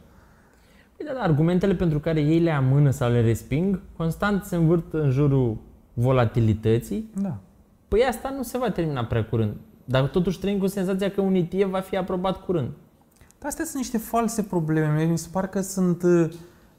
Păi 0.98 1.06
da, 1.06 1.12
da, 1.12 1.20
argumentele 1.20 1.74
pentru 1.74 2.00
care 2.00 2.20
ei 2.20 2.38
le 2.38 2.50
amână 2.50 2.90
sau 2.90 3.10
le 3.10 3.20
resping, 3.20 3.80
constant 3.96 4.44
se 4.44 4.56
învârt 4.56 4.92
în 4.92 5.10
jurul 5.10 5.56
volatilității. 5.92 7.10
Da. 7.22 7.36
Păi 7.88 8.04
asta 8.08 8.30
nu 8.36 8.42
se 8.42 8.58
va 8.58 8.70
termina 8.70 9.04
prea 9.04 9.24
curând. 9.24 9.56
Dar 9.84 10.08
totuși 10.08 10.38
trăim 10.38 10.58
cu 10.58 10.66
senzația 10.66 11.10
că 11.10 11.20
un 11.20 11.34
ETF 11.34 11.70
va 11.70 11.80
fi 11.80 11.96
aprobat 11.96 12.44
curând. 12.44 12.68
Dar 13.38 13.48
astea 13.48 13.64
sunt 13.64 13.76
niște 13.76 13.98
false 13.98 14.42
probleme. 14.42 15.04
Mi 15.04 15.18
se 15.18 15.28
pare 15.32 15.46
că 15.46 15.60
sunt, 15.60 16.02
uh, 16.02 16.30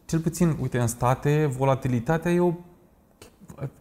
cel 0.05 0.19
puțin, 0.19 0.57
uite, 0.61 0.79
în 0.79 0.87
state, 0.87 1.45
volatilitatea 1.57 2.31
e 2.31 2.39
o... 2.39 2.53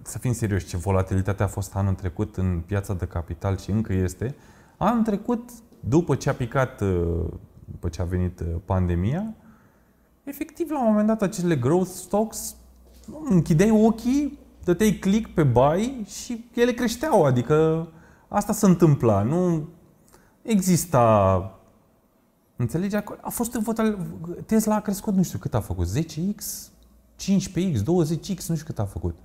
Să 0.02 0.18
fim 0.18 0.32
serioși, 0.32 0.66
ce 0.66 0.76
volatilitatea 0.76 1.44
a 1.44 1.48
fost 1.48 1.76
anul 1.76 1.94
trecut 1.94 2.36
în 2.36 2.62
piața 2.66 2.94
de 2.94 3.04
capital 3.04 3.56
și 3.56 3.70
încă 3.70 3.92
este. 3.92 4.34
Anul 4.76 5.02
trecut, 5.02 5.50
după 5.80 6.14
ce 6.14 6.28
a 6.28 6.34
picat, 6.34 6.80
uh, 6.80 7.24
după 7.64 7.88
ce 7.88 8.02
a 8.02 8.04
venit 8.04 8.40
uh, 8.40 8.46
pandemia, 8.64 9.34
efectiv, 10.28 10.70
la 10.70 10.80
un 10.80 10.86
moment 10.86 11.06
dat, 11.06 11.22
acele 11.22 11.56
growth 11.56 11.90
stocks, 11.90 12.54
nu, 13.06 13.26
închideai 13.28 13.70
ochii, 13.70 14.38
dăteai 14.64 14.92
click 14.92 15.30
pe 15.34 15.42
buy 15.42 16.04
și 16.06 16.44
ele 16.54 16.72
creșteau. 16.72 17.24
Adică 17.24 17.88
asta 18.28 18.52
se 18.52 18.66
întâmpla. 18.66 19.22
Nu 19.22 19.68
exista 20.42 21.52
Înțelegi? 22.60 22.96
Acolo 22.96 23.18
A 23.22 23.30
fost 23.30 23.52
votal... 23.52 23.98
Tesla 24.46 24.74
a 24.74 24.80
crescut, 24.80 25.14
nu 25.14 25.22
știu 25.22 25.38
cât 25.38 25.54
a 25.54 25.60
făcut, 25.60 25.86
10x, 25.86 26.44
15x, 27.20 27.78
20x, 27.80 28.46
nu 28.46 28.54
știu 28.54 28.64
cât 28.64 28.78
a 28.78 28.84
făcut. 28.84 29.16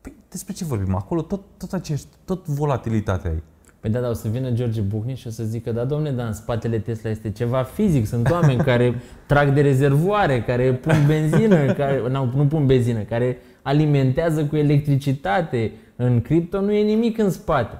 Păi 0.00 0.14
despre 0.28 0.52
ce 0.52 0.64
vorbim? 0.64 0.94
Acolo 0.94 1.22
tot, 1.22 1.42
tot 1.56 1.72
acești, 1.72 2.06
tot 2.24 2.46
volatilitatea 2.46 3.30
ai. 3.30 3.42
Păi 3.80 3.90
da, 3.90 4.00
da, 4.00 4.08
o 4.08 4.12
să 4.12 4.28
vină 4.28 4.50
George 4.50 4.80
Bucni 4.80 5.14
și 5.14 5.26
o 5.26 5.30
să 5.30 5.44
zică, 5.44 5.72
da, 5.72 5.84
domne, 5.84 6.10
dar 6.10 6.26
în 6.26 6.32
spatele 6.32 6.78
Tesla 6.78 7.10
este 7.10 7.30
ceva 7.30 7.62
fizic. 7.62 8.06
Sunt 8.06 8.30
oameni 8.30 8.62
care 8.62 9.02
trag 9.26 9.52
de 9.52 9.60
rezervoare, 9.60 10.42
care 10.42 10.72
pun 10.72 11.04
benzină, 11.06 11.72
care, 11.72 12.02
nu, 12.08 12.32
nu 12.34 12.46
pun 12.46 12.66
benzină, 12.66 13.00
care 13.02 13.38
alimentează 13.62 14.44
cu 14.44 14.56
electricitate. 14.56 15.72
În 15.96 16.20
cripto 16.20 16.60
nu 16.60 16.72
e 16.72 16.82
nimic 16.82 17.18
în 17.18 17.30
spate. 17.30 17.78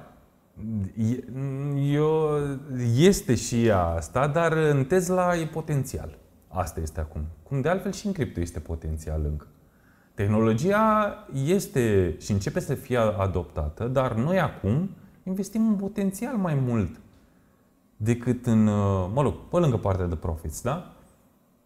E- 1.11 1.23
Eu, 1.93 2.29
este 2.97 3.35
și 3.35 3.65
ea 3.65 3.83
asta, 3.83 4.27
dar 4.27 4.51
în 4.51 4.83
Tesla 4.83 5.35
e 5.35 5.45
potențial. 5.45 6.17
Asta 6.47 6.79
este 6.79 6.99
acum. 6.99 7.21
Cum 7.43 7.61
de 7.61 7.69
altfel 7.69 7.91
și 7.91 8.05
în 8.05 8.11
cripto 8.11 8.39
este 8.39 8.59
potențial 8.59 9.21
încă. 9.23 9.47
Tehnologia 10.13 11.15
este 11.45 12.15
și 12.19 12.31
începe 12.31 12.59
să 12.59 12.73
fie 12.73 12.97
adoptată, 12.97 13.83
dar 13.83 14.13
noi 14.13 14.39
acum 14.39 14.89
investim 15.29 15.67
în 15.67 15.75
potențial 15.75 16.35
mai 16.35 16.55
mult 16.55 16.99
decât 17.97 18.45
în, 18.45 18.67
uh, 18.67 19.09
mă 19.13 19.21
rog, 19.21 19.33
pe 19.49 19.57
lângă 19.57 19.77
partea 19.77 20.05
de 20.05 20.15
profits, 20.15 20.61
da? 20.61 20.93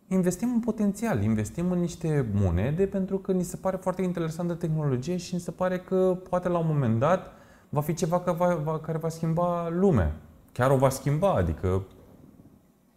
Investim 0.08 0.50
în 0.54 0.60
potențial, 0.60 1.24
investim 1.24 1.72
în 1.72 1.80
niște 1.80 2.26
monede 2.34 2.86
pentru 2.86 3.18
că 3.18 3.32
ni 3.32 3.44
se 3.44 3.56
pare 3.56 3.78
foarte 3.78 4.02
interesantă 4.02 4.54
tehnologie 4.54 5.18
și 5.18 5.34
ni 5.34 5.40
se 5.40 5.52
pare 5.52 5.80
că 5.80 6.18
poate 6.30 6.50
la 6.50 6.58
un 6.58 6.68
moment 6.68 7.00
dat 7.00 7.32
va 7.70 7.82
fi 7.82 7.94
ceva 7.94 8.20
care 8.20 8.38
va, 8.38 8.56
va, 8.56 8.80
care 8.80 8.98
va 8.98 9.10
schimba 9.10 9.70
lumea. 9.70 10.16
Chiar 10.52 10.72
o 10.72 10.78
va 10.78 10.90
schimba, 10.90 11.34
adică 11.34 11.84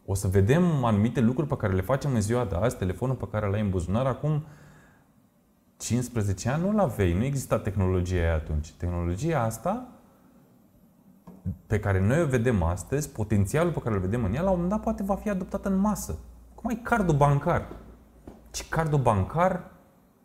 o 0.06 0.14
să 0.14 0.28
vedem 0.28 0.84
anumite 0.84 1.20
lucruri 1.20 1.48
pe 1.48 1.56
care 1.56 1.74
le 1.74 1.80
facem 1.80 2.14
în 2.14 2.20
ziua 2.20 2.44
de 2.44 2.54
azi, 2.54 2.76
telefonul 2.76 3.14
pe 3.14 3.28
care 3.30 3.46
l-ai 3.46 3.60
în 3.60 3.70
buzunar 3.70 4.06
acum 4.06 4.44
15 5.76 6.48
ani 6.48 6.62
nu 6.62 6.72
l-aveai, 6.72 7.12
nu 7.12 7.24
exista 7.24 7.58
tehnologia 7.58 8.16
aia 8.16 8.34
atunci. 8.34 8.72
Tehnologia 8.72 9.42
asta 9.42 9.95
pe 11.66 11.78
care 11.78 12.00
noi 12.00 12.22
o 12.22 12.26
vedem 12.26 12.62
astăzi, 12.62 13.10
potențialul 13.10 13.72
pe 13.72 13.78
care 13.78 13.94
îl 13.94 14.00
vedem 14.00 14.24
în 14.24 14.34
ea, 14.34 14.42
la 14.42 14.50
un 14.50 14.54
moment 14.54 14.72
dat 14.72 14.82
poate 14.82 15.02
va 15.02 15.14
fi 15.14 15.30
adoptată 15.30 15.68
în 15.68 15.78
masă. 15.78 16.18
Cum 16.54 16.70
ai 16.70 16.80
cardul 16.82 17.16
bancar? 17.16 17.68
Ce 18.50 18.64
cardul 18.68 18.98
bancar, 18.98 19.70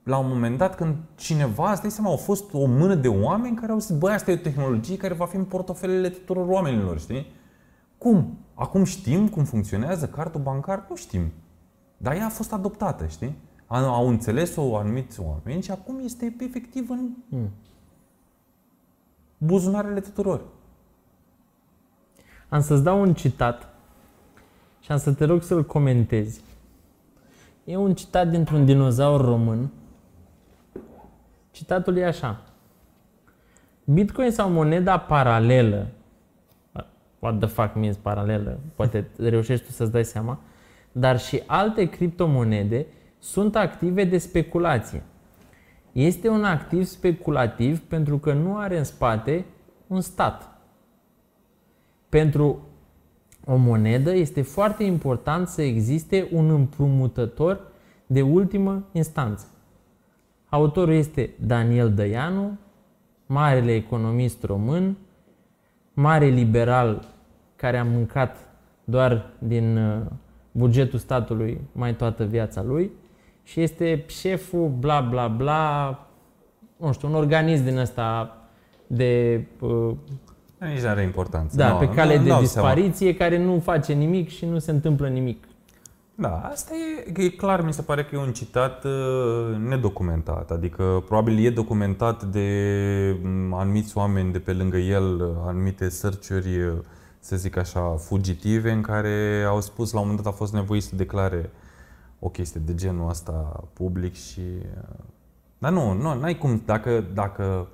la 0.03 0.17
un 0.17 0.27
moment 0.27 0.57
dat, 0.57 0.75
când 0.75 0.95
cineva, 1.15 1.71
îți 1.71 1.81
dai 1.81 1.91
seama, 1.91 2.09
au 2.09 2.17
fost 2.17 2.53
o 2.53 2.65
mână 2.65 2.95
de 2.95 3.07
oameni 3.07 3.55
care 3.55 3.71
au 3.71 3.79
zis, 3.79 3.97
băi, 3.97 4.13
asta 4.13 4.31
e 4.31 4.33
o 4.33 4.37
tehnologie 4.37 4.97
care 4.97 5.13
va 5.13 5.25
fi 5.25 5.35
în 5.35 5.45
portofelele 5.45 6.09
tuturor 6.09 6.47
oamenilor, 6.47 6.99
știi? 6.99 7.25
Cum? 7.97 8.37
Acum 8.53 8.83
știm 8.83 9.27
cum 9.27 9.43
funcționează 9.43 10.07
cardul 10.07 10.41
bancar? 10.41 10.85
Nu 10.89 10.95
știm. 10.95 11.31
Dar 11.97 12.15
ea 12.15 12.25
a 12.25 12.29
fost 12.29 12.53
adoptată, 12.53 13.05
știi? 13.05 13.35
Au 13.67 13.93
au 13.93 14.07
înțeles-o 14.07 14.77
anumiți 14.77 15.19
oameni 15.19 15.61
și 15.61 15.71
acum 15.71 15.99
este 16.03 16.35
efectiv 16.39 16.89
în... 16.89 17.09
Hmm. 17.29 17.49
buzunarele 19.37 19.99
tuturor. 19.99 20.45
Am 22.51 22.61
să-ți 22.61 22.83
dau 22.83 23.01
un 23.01 23.13
citat 23.13 23.69
și 24.79 24.91
am 24.91 24.97
să 24.97 25.13
te 25.13 25.25
rog 25.25 25.41
să-l 25.41 25.65
comentezi. 25.65 26.41
E 27.63 27.75
un 27.75 27.95
citat 27.95 28.27
dintr-un 28.27 28.65
dinozaur 28.65 29.21
român. 29.21 29.71
Citatul 31.51 31.97
e 31.97 32.05
așa. 32.05 32.41
Bitcoin 33.83 34.31
sau 34.31 34.49
moneda 34.49 34.97
paralelă, 34.97 35.87
what 37.19 37.37
the 37.39 37.47
fuck 37.47 37.75
means 37.75 37.97
paralelă, 37.97 38.59
poate 38.75 39.07
reușești 39.17 39.65
tu 39.65 39.71
să-ți 39.71 39.91
dai 39.91 40.05
seama, 40.05 40.39
dar 40.91 41.19
și 41.19 41.43
alte 41.45 41.85
criptomonede 41.85 42.85
sunt 43.19 43.55
active 43.55 44.03
de 44.03 44.17
speculație. 44.17 45.03
Este 45.91 46.29
un 46.29 46.43
activ 46.43 46.85
speculativ 46.85 47.79
pentru 47.79 48.17
că 48.17 48.33
nu 48.33 48.57
are 48.57 48.77
în 48.77 48.83
spate 48.83 49.45
un 49.87 50.01
stat. 50.01 50.50
Pentru 52.11 52.59
o 53.45 53.55
monedă 53.55 54.13
este 54.13 54.41
foarte 54.41 54.83
important 54.83 55.47
să 55.47 55.61
existe 55.61 56.27
un 56.31 56.49
împrumutător 56.49 57.59
de 58.07 58.21
ultimă 58.21 58.83
instanță. 58.91 59.45
Autorul 60.49 60.93
este 60.93 61.29
Daniel 61.45 61.93
Dăianu, 61.93 62.57
marele 63.25 63.75
economist 63.75 64.43
român, 64.43 64.97
mare 65.93 66.25
liberal 66.25 67.07
care 67.55 67.77
a 67.77 67.83
mâncat 67.83 68.37
doar 68.83 69.33
din 69.39 69.77
uh, 69.77 70.01
bugetul 70.51 70.99
statului 70.99 71.61
mai 71.71 71.95
toată 71.95 72.23
viața 72.23 72.63
lui 72.63 72.91
și 73.43 73.61
este 73.61 74.03
șeful 74.07 74.69
bla 74.79 75.01
bla 75.01 75.27
bla, 75.27 75.99
nu 76.77 76.93
știu, 76.93 77.07
un 77.07 77.15
organism 77.15 77.63
din 77.63 77.77
ăsta 77.77 78.37
de 78.87 79.43
uh, 79.59 79.91
Nici 80.69 80.81
nu 80.81 80.87
are 80.87 81.03
importanță. 81.03 81.55
da, 81.57 81.71
Nu, 81.71 81.77
pe 81.77 81.89
cale 81.89 82.17
nu- 82.17 82.23
de 82.23 82.29
n-au 82.29 82.43
seama. 82.43 82.73
dispariție 82.73 83.15
care 83.15 83.37
nu 83.43 83.59
face 83.59 83.93
nimic 83.93 84.29
și 84.29 84.45
nu 84.45 84.59
se 84.59 84.71
întâmplă 84.71 85.07
nimic. 85.07 85.43
Da, 86.15 86.39
asta 86.51 86.71
e, 87.15 87.23
e 87.23 87.29
clar, 87.29 87.61
mi 87.65 87.73
se 87.73 87.81
pare 87.81 88.03
că 88.03 88.15
e 88.15 88.19
un 88.19 88.31
citat 88.33 88.83
uh, 88.83 89.55
nedocumentat. 89.67 90.51
Adică 90.51 91.03
probabil 91.07 91.45
e 91.45 91.49
documentat 91.49 92.23
de 92.23 92.47
m, 93.23 93.53
anumiți 93.53 93.97
oameni 93.97 94.31
de 94.31 94.39
pe 94.39 94.53
lângă 94.53 94.77
el, 94.77 95.15
uh, 95.21 95.27
anumite 95.45 95.89
searchuri, 95.89 96.61
uh, 96.63 96.73
să 97.19 97.35
zic 97.35 97.57
așa, 97.57 97.79
fugitive, 97.97 98.71
în 98.71 98.81
care 98.81 99.43
au 99.47 99.61
spus 99.61 99.91
la 99.91 99.99
un 99.99 100.05
moment 100.07 100.23
dat 100.23 100.33
a 100.33 100.35
fost 100.35 100.53
nevoit 100.53 100.83
să 100.83 100.95
declare 100.95 101.49
o 102.19 102.29
chestie 102.29 102.61
de 102.65 102.75
genul 102.75 103.09
ăsta 103.09 103.63
public 103.73 104.13
și... 104.15 104.39
uh, 104.39 104.99
Dar 105.57 105.71
nu, 105.71 105.93
nu, 105.93 106.19
n-ai 106.19 106.37
cum, 106.37 106.61
dacă, 106.65 107.03
dacă, 107.13 107.67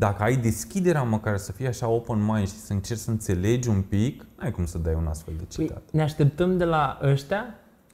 dacă 0.00 0.22
ai 0.22 0.36
deschiderea 0.36 1.02
măcar 1.02 1.36
să 1.36 1.52
fii 1.52 1.66
așa 1.66 1.88
open 1.88 2.24
mind 2.24 2.46
și 2.46 2.54
să 2.54 2.72
încerci 2.72 3.00
să 3.00 3.10
înțelegi 3.10 3.68
un 3.68 3.82
pic, 3.82 4.26
n-ai 4.38 4.50
cum 4.50 4.64
să 4.66 4.78
dai 4.78 4.94
un 4.94 5.06
astfel 5.06 5.34
de 5.36 5.44
Păi, 5.56 5.66
citat. 5.66 5.82
ne 5.92 6.02
așteptăm 6.02 6.56
de 6.58 6.64
la 6.64 6.98
ăștia 7.02 7.44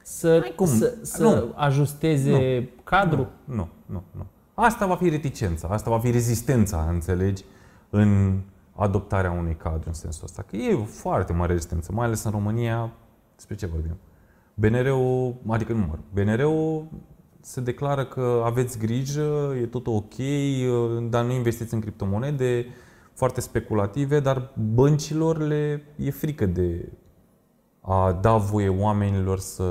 să, 0.03 0.37
N-ai 0.37 0.53
cum. 0.55 0.65
să, 0.65 0.93
să 1.01 1.23
Nu. 1.23 1.53
ajusteze 1.55 2.69
cadrul. 2.83 3.27
Nu, 3.43 3.67
nu, 3.85 4.03
nu. 4.11 4.25
Asta 4.53 4.85
va 4.85 4.95
fi 4.95 5.09
reticența, 5.09 5.67
asta 5.67 5.89
va 5.89 5.99
fi 5.99 6.11
rezistența, 6.11 6.87
înțelegi, 6.89 7.43
în 7.89 8.39
adoptarea 8.75 9.31
unui 9.31 9.55
cadru 9.55 9.83
în 9.87 9.93
sensul 9.93 10.23
ăsta. 10.23 10.41
Că 10.49 10.55
e 10.55 10.75
foarte 10.85 11.33
mare 11.33 11.51
rezistență, 11.51 11.91
mai 11.91 12.05
ales 12.05 12.23
în 12.23 12.31
România, 12.31 12.91
despre 13.35 13.55
ce 13.55 13.65
vorbim? 13.65 13.97
BNR-ul, 14.53 15.35
adică 15.47 15.73
nu 15.73 15.79
mă, 15.79 15.97
BNR-ul 16.13 16.85
se 17.41 17.61
declară 17.61 18.05
că 18.05 18.41
aveți 18.45 18.77
grijă, 18.77 19.55
e 19.61 19.65
tot 19.65 19.87
ok, 19.87 20.13
dar 21.09 21.25
nu 21.25 21.31
investiți 21.31 21.73
în 21.73 21.79
criptomonede, 21.79 22.65
foarte 23.13 23.41
speculative, 23.41 24.19
dar 24.19 24.51
băncilor 24.73 25.37
le 25.37 25.83
e 25.95 26.11
frică 26.11 26.45
de 26.45 26.91
a 27.81 28.17
da 28.21 28.37
voie 28.37 28.69
oamenilor 28.69 29.39
să, 29.39 29.63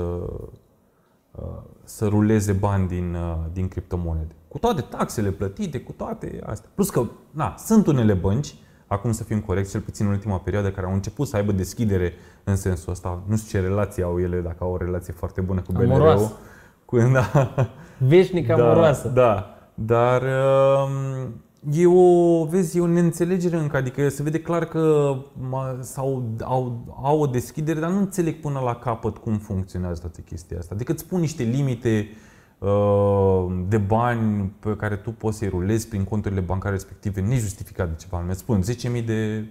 uh, 1.31 1.43
să 1.83 2.07
ruleze 2.07 2.51
bani 2.51 2.87
din, 2.87 3.13
uh, 3.13 3.37
din 3.53 3.67
criptomonede. 3.67 4.35
Cu 4.47 4.57
toate 4.57 4.81
taxele 4.81 5.31
plătite, 5.31 5.79
cu 5.79 5.91
toate 5.91 6.39
astea. 6.45 6.69
Plus 6.73 6.89
că, 6.89 7.05
na, 7.31 7.55
sunt 7.57 7.87
unele 7.87 8.13
bănci, 8.13 8.55
acum 8.87 9.11
să 9.11 9.23
fim 9.23 9.39
corecți, 9.41 9.71
cel 9.71 9.81
puțin 9.81 10.05
în 10.05 10.11
ultima 10.11 10.39
perioadă, 10.39 10.71
care 10.71 10.87
au 10.87 10.93
început 10.93 11.27
să 11.27 11.35
aibă 11.35 11.51
deschidere 11.51 12.13
în 12.43 12.55
sensul 12.55 12.91
ăsta. 12.91 13.23
Nu 13.27 13.37
știu 13.37 13.59
ce 13.59 13.65
relație 13.65 14.03
au 14.03 14.19
ele, 14.19 14.39
dacă 14.39 14.57
au 14.59 14.71
o 14.71 14.77
relație 14.77 15.13
foarte 15.13 15.41
bună 15.41 15.61
cu 15.61 15.71
BNR-ul. 15.71 16.31
Amoroasă. 16.91 17.29
Cu, 17.31 17.53
da, 17.55 17.69
Veșnic 17.97 18.49
amoroasă. 18.49 19.07
da, 19.07 19.57
dar 19.73 20.21
um, 20.21 21.33
e 21.71 21.85
o, 21.87 22.45
vezi, 22.45 22.77
e 22.77 22.81
o 22.81 22.87
neînțelegere 22.87 23.57
încă, 23.57 23.77
adică 23.77 24.09
se 24.09 24.23
vede 24.23 24.41
clar 24.41 24.65
că 24.65 25.13
ma- 25.49 25.79
sau 25.79 26.23
au, 26.43 26.85
au 27.03 27.19
o 27.19 27.25
deschidere, 27.25 27.79
dar 27.79 27.89
nu 27.89 27.97
înțeleg 27.97 28.39
până 28.39 28.59
la 28.59 28.75
capăt 28.75 29.17
cum 29.17 29.37
funcționează 29.37 30.01
toată 30.01 30.19
chestia 30.21 30.57
asta. 30.57 30.75
Adică 30.75 30.91
îți 30.91 31.05
pun 31.05 31.19
niște 31.19 31.43
limite 31.43 32.07
uh, 32.59 33.45
de 33.67 33.77
bani 33.77 34.53
pe 34.59 34.75
care 34.75 34.95
tu 34.95 35.11
poți 35.11 35.37
să-i 35.37 35.49
rulezi 35.49 35.87
prin 35.87 36.03
conturile 36.03 36.41
bancare 36.41 36.73
respective, 36.73 37.21
nejustificat 37.21 37.87
de 37.87 37.95
ceva 37.99 38.17
anume. 38.17 38.31
Îți 38.31 38.41
spun 38.41 38.61
10.000 38.99 39.05
de 39.05 39.45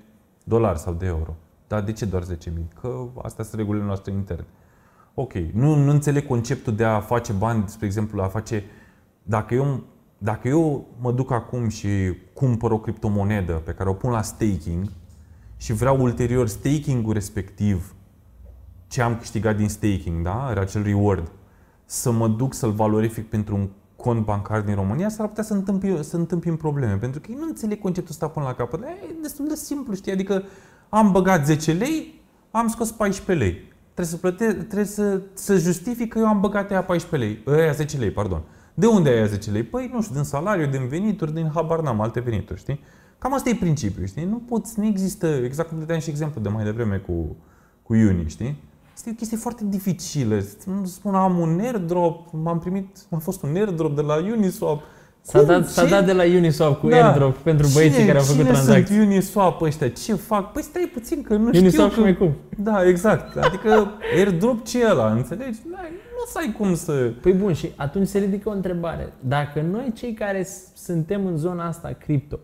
dolari 0.45 0.79
sau 0.79 0.93
de 0.93 1.07
euro. 1.07 1.35
Dar 1.69 1.83
de 1.83 1.93
ce 1.93 2.05
doar 2.05 2.23
10.000? 2.23 2.29
Că 2.81 2.99
astea 3.23 3.45
sunt 3.45 3.57
regulile 3.61 3.85
noastre 3.85 4.13
interne. 4.13 4.47
Ok, 5.19 5.33
nu, 5.33 5.75
nu 5.75 5.91
înțeleg 5.91 6.27
conceptul 6.27 6.75
de 6.75 6.85
a 6.85 7.01
face 7.01 7.33
bani, 7.33 7.65
spre 7.67 7.87
exemplu, 7.87 8.23
a 8.23 8.27
face... 8.27 8.65
Dacă 9.23 9.55
eu, 9.55 9.83
dacă 10.19 10.49
eu 10.49 10.87
mă 11.01 11.13
duc 11.13 11.31
acum 11.31 11.69
și 11.69 11.89
cumpăr 12.33 12.71
o 12.71 12.79
criptomonedă 12.79 13.53
pe 13.53 13.73
care 13.73 13.89
o 13.89 13.93
pun 13.93 14.11
la 14.11 14.23
staking 14.23 14.89
și 15.57 15.73
vreau 15.73 16.01
ulterior 16.01 16.49
staking-ul 16.49 17.13
respectiv, 17.13 17.95
ce 18.87 19.03
am 19.03 19.17
câștigat 19.17 19.57
din 19.57 19.69
staking, 19.69 20.23
da? 20.23 20.49
Era 20.51 20.61
acel 20.61 20.83
reward, 20.83 21.31
să 21.85 22.11
mă 22.11 22.29
duc 22.29 22.55
să-l 22.55 22.71
valorific 22.73 23.29
pentru 23.29 23.55
un 23.55 23.69
cont 23.97 24.25
bancar 24.25 24.61
din 24.61 24.75
România, 24.75 25.09
s-ar 25.09 25.29
putea 25.29 25.43
să 25.43 25.53
întâmpi, 25.53 26.03
să 26.03 26.17
întâmpim 26.17 26.57
probleme. 26.57 26.95
Pentru 26.95 27.21
că 27.21 27.27
ei 27.31 27.37
nu 27.41 27.47
înțeleg 27.47 27.81
conceptul 27.81 28.13
ăsta 28.13 28.29
până 28.29 28.47
la 28.47 28.55
capăt. 28.55 28.83
E 28.83 29.15
destul 29.23 29.49
de 29.49 29.55
simplu, 29.55 29.95
știi? 29.95 30.13
Adică 30.13 30.43
am 30.89 31.13
băgat 31.13 31.47
10 31.47 31.73
lei, 31.73 32.21
am 32.51 32.69
scos 32.69 32.91
14 32.91 33.45
lei. 33.45 33.75
Trebuie 33.97 34.07
să, 34.07 34.17
plăte, 34.17 34.53
trebuie 34.53 34.87
să, 34.87 35.21
să 35.33 35.57
justific 35.57 36.13
că 36.13 36.19
eu 36.19 36.27
am 36.27 36.41
băgat 36.41 36.71
aia 36.71 36.83
14 36.83 37.29
lei, 37.29 37.59
aia 37.59 37.73
10 37.73 37.97
lei, 37.99 38.11
pardon. 38.11 38.43
De 38.75 38.87
unde 38.87 39.09
ai 39.09 39.15
aia 39.15 39.27
10 39.27 39.51
lei? 39.51 39.63
Păi, 39.63 39.91
nu 39.93 40.03
știu, 40.03 40.15
din 40.15 40.25
salariu, 40.25 40.67
din 40.67 40.89
venituri, 40.89 41.35
din 41.35 41.51
habar 41.55 41.81
n-am, 41.81 42.01
alte 42.01 42.21
venituri, 42.21 42.59
știi? 42.59 42.81
Cam 43.19 43.35
asta 43.35 43.49
e 43.49 43.55
principiul, 43.55 44.07
știi? 44.07 44.25
Nu 44.25 44.37
poți, 44.37 44.79
nu 44.79 44.87
există, 44.87 45.27
exact 45.27 45.69
cum 45.69 45.79
dădeam 45.79 46.01
și 46.01 46.11
exemplu 46.11 46.41
de 46.41 46.49
mai 46.49 46.65
devreme 46.65 46.97
cu, 46.97 47.37
cu 47.83 47.95
Uni, 47.95 48.25
știi? 48.29 48.63
Asta 48.95 49.09
e 49.09 49.13
o 49.13 49.17
chestie 49.17 49.37
foarte 49.37 49.65
dificilă. 49.65 50.43
Nu 50.67 50.85
spun, 50.85 51.15
am 51.15 51.39
un 51.39 51.59
airdrop, 51.61 52.33
m-am 52.33 52.59
primit, 52.59 52.97
am 53.11 53.19
fost 53.19 53.43
un 53.43 53.55
airdrop 53.55 53.95
de 53.95 54.03
la 54.03 54.15
Uniswap. 54.17 54.83
S-a 55.29 55.39
Cum? 55.39 55.47
dat, 55.49 55.69
s-a 55.69 55.83
Ce? 55.83 55.89
dat 55.89 56.05
de 56.05 56.13
la 56.13 56.23
Uniswap 56.23 56.81
cu 56.81 56.89
Da. 56.89 57.07
airdrop 57.07 57.37
pentru 57.37 57.67
băieții 57.73 57.95
Cine- 57.95 58.07
care 58.07 58.19
au 58.19 58.25
făcut 58.25 58.41
cine 58.41 58.51
tranzacții. 58.53 58.95
sunt 58.95 59.07
Uniswap 59.07 59.61
ăștia? 59.63 59.89
Ce 59.89 60.15
fac? 60.15 60.53
Păi 60.53 60.63
stai 60.63 60.91
puțin 60.93 61.23
că 61.23 61.37
nu 61.37 61.45
Uniswap 61.47 61.85
și 61.87 61.91
știu 61.91 62.03
mai 62.03 62.17
că... 62.17 62.25
cum. 62.25 62.35
Da, 62.59 62.89
exact. 62.89 63.37
Adică 63.37 63.91
airdrop 64.17 64.65
ce 64.65 64.83
e 64.83 64.91
ăla, 64.91 65.11
înțelegi? 65.13 65.59
N-ai- 65.71 65.91
Nu 65.91 66.23
o 66.25 66.27
să 66.29 66.39
ai 66.39 66.53
cum 66.59 66.75
să... 66.75 67.13
Păi 67.21 67.33
bun, 67.33 67.53
și 67.53 67.71
atunci 67.77 68.07
se 68.07 68.19
ridică 68.19 68.49
o 68.49 68.53
întrebare. 68.53 69.13
Dacă 69.21 69.61
noi 69.71 69.93
cei 69.95 70.13
care 70.13 70.43
s- 70.43 70.75
suntem 70.75 71.27
în 71.27 71.37
zona 71.37 71.67
asta 71.67 71.97
cripto, 71.99 72.39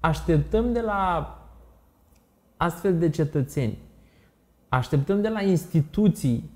așteptăm 0.00 0.72
de 0.72 0.80
la 0.80 1.36
astfel 2.56 2.98
de 2.98 3.08
cetățeni, 3.10 3.78
așteptăm 4.68 5.20
de 5.20 5.28
la 5.28 5.42
instituții 5.42 6.50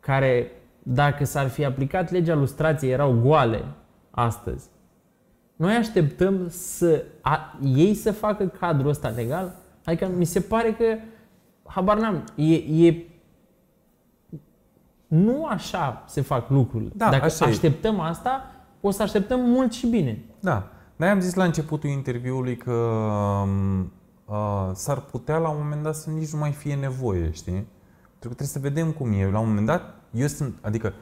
care, 0.00 0.50
dacă 0.82 1.24
s-ar 1.24 1.48
fi 1.48 1.64
aplicat 1.64 2.10
legea 2.10 2.34
lustrației, 2.34 2.90
erau 2.90 3.12
goale 3.22 3.64
astăzi, 4.18 4.68
noi 5.56 5.74
așteptăm 5.74 6.48
să 6.48 7.04
a, 7.20 7.58
ei 7.62 7.94
să 7.94 8.12
facă 8.12 8.46
cadrul 8.46 8.88
ăsta 8.88 9.08
legal? 9.08 9.54
Adică 9.84 10.08
mi 10.16 10.24
se 10.24 10.40
pare 10.40 10.72
că, 10.72 10.84
habar 11.64 11.98
n-am, 11.98 12.24
e, 12.34 12.86
e 12.86 13.06
nu 15.06 15.44
așa 15.44 16.04
se 16.06 16.20
fac 16.20 16.50
lucrurile. 16.50 16.90
Da, 16.94 17.10
Dacă 17.10 17.24
așa 17.24 17.46
e. 17.46 17.48
așteptăm 17.48 18.00
asta, 18.00 18.42
o 18.80 18.90
să 18.90 19.02
așteptăm 19.02 19.40
mult 19.40 19.72
și 19.72 19.86
bine. 19.86 20.24
Da. 20.40 20.68
Dar 20.96 21.08
am 21.08 21.20
zis 21.20 21.34
la 21.34 21.44
începutul 21.44 21.90
interviului 21.90 22.56
că 22.56 22.72
um, 22.72 23.92
uh, 24.24 24.70
s-ar 24.72 25.00
putea 25.00 25.38
la 25.38 25.48
un 25.48 25.58
moment 25.62 25.82
dat 25.82 25.94
să 25.94 26.10
nici 26.10 26.32
nu 26.32 26.38
mai 26.38 26.52
fie 26.52 26.74
nevoie, 26.74 27.30
știi? 27.30 27.66
Pentru 28.18 28.28
că 28.28 28.34
trebuie 28.34 28.46
să 28.46 28.58
vedem 28.58 28.90
cum 28.90 29.12
e. 29.12 29.30
La 29.30 29.38
un 29.38 29.48
moment 29.48 29.66
dat, 29.66 29.94
eu 30.10 30.26
sunt, 30.26 30.54
adică, 30.60 30.92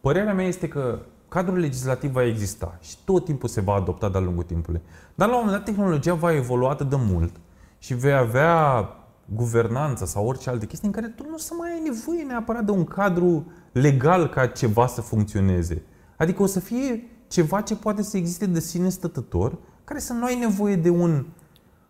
părerea 0.00 0.34
mea 0.34 0.46
este 0.46 0.68
că 0.68 0.98
cadrul 1.32 1.58
legislativ 1.58 2.12
va 2.12 2.24
exista 2.24 2.78
și 2.80 2.96
tot 3.04 3.24
timpul 3.24 3.48
se 3.48 3.60
va 3.60 3.74
adopta 3.74 4.08
de-a 4.08 4.20
lungul 4.20 4.42
timpului. 4.42 4.80
Dar 5.14 5.28
la 5.28 5.34
un 5.34 5.40
moment 5.44 5.56
dat 5.56 5.74
tehnologia 5.74 6.14
va 6.14 6.34
evolua 6.34 6.70
atât 6.70 6.88
de 6.88 6.96
mult 6.98 7.40
și 7.78 7.94
vei 7.94 8.12
avea 8.12 8.88
guvernanță 9.34 10.06
sau 10.06 10.26
orice 10.26 10.50
alte 10.50 10.66
chestii 10.66 10.88
în 10.88 10.94
care 10.94 11.06
tu 11.06 11.24
nu 11.28 11.34
o 11.34 11.38
să 11.38 11.54
mai 11.58 11.70
ai 11.72 11.80
nevoie 11.84 12.22
neapărat 12.22 12.64
de 12.64 12.70
un 12.70 12.84
cadru 12.84 13.52
legal 13.72 14.28
ca 14.28 14.46
ceva 14.46 14.86
să 14.86 15.00
funcționeze. 15.00 15.82
Adică 16.16 16.42
o 16.42 16.46
să 16.46 16.60
fie 16.60 17.10
ceva 17.28 17.60
ce 17.60 17.76
poate 17.76 18.02
să 18.02 18.16
existe 18.16 18.46
de 18.46 18.60
sine 18.60 18.88
stătător, 18.88 19.58
care 19.84 19.98
să 19.98 20.12
nu 20.12 20.24
ai 20.24 20.38
nevoie 20.38 20.76
de 20.76 20.90
un 20.90 21.26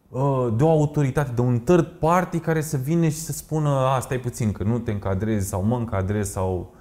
uh, 0.08 0.54
de 0.56 0.62
o 0.62 0.68
autoritate, 0.70 1.32
de 1.34 1.40
un 1.40 1.60
third 1.60 1.86
party 1.86 2.38
care 2.38 2.60
să 2.60 2.76
vină 2.76 3.08
și 3.08 3.18
să 3.18 3.32
spună 3.32 3.68
asta 3.68 4.14
e 4.14 4.18
puțin, 4.18 4.52
că 4.52 4.62
nu 4.62 4.78
te 4.78 4.90
încadrezi 4.90 5.48
sau 5.48 5.62
mă 5.62 5.76
încadrezi 5.76 6.30
sau 6.30 6.72
uh, 6.74 6.80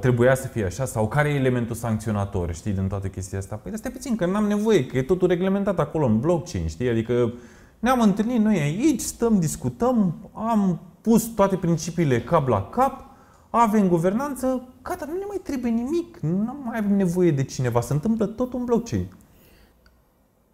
trebuia 0.00 0.34
să 0.34 0.46
fie 0.46 0.64
așa 0.64 0.84
sau 0.84 1.08
care 1.08 1.28
e 1.28 1.34
elementul 1.34 1.74
sancționator, 1.74 2.54
știi, 2.54 2.72
din 2.72 2.88
toată 2.88 3.06
chestia 3.06 3.38
asta. 3.38 3.56
Păi 3.56 3.76
stai 3.76 3.90
puțin, 3.90 4.16
că 4.16 4.26
n-am 4.26 4.46
nevoie, 4.46 4.86
că 4.86 4.96
e 4.96 5.02
totul 5.02 5.28
reglementat 5.28 5.78
acolo 5.78 6.06
în 6.06 6.20
blockchain, 6.20 6.66
știi, 6.66 6.88
adică 6.88 7.32
ne-am 7.78 8.00
întâlnit 8.00 8.40
noi 8.40 8.58
aici, 8.58 9.00
stăm, 9.00 9.40
discutăm, 9.40 10.14
am 10.32 10.80
pus 11.00 11.24
toate 11.24 11.56
principiile 11.56 12.20
cap 12.20 12.48
la 12.48 12.62
cap, 12.62 13.04
avem 13.50 13.88
guvernanță, 13.88 14.68
gata, 14.82 15.04
nu 15.08 15.12
ne 15.12 15.24
mai 15.28 15.40
trebuie 15.42 15.70
nimic, 15.70 16.18
nu 16.20 16.56
mai 16.64 16.78
avem 16.78 16.96
nevoie 16.96 17.30
de 17.30 17.44
cineva, 17.44 17.80
se 17.80 17.92
întâmplă 17.92 18.26
tot 18.26 18.52
în 18.52 18.64
blockchain. 18.64 19.06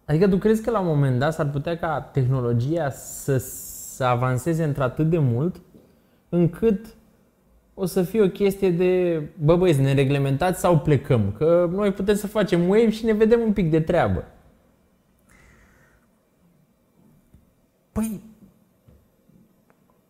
Adică 0.05 0.27
tu 0.27 0.37
crezi 0.37 0.61
că 0.61 0.71
la 0.71 0.79
un 0.79 0.87
moment 0.87 1.19
dat 1.19 1.33
s-ar 1.33 1.49
putea 1.49 1.77
ca 1.77 2.01
tehnologia 2.01 2.89
să, 2.89 3.37
să 3.95 4.03
avanseze 4.03 4.63
într-atât 4.63 5.09
de 5.09 5.17
mult 5.17 5.61
încât 6.29 6.95
o 7.73 7.85
să 7.85 8.01
fie 8.01 8.21
o 8.21 8.29
chestie 8.29 8.71
de, 8.71 9.21
bă 9.43 9.55
băieți, 9.55 9.81
ne 9.81 9.93
reglementați 9.93 10.59
sau 10.59 10.79
plecăm? 10.79 11.33
Că 11.37 11.69
noi 11.71 11.91
putem 11.91 12.15
să 12.15 12.27
facem 12.27 12.67
wave 12.67 12.89
și 12.89 13.05
ne 13.05 13.13
vedem 13.13 13.39
un 13.39 13.53
pic 13.53 13.71
de 13.71 13.79
treabă. 13.79 14.23
Păi, 17.91 18.23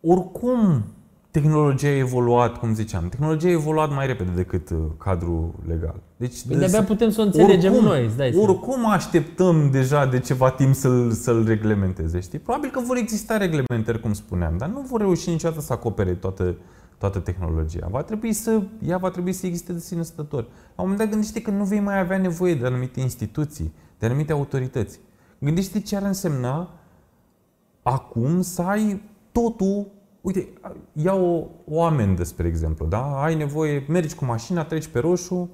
oricum, 0.00 0.84
tehnologia 1.30 1.88
a 1.88 1.96
evoluat, 1.96 2.58
cum 2.58 2.74
ziceam, 2.74 3.08
tehnologia 3.08 3.48
a 3.48 3.50
evoluat 3.50 3.94
mai 3.94 4.06
repede 4.06 4.30
decât 4.34 4.70
uh, 4.70 4.78
cadrul 4.98 5.54
legal. 5.66 5.94
Deci, 6.16 6.46
Păi 6.46 6.56
de-abia 6.56 6.82
putem 6.82 7.10
să 7.10 7.20
o 7.20 7.24
înțelegem 7.24 7.72
oricum, 7.72 7.88
noi, 7.88 8.04
îți 8.04 8.16
dai 8.16 8.32
seama. 8.32 8.48
Oricum 8.48 8.90
așteptăm 8.90 9.70
deja 9.70 10.06
de 10.06 10.18
ceva 10.18 10.50
timp 10.50 10.74
să-l, 10.74 11.10
să-l 11.10 11.44
reglementeze, 11.46 12.20
știi? 12.20 12.38
Probabil 12.38 12.70
că 12.70 12.80
vor 12.80 12.96
exista 12.96 13.36
reglementări, 13.36 14.00
cum 14.00 14.12
spuneam, 14.12 14.56
dar 14.56 14.68
nu 14.68 14.80
vor 14.80 15.00
reuși 15.00 15.30
niciodată 15.30 15.60
să 15.60 15.72
acopere 15.72 16.12
toată, 16.12 16.54
toată 17.10 17.30
tehnologia. 17.30 17.86
Va 17.90 18.02
trebui 18.02 18.32
să, 18.32 18.62
ea 18.86 18.96
va 18.98 19.10
trebui 19.10 19.32
să 19.32 19.46
existe 19.46 19.72
de 19.72 19.78
sine 19.78 20.02
stător. 20.02 20.42
La 20.42 20.48
un 20.82 20.88
moment 20.90 20.98
dat 20.98 21.08
gândește 21.08 21.42
că 21.42 21.50
nu 21.50 21.64
vei 21.64 21.80
mai 21.80 21.98
avea 21.98 22.18
nevoie 22.18 22.54
de 22.54 22.66
anumite 22.66 23.00
instituții, 23.00 23.72
de 23.98 24.06
anumite 24.06 24.32
autorități. 24.32 24.98
Gândește 25.38 25.80
ce 25.80 25.96
ar 25.96 26.02
însemna 26.02 26.70
acum 27.82 28.40
să 28.42 28.62
ai 28.62 29.02
totul 29.32 29.86
Uite, 30.20 30.48
ia 30.92 31.14
o, 31.14 31.46
o 31.64 31.82
amendă, 31.82 32.24
spre 32.24 32.46
exemplu, 32.46 32.86
da? 32.86 33.22
Ai 33.22 33.34
nevoie, 33.34 33.84
mergi 33.88 34.14
cu 34.14 34.24
mașina, 34.24 34.64
treci 34.64 34.86
pe 34.86 34.98
roșu, 34.98 35.50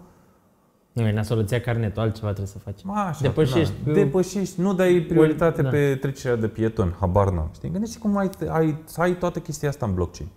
Nu, 0.93 1.07
e 1.07 1.13
nasol, 1.13 1.39
îți 1.39 1.53
ia 1.53 1.61
carnetul, 1.61 2.03
altceva 2.03 2.27
trebuie 2.27 2.47
să 2.47 2.59
faci. 2.59 2.81
așa, 2.95 3.21
Depășești 3.23 3.75
Na, 3.85 3.93
cu- 3.93 3.99
depășești, 3.99 4.61
nu 4.61 4.75
dai 4.75 5.05
prioritate 5.09 5.63
Da. 5.63 5.69
pe 5.69 5.97
trecerea 6.01 6.37
de 6.37 6.49
pieton, 6.49 6.97
habar 7.01 7.31
n-am. 7.31 7.51
Știi? 7.55 7.71
Gândește 7.71 7.99
cum 7.99 8.17
ai, 8.17 8.31
ai, 8.49 8.77
să 8.85 9.01
ai 9.01 9.17
toată 9.19 9.39
chestia 9.39 9.69
asta 9.69 9.87
în 9.87 9.95
blockchain. 9.95 10.29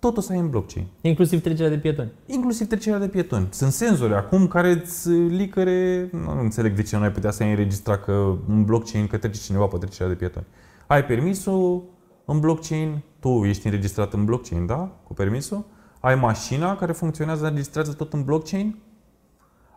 Totul 0.00 0.22
să 0.22 0.32
ai 0.32 0.38
în 0.38 0.50
blockchain. 0.50 0.86
Inclusiv 1.00 1.42
trecerea 1.42 1.70
de 1.70 1.78
pietoni. 1.78 2.12
Inclusiv 2.26 2.66
trecerea 2.66 2.98
de 2.98 3.08
pietoni. 3.08 3.46
Sunt 3.50 3.72
senzori 3.72 4.14
acum 4.14 4.48
care 4.48 4.70
îți 4.70 5.10
licăre, 5.10 6.08
nu, 6.12 6.34
nu 6.34 6.40
înțeleg 6.40 6.74
de 6.74 6.82
ce 6.82 6.96
nu 6.96 7.02
ai 7.02 7.12
putea 7.12 7.30
să 7.30 7.42
ai 7.42 7.50
înregistrat 7.50 8.04
că 8.04 8.36
în 8.48 8.64
blockchain 8.64 9.06
că 9.06 9.16
trece 9.16 9.40
cineva 9.40 9.66
pe 9.66 9.76
trecerea 9.76 10.08
de 10.08 10.14
pietoni. 10.14 10.46
Ai 10.86 11.04
permisul 11.04 11.84
în 12.24 12.40
blockchain, 12.40 13.02
tu 13.18 13.28
ești 13.44 13.66
înregistrat 13.66 14.12
în 14.12 14.24
blockchain, 14.24 14.66
da? 14.66 15.00
Cu 15.06 15.14
permisul. 15.14 15.64
Ai 16.00 16.14
mașina 16.14 16.76
care 16.76 16.92
funcționează, 16.92 17.44
înregistrează 17.46 17.92
tot 17.92 18.12
în 18.12 18.24
blockchain. 18.24 18.78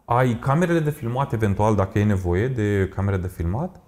Ai 0.06 0.40
camerele 0.40 0.80
de 0.80 0.90
filmat, 0.90 1.34
eventual, 1.34 1.76
dacă 1.76 2.00
e 2.00 2.04
nevoie 2.04 2.48
de 2.48 2.92
camere 2.96 3.18
de 3.18 3.28
filmat. 3.28 3.82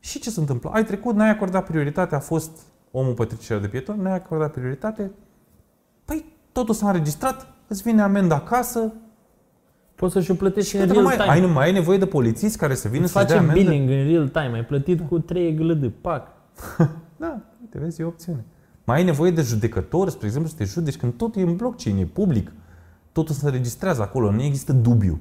Și 0.00 0.20
ce 0.20 0.30
se 0.30 0.40
întâmplă? 0.40 0.70
Ai 0.72 0.84
trecut, 0.84 1.14
n-ai 1.14 1.30
acordat 1.30 1.66
prioritate, 1.66 2.14
a 2.14 2.20
fost 2.20 2.60
omul 2.90 3.14
pe 3.14 3.24
trecerea 3.24 3.62
de 3.62 3.68
pietoni, 3.68 4.02
n-ai 4.02 4.14
acordat 4.14 4.52
prioritate, 4.52 5.10
Păi, 6.04 6.24
totul 6.52 6.74
s-a 6.74 6.86
înregistrat, 6.86 7.46
îți 7.66 7.82
vine 7.82 8.02
amenda 8.02 8.34
acasă 8.34 8.92
Poți 9.94 10.12
să-și 10.12 10.30
o 10.30 10.34
plătești 10.34 10.70
și 10.70 10.76
în 10.76 10.80
gata, 10.86 10.92
real 10.92 11.02
nu 11.02 11.08
mai, 11.08 11.16
time. 11.16 11.30
ai, 11.30 11.40
nu 11.40 11.48
mai 11.48 11.64
ai 11.64 11.72
nevoie 11.72 11.98
de 11.98 12.06
polițiști 12.06 12.58
care 12.58 12.74
să 12.74 12.88
vină 12.88 13.02
Îți 13.04 13.12
să 13.12 13.18
dea 13.18 13.26
face 13.26 13.38
amendă. 13.38 13.70
billing 13.70 13.88
în 13.90 14.06
real 14.12 14.28
time. 14.28 14.50
Ai 14.54 14.64
plătit 14.64 15.08
cu 15.08 15.18
3 15.18 15.54
glăd, 15.54 15.88
pac. 16.00 16.28
Da, 17.16 17.40
uite, 17.60 17.78
vezi, 17.78 18.00
e 18.00 18.04
o 18.04 18.06
opțiune. 18.06 18.44
Mai 18.84 18.96
ai 18.96 19.04
nevoie 19.04 19.30
de 19.30 19.42
judecători, 19.42 20.10
spre 20.10 20.26
exemplu, 20.26 20.50
să 20.50 20.56
te 20.58 20.64
judeci 20.64 20.96
când 20.96 21.12
totul 21.12 21.40
e 21.42 21.44
în 21.44 21.56
blockchain, 21.56 21.96
e 21.96 22.04
public. 22.04 22.52
Totul 23.12 23.34
se 23.34 23.46
înregistrează 23.46 24.02
acolo, 24.02 24.30
nu 24.30 24.42
există 24.42 24.72
dubiu. 24.72 25.20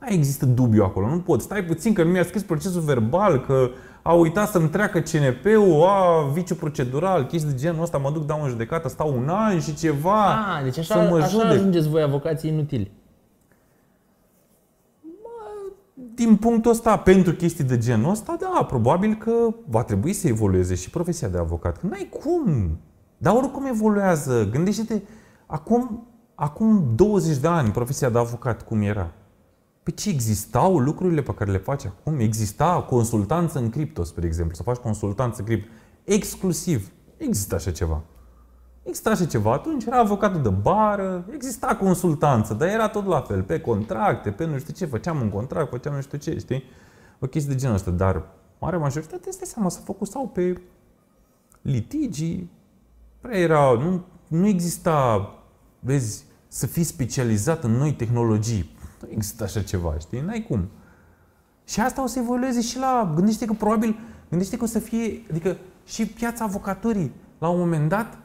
Nu 0.00 0.06
există 0.08 0.46
dubiu 0.46 0.84
acolo, 0.84 1.08
nu 1.08 1.18
pot. 1.18 1.40
Stai 1.40 1.64
puțin 1.64 1.92
că 1.92 2.02
nu 2.02 2.10
mi-a 2.10 2.24
scris 2.24 2.42
procesul 2.42 2.80
verbal, 2.80 3.40
că 3.40 3.70
a 4.02 4.12
uitat 4.12 4.48
să-mi 4.48 4.68
treacă 4.68 5.00
CNP-ul, 5.00 5.84
a, 5.86 6.30
viciu 6.32 6.54
procedural, 6.54 7.26
chestii 7.26 7.50
de 7.50 7.58
genul 7.58 7.82
ăsta, 7.82 7.98
mă 7.98 8.10
duc, 8.10 8.26
dau 8.26 8.42
în 8.42 8.48
judecată, 8.48 8.88
stau 8.88 9.16
un 9.16 9.28
an 9.28 9.60
și 9.60 9.74
ceva. 9.74 10.26
Ah, 10.26 10.62
deci 10.62 10.84
să 10.84 10.92
așa, 10.92 11.08
mă 11.08 11.16
așa 11.16 11.26
judec. 11.26 11.50
ajungeți 11.50 11.88
voi 11.88 12.02
avocații 12.02 12.50
inutili. 12.50 12.90
din 16.14 16.36
punctul 16.36 16.70
ăsta, 16.70 16.96
pentru 16.96 17.32
chestii 17.32 17.64
de 17.64 17.78
genul 17.78 18.10
ăsta, 18.10 18.36
da, 18.40 18.64
probabil 18.64 19.14
că 19.14 19.32
va 19.66 19.82
trebui 19.82 20.12
să 20.12 20.28
evolueze 20.28 20.74
și 20.74 20.90
profesia 20.90 21.28
de 21.28 21.38
avocat. 21.38 21.78
Că 21.78 21.86
N-ai 21.86 22.08
cum. 22.20 22.78
Dar 23.18 23.34
oricum 23.34 23.66
evoluează. 23.66 24.48
Gândește-te, 24.50 25.00
acum, 25.46 26.06
acum 26.34 26.92
20 26.94 27.36
de 27.36 27.48
ani, 27.48 27.70
profesia 27.70 28.10
de 28.10 28.18
avocat, 28.18 28.62
cum 28.62 28.80
era? 28.80 29.12
Pe 29.82 29.90
ce 29.90 30.08
existau 30.08 30.78
lucrurile 30.78 31.22
pe 31.22 31.34
care 31.34 31.50
le 31.50 31.58
faci 31.58 31.84
acum? 31.84 32.18
Exista 32.18 32.82
consultanță 32.82 33.58
în 33.58 33.70
cripto, 33.70 34.02
spre 34.02 34.26
exemplu, 34.26 34.54
să 34.54 34.62
faci 34.62 34.76
consultanță 34.76 35.40
în 35.40 35.46
cripto. 35.46 35.70
Exclusiv. 36.04 36.92
Există 37.16 37.54
așa 37.54 37.70
ceva. 37.70 38.02
Exista 38.82 39.10
așa 39.10 39.24
ceva, 39.24 39.52
atunci 39.52 39.84
era 39.84 39.98
avocatul 39.98 40.42
de 40.42 40.48
bară, 40.48 41.24
exista 41.34 41.76
consultanță, 41.76 42.54
dar 42.54 42.68
era 42.68 42.88
tot 42.88 43.06
la 43.06 43.20
fel, 43.20 43.42
pe 43.42 43.60
contracte, 43.60 44.30
pe 44.30 44.44
nu 44.44 44.58
știu 44.58 44.72
ce, 44.72 44.86
făceam 44.86 45.20
un 45.20 45.28
contract, 45.28 45.70
făceam 45.70 45.94
nu 45.94 46.00
știu 46.00 46.18
ce, 46.18 46.38
știi? 46.38 46.62
O 47.18 47.26
chestie 47.26 47.52
de 47.54 47.60
genul 47.60 47.74
ăsta, 47.74 47.90
dar 47.90 48.22
marea 48.58 48.78
majoritate, 48.78 49.28
este 49.28 49.44
seama, 49.44 49.68
se 49.68 49.80
focusau 49.84 50.28
pe 50.28 50.60
litigii, 51.62 52.50
prea 53.20 53.38
era, 53.38 53.72
nu, 53.72 54.04
nu 54.28 54.46
exista, 54.46 55.30
vezi, 55.80 56.24
să 56.48 56.66
fii 56.66 56.84
specializat 56.84 57.64
în 57.64 57.70
noi 57.70 57.92
tehnologii. 57.92 58.76
Nu 59.02 59.08
există 59.10 59.44
așa 59.44 59.62
ceva, 59.62 59.98
știi? 59.98 60.20
N-ai 60.20 60.44
cum. 60.48 60.68
Și 61.64 61.80
asta 61.80 62.02
o 62.02 62.06
să 62.06 62.18
evolueze 62.18 62.60
și 62.60 62.78
la, 62.78 63.12
gândește 63.14 63.44
că 63.44 63.52
probabil, 63.52 63.98
gândește 64.28 64.56
că 64.56 64.64
o 64.64 64.66
să 64.66 64.78
fie, 64.78 65.22
adică 65.30 65.56
și 65.84 66.06
piața 66.06 66.44
avocaturii, 66.44 67.12
la 67.38 67.48
un 67.48 67.58
moment 67.58 67.88
dat, 67.88 68.18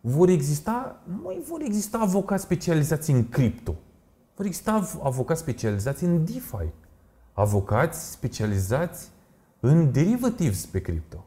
vor 0.00 0.28
exista, 0.28 1.02
nu 1.04 1.20
mai 1.24 1.42
vor 1.48 1.60
exista 1.60 1.98
avocați 1.98 2.42
specializați 2.42 3.10
în 3.10 3.28
cripto. 3.28 3.74
Vor 4.36 4.46
exista 4.46 4.72
av- 4.72 4.98
avocați 5.02 5.40
specializați 5.40 6.04
în 6.04 6.24
DeFi. 6.24 6.68
Avocați 7.32 8.10
specializați 8.10 9.08
în 9.60 9.92
derivatives 9.92 10.66
pe 10.66 10.80
cripto. 10.80 11.24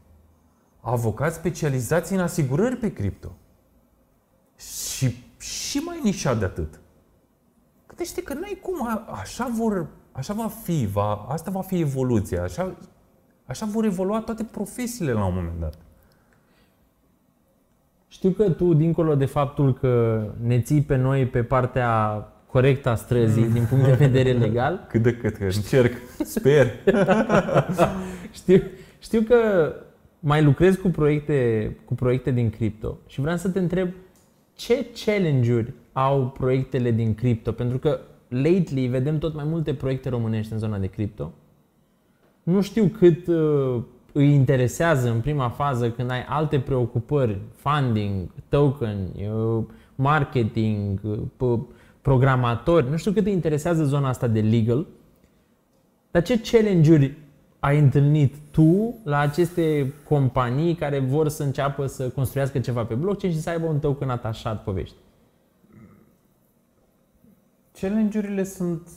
Avocați 0.80 1.36
specializați 1.36 2.12
în 2.12 2.20
asigurări 2.20 2.76
pe 2.76 2.92
cripto. 2.92 3.32
Și, 4.56 5.24
și 5.38 5.78
mai 5.78 6.00
nișat 6.02 6.38
de 6.38 6.44
atât. 6.44 6.80
Gândește 7.96 8.22
că 8.22 8.34
n-ai 8.34 8.58
cum, 8.62 8.86
a- 8.86 9.04
așa 9.20 9.50
vor, 9.56 9.86
așa 10.12 10.32
va 10.34 10.48
fi, 10.62 10.88
va, 10.92 11.26
asta 11.28 11.50
va 11.50 11.60
fi 11.60 11.80
evoluția, 11.80 12.42
așa, 12.42 12.74
așa 13.46 13.66
vor 13.66 13.84
evolua 13.84 14.20
toate 14.20 14.44
profesiile 14.44 15.12
la 15.12 15.24
un 15.26 15.32
moment 15.34 15.60
dat. 15.60 15.74
Știu 18.08 18.30
că 18.30 18.50
tu, 18.50 18.74
dincolo 18.74 19.14
de 19.14 19.24
faptul 19.24 19.74
că 19.74 20.22
ne 20.40 20.60
ții 20.60 20.82
pe 20.82 20.96
noi 20.96 21.26
pe 21.26 21.42
partea 21.42 22.18
corectă 22.46 22.88
a 22.88 22.94
străzii 22.94 23.48
din 23.48 23.66
punct 23.68 23.84
de 23.84 23.92
vedere 23.92 24.32
legal, 24.32 24.84
Cât 24.90 25.02
de 25.02 25.16
cât, 25.16 25.36
că 25.36 25.44
încerc, 25.44 25.92
sper. 26.24 26.70
știu, 28.32 28.62
știu 28.98 29.20
că 29.20 29.72
mai 30.20 30.42
lucrezi 30.42 30.78
cu 30.78 30.88
proiecte, 30.88 31.70
cu 31.84 31.94
proiecte 31.94 32.30
din 32.30 32.50
cripto 32.50 32.98
și 33.06 33.20
vreau 33.20 33.36
să 33.36 33.48
te 33.48 33.58
întreb 33.58 33.88
ce 34.54 34.86
challenge-uri 35.04 35.72
au 35.94 36.26
proiectele 36.28 36.90
din 36.90 37.14
cripto? 37.14 37.52
Pentru 37.52 37.78
că 37.78 38.00
lately 38.28 38.86
vedem 38.86 39.18
tot 39.18 39.34
mai 39.34 39.44
multe 39.44 39.74
proiecte 39.74 40.08
românești 40.08 40.52
în 40.52 40.58
zona 40.58 40.78
de 40.78 40.86
cripto. 40.86 41.32
Nu 42.42 42.60
știu 42.60 42.86
cât 42.86 43.26
uh, 43.26 43.82
îi 44.12 44.32
interesează 44.32 45.10
în 45.10 45.20
prima 45.20 45.48
fază 45.48 45.90
când 45.90 46.10
ai 46.10 46.24
alte 46.28 46.60
preocupări, 46.60 47.38
funding, 47.54 48.28
token, 48.48 48.98
uh, 49.14 49.64
marketing, 49.94 51.00
uh, 51.02 51.18
p- 51.36 51.66
programatori. 52.02 52.90
Nu 52.90 52.96
știu 52.96 53.12
cât 53.12 53.26
îi 53.26 53.32
interesează 53.32 53.84
zona 53.84 54.08
asta 54.08 54.26
de 54.26 54.40
legal. 54.40 54.86
Dar 56.10 56.22
ce 56.22 56.40
challenge-uri 56.40 57.18
ai 57.58 57.78
întâlnit 57.78 58.34
tu 58.50 58.94
la 59.04 59.18
aceste 59.18 59.92
companii 60.08 60.74
care 60.74 60.98
vor 60.98 61.28
să 61.28 61.42
înceapă 61.42 61.86
să 61.86 62.08
construiască 62.08 62.58
ceva 62.58 62.84
pe 62.84 62.94
blockchain 62.94 63.32
și 63.32 63.40
să 63.40 63.50
aibă 63.50 63.66
un 63.66 63.78
token 63.78 64.08
atașat 64.08 64.62
povești? 64.62 64.96
Challenge-urile 67.88 68.44
sunt 68.44 68.88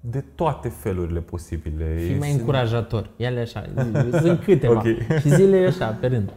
de 0.00 0.24
toate 0.34 0.68
felurile 0.68 1.20
posibile. 1.20 1.96
Fii 1.96 2.18
mai 2.18 2.28
Este- 2.28 2.40
încurajator. 2.40 3.10
Ia-le 3.16 3.40
așa. 3.40 3.64
Sunt 4.20 4.40
câteva. 4.44 4.72
Ok. 4.78 5.18
Și 5.20 5.34
zile 5.34 5.66
așa, 5.66 5.86
pe 6.00 6.06
rând. 6.06 6.32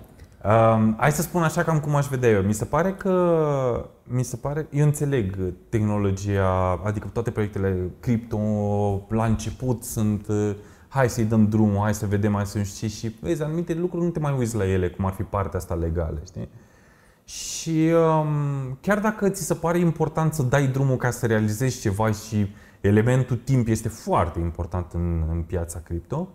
Um, 0.46 0.96
hai 0.98 1.12
să 1.12 1.22
spun 1.22 1.42
așa 1.44 1.64
cam 1.64 1.80
cum 1.80 1.96
aș 1.96 2.06
vedea 2.08 2.30
eu. 2.30 2.42
Mi 2.42 2.54
se 2.54 2.66
pare 2.66 2.92
că, 2.94 3.90
mi 4.04 4.24
se 4.24 4.36
pare, 4.36 4.68
eu 4.72 4.86
înțeleg 4.86 5.54
tehnologia, 5.70 6.82
adică 6.86 7.10
toate 7.14 7.32
proiectele 7.32 7.76
cripto 8.00 8.38
la 9.10 9.26
început 9.26 9.84
sunt 9.84 10.28
uh, 10.28 10.52
hai 10.88 11.10
să-i 11.10 11.26
dăm 11.26 11.48
drumul, 11.48 11.82
hai 11.82 11.94
să 11.94 12.06
vedem, 12.06 12.34
hai 12.34 12.46
să 12.46 12.58
nu 12.58 12.64
știu 12.64 12.88
ce 12.88 12.94
și 12.94 13.16
vezi, 13.22 13.44
anumite 13.44 13.74
lucruri 13.74 14.04
nu 14.04 14.10
te 14.10 14.20
mai 14.20 14.36
uiți 14.38 14.56
la 14.56 14.68
ele, 14.68 14.90
cum 14.90 15.06
ar 15.06 15.12
fi 15.14 15.24
partea 15.24 15.60
asta 15.60 15.74
legală, 15.74 16.22
știi? 16.26 16.50
Și 17.26 17.92
um, 17.94 18.78
chiar 18.82 19.00
dacă 19.00 19.30
ți 19.30 19.44
se 19.44 19.54
pare 19.54 19.80
important 19.80 20.34
să 20.34 20.44
dai 20.44 20.68
drumul 20.68 20.98
ca 20.98 21.12
să 21.12 21.26
realizezi 21.26 21.80
ceva 21.80 22.12
și 22.12 22.48
elementul 22.82 23.38
timp 23.38 23.68
este 23.68 23.88
foarte 23.90 24.40
important 24.40 24.92
în, 24.94 25.24
în 25.30 25.42
piața 25.42 25.80
cripto, 25.80 26.30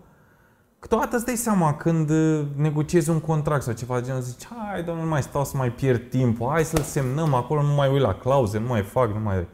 Câteodată 0.81 1.17
îți 1.17 1.25
dai 1.25 1.37
seama 1.37 1.75
când 1.75 2.11
uh, 2.11 2.47
negociezi 2.57 3.11
un 3.11 3.21
contract 3.21 3.63
sau 3.63 3.73
ceva 3.73 4.01
de 4.01 4.07
genul, 4.07 4.21
zici, 4.21 4.47
hai, 4.47 4.83
domnule, 4.83 5.05
nu 5.05 5.11
mai 5.11 5.23
stau 5.23 5.45
să 5.45 5.57
mai 5.57 5.73
pierd 5.73 6.11
timpul, 6.11 6.49
hai 6.49 6.65
să-l 6.65 6.83
semnăm 6.83 7.35
acolo, 7.35 7.63
nu 7.63 7.75
mai 7.75 7.93
uit 7.93 8.01
la 8.01 8.15
clauze, 8.15 8.59
nu 8.59 8.67
mai 8.67 8.83
fac, 8.83 9.13
nu 9.13 9.21
mai... 9.21 9.47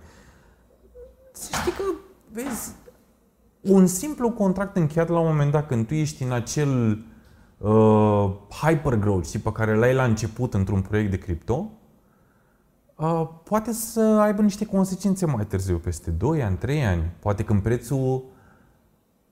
Să 1.32 1.48
știi 1.60 1.72
că, 1.72 1.82
vezi, 2.32 2.72
un 3.60 3.86
simplu 3.86 4.30
contract 4.30 4.76
încheiat 4.76 5.08
la 5.08 5.18
un 5.18 5.26
moment 5.26 5.50
dat 5.50 5.66
când 5.66 5.86
tu 5.86 5.94
ești 5.94 6.22
în 6.22 6.32
acel 6.32 7.04
uh, 7.68 8.34
hypergrowth, 8.62 9.26
știi, 9.26 9.38
pe 9.38 9.52
care 9.52 9.74
l-ai 9.74 9.94
la 9.94 10.04
început 10.04 10.54
într-un 10.54 10.80
proiect 10.80 11.10
de 11.10 11.18
cripto, 11.18 11.70
uh, 12.96 13.28
poate 13.44 13.72
să 13.72 14.00
aibă 14.00 14.42
niște 14.42 14.66
consecințe 14.66 15.26
mai 15.26 15.46
târziu, 15.46 15.78
peste 15.78 16.10
2 16.10 16.42
ani, 16.42 16.56
3 16.56 16.84
ani, 16.84 17.12
poate 17.18 17.44
când 17.44 17.62
prețul 17.62 18.24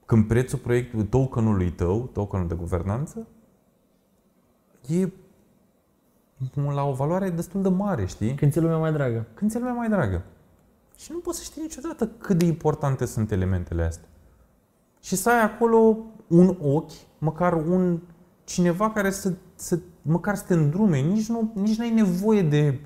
când 0.05 0.27
prețul 0.27 0.59
proiectului, 0.59 1.05
tokenului 1.05 1.71
tău, 1.71 2.09
tokenul 2.13 2.47
de 2.47 2.55
guvernanță, 2.55 3.27
e 4.87 5.09
la 6.73 6.83
o 6.83 6.93
valoare 6.93 7.29
destul 7.29 7.61
de 7.61 7.69
mare, 7.69 8.05
știi? 8.05 8.35
Când 8.35 8.51
ți 8.51 8.59
lumea 8.59 8.77
mai 8.77 8.91
dragă. 8.91 9.25
Când 9.33 9.51
ți 9.51 9.57
lumea 9.57 9.73
mai 9.73 9.89
dragă. 9.89 10.23
Și 10.97 11.11
nu 11.11 11.17
poți 11.17 11.37
să 11.37 11.43
știi 11.43 11.61
niciodată 11.61 12.07
cât 12.07 12.37
de 12.37 12.45
importante 12.45 13.05
sunt 13.05 13.31
elementele 13.31 13.83
astea. 13.83 14.07
Și 15.01 15.15
să 15.15 15.29
ai 15.29 15.41
acolo 15.41 15.97
un 16.27 16.57
ochi, 16.61 16.91
măcar 17.17 17.53
un 17.53 17.99
cineva 18.43 18.89
care 18.89 19.11
să, 19.11 19.33
să 19.55 19.79
măcar 20.01 20.35
să 20.35 20.43
te 20.47 20.53
îndrume. 20.53 20.99
Nici 20.99 21.27
nu 21.27 21.51
nici 21.55 21.79
ai 21.79 21.89
nevoie 21.89 22.41
de 22.41 22.79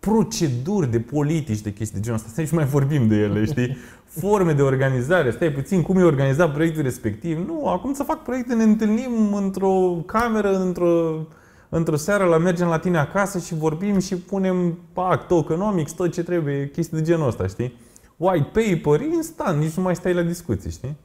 proceduri, 0.00 0.90
de 0.90 1.00
politici, 1.00 1.60
de 1.60 1.72
chestii 1.72 1.96
de 1.96 2.02
genul 2.02 2.18
ăsta. 2.18 2.30
Să 2.34 2.40
nici 2.40 2.50
mai 2.50 2.64
vorbim 2.64 3.08
de 3.08 3.14
ele, 3.14 3.44
știi? 3.52 3.76
Forme 4.04 4.52
de 4.52 4.62
organizare. 4.62 5.30
Stai 5.30 5.52
puțin, 5.52 5.82
cum 5.82 5.96
e 5.96 6.02
organizat 6.02 6.52
proiectul 6.52 6.82
respectiv. 6.82 7.46
Nu, 7.46 7.66
acum 7.66 7.92
să 7.92 8.02
fac 8.02 8.22
proiecte, 8.22 8.54
ne 8.54 8.62
întâlnim 8.62 9.34
într-o 9.34 10.02
cameră, 10.06 10.58
într-o, 10.58 11.26
într-o 11.68 11.96
seară, 11.96 12.24
la 12.24 12.38
mergem 12.38 12.68
la 12.68 12.78
tine 12.78 12.98
acasă 12.98 13.38
și 13.38 13.54
vorbim 13.54 13.98
și 13.98 14.16
punem 14.16 14.78
pac, 14.92 15.26
tokenomics, 15.26 15.92
tot 15.92 16.12
ce 16.12 16.22
trebuie, 16.22 16.70
chestii 16.70 16.96
de 16.96 17.02
genul 17.02 17.26
ăsta, 17.26 17.46
știi? 17.46 17.78
White 18.16 18.50
paper, 18.52 19.00
instant, 19.00 19.58
nici 19.60 19.72
nu 19.72 19.82
mai 19.82 19.96
stai 19.96 20.14
la 20.14 20.22
discuții, 20.22 20.70
știi? 20.70 20.96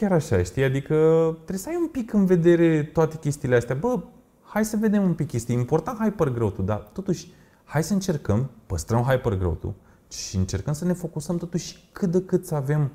Dar 0.00 0.10
nu 0.10 0.14
e 0.14 0.18
chiar 0.18 0.36
așa, 0.36 0.42
știi? 0.42 0.64
Adică 0.64 0.94
trebuie 1.34 1.58
să 1.58 1.68
ai 1.68 1.76
un 1.76 1.88
pic 1.88 2.12
în 2.12 2.26
vedere 2.26 2.82
toate 2.82 3.16
chestiile 3.16 3.56
astea. 3.56 3.74
Bă, 3.74 4.02
hai 4.42 4.64
să 4.64 4.76
vedem 4.76 5.02
un 5.02 5.14
pic 5.14 5.28
chestii. 5.28 5.54
E 5.54 5.58
important 5.58 5.98
hypergrowth-ul, 5.98 6.64
dar 6.64 6.78
totuși, 6.78 7.32
hai 7.64 7.82
să 7.82 7.92
încercăm, 7.92 8.50
păstrăm 8.66 9.02
hypergrowth-ul 9.02 9.74
și 10.10 10.36
încercăm 10.36 10.72
să 10.72 10.84
ne 10.84 10.92
focusăm 10.92 11.36
totuși 11.36 11.88
cât 11.92 12.10
de 12.10 12.22
cât 12.22 12.46
să 12.46 12.54
avem 12.54 12.90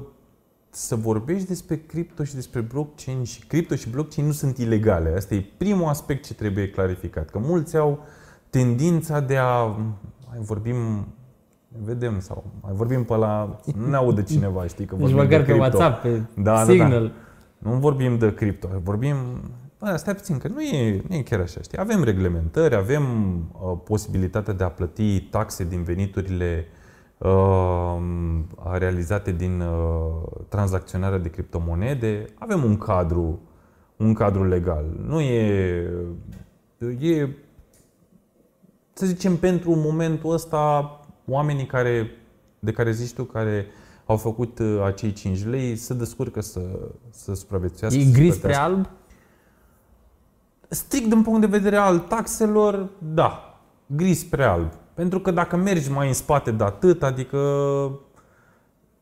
să 0.70 0.96
vorbești 0.96 1.48
despre 1.48 1.76
cripto 1.76 2.24
și 2.24 2.34
despre 2.34 2.60
blockchain 2.60 3.24
și 3.24 3.46
cripto 3.46 3.74
și 3.74 3.90
blockchain 3.90 4.26
nu 4.26 4.32
sunt 4.32 4.58
ilegale. 4.58 5.14
Asta 5.16 5.34
e 5.34 5.44
primul 5.56 5.88
aspect 5.88 6.24
ce 6.24 6.34
trebuie 6.34 6.70
clarificat. 6.70 7.30
Că 7.30 7.38
mulți 7.38 7.76
au 7.76 8.04
tendința 8.50 9.20
de 9.20 9.36
a 9.36 9.62
mai 10.28 10.38
vorbim 10.38 11.06
vedem 11.84 12.20
sau 12.20 12.44
mai 12.62 12.72
vorbim 12.74 13.04
pe 13.04 13.14
la 13.16 13.60
nu 13.76 13.86
ne 13.86 13.96
aude 13.96 14.22
cineva, 14.22 14.66
știi 14.66 14.84
că 14.84 14.94
Deci 14.94 15.10
vorbim 15.10 15.22
măcar 15.22 15.40
de 15.40 15.52
pe 15.52 15.58
cripto. 15.58 15.76
WhatsApp, 15.76 16.02
pe 16.02 16.08
Da, 16.08 16.42
da, 16.42 16.52
da. 16.52 16.64
Signal. 16.64 17.12
Nu 17.58 17.70
vorbim 17.70 18.18
de 18.18 18.34
cripto, 18.34 18.68
vorbim... 18.82 19.16
Bă, 19.78 19.96
stai 19.96 20.14
puțin, 20.14 20.38
că 20.38 20.48
nu 20.48 20.60
e, 20.60 21.02
nu 21.08 21.14
e 21.14 21.22
chiar 21.22 21.40
așa, 21.40 21.60
știi? 21.60 21.78
Avem 21.78 22.02
reglementări, 22.02 22.74
avem 22.74 23.04
uh, 23.52 23.78
posibilitatea 23.84 24.52
de 24.52 24.64
a 24.64 24.68
plăti 24.68 25.20
taxe 25.20 25.64
din 25.64 25.82
veniturile 25.82 26.66
uh, 26.66 26.79
realizate 28.78 29.32
din 29.32 29.60
uh, 29.60 30.22
tranzacționarea 30.48 31.18
de 31.18 31.30
criptomonede, 31.30 32.24
avem 32.38 32.64
un 32.64 32.76
cadru, 32.76 33.40
un 33.96 34.14
cadru 34.14 34.44
legal. 34.44 34.84
Nu 35.06 35.20
e, 35.20 35.90
e, 37.00 37.28
să 38.92 39.06
zicem, 39.06 39.36
pentru 39.36 39.74
momentul 39.74 40.32
ăsta, 40.32 41.00
oamenii 41.26 41.66
care, 41.66 42.10
de 42.58 42.72
care 42.72 42.92
zici 42.92 43.14
tu, 43.14 43.24
care 43.24 43.66
au 44.06 44.16
făcut 44.16 44.58
uh, 44.58 44.82
acei 44.84 45.12
5 45.12 45.44
lei, 45.44 45.76
se 45.76 45.94
descurcă 45.94 46.40
să, 46.40 46.60
să 47.10 47.34
supraviețuiască. 47.34 47.98
E 47.98 48.04
să 48.04 48.10
gris 48.10 48.36
plătească. 48.36 48.48
spre 48.48 48.54
alb? 48.54 48.88
Strict 50.68 51.08
din 51.08 51.22
punct 51.22 51.40
de 51.40 51.46
vedere 51.46 51.76
al 51.76 51.98
taxelor, 51.98 52.88
da, 52.98 53.60
gris 53.86 54.18
spre 54.18 54.44
alb. 54.44 54.72
Pentru 55.00 55.20
că 55.20 55.30
dacă 55.30 55.56
mergi 55.56 55.90
mai 55.90 56.06
în 56.06 56.14
spate 56.14 56.50
de 56.50 56.64
atât, 56.64 57.02
adică, 57.02 57.38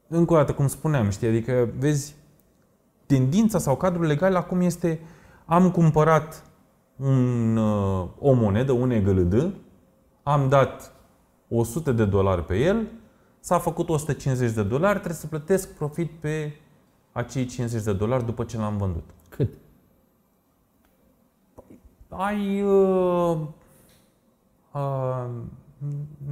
încă 0.09 0.33
o 0.33 0.37
dată, 0.37 0.53
cum 0.53 0.67
spuneam, 0.67 1.11
știi, 1.11 1.29
adică, 1.29 1.69
vezi, 1.79 2.15
tendința 3.07 3.59
sau 3.59 3.77
cadrul 3.77 4.07
legal 4.07 4.37
acum 4.37 4.61
este, 4.61 5.01
am 5.45 5.71
cumpărat 5.71 6.43
un, 6.97 7.57
uh, 7.57 8.09
o 8.19 8.33
monedă, 8.33 8.73
un 8.73 8.91
EGLD, 8.91 9.55
am 10.23 10.49
dat 10.49 10.93
100 11.49 11.93
de 11.93 12.05
dolari 12.05 12.45
pe 12.45 12.57
el, 12.57 12.87
s-a 13.41 13.59
făcut 13.59 13.89
150 13.89 14.53
de 14.53 14.63
dolari, 14.63 14.99
trebuie 14.99 15.21
să 15.21 15.27
plătesc 15.27 15.75
profit 15.75 16.11
pe 16.11 16.53
acei 17.13 17.47
50 17.47 17.83
de 17.83 17.93
dolari 17.93 18.25
după 18.25 18.45
ce 18.45 18.57
l-am 18.57 18.77
vândut. 18.77 19.05
Cât? 19.29 19.55
Ai... 22.09 22.63
Uh, 22.63 23.39
uh, 24.73 25.27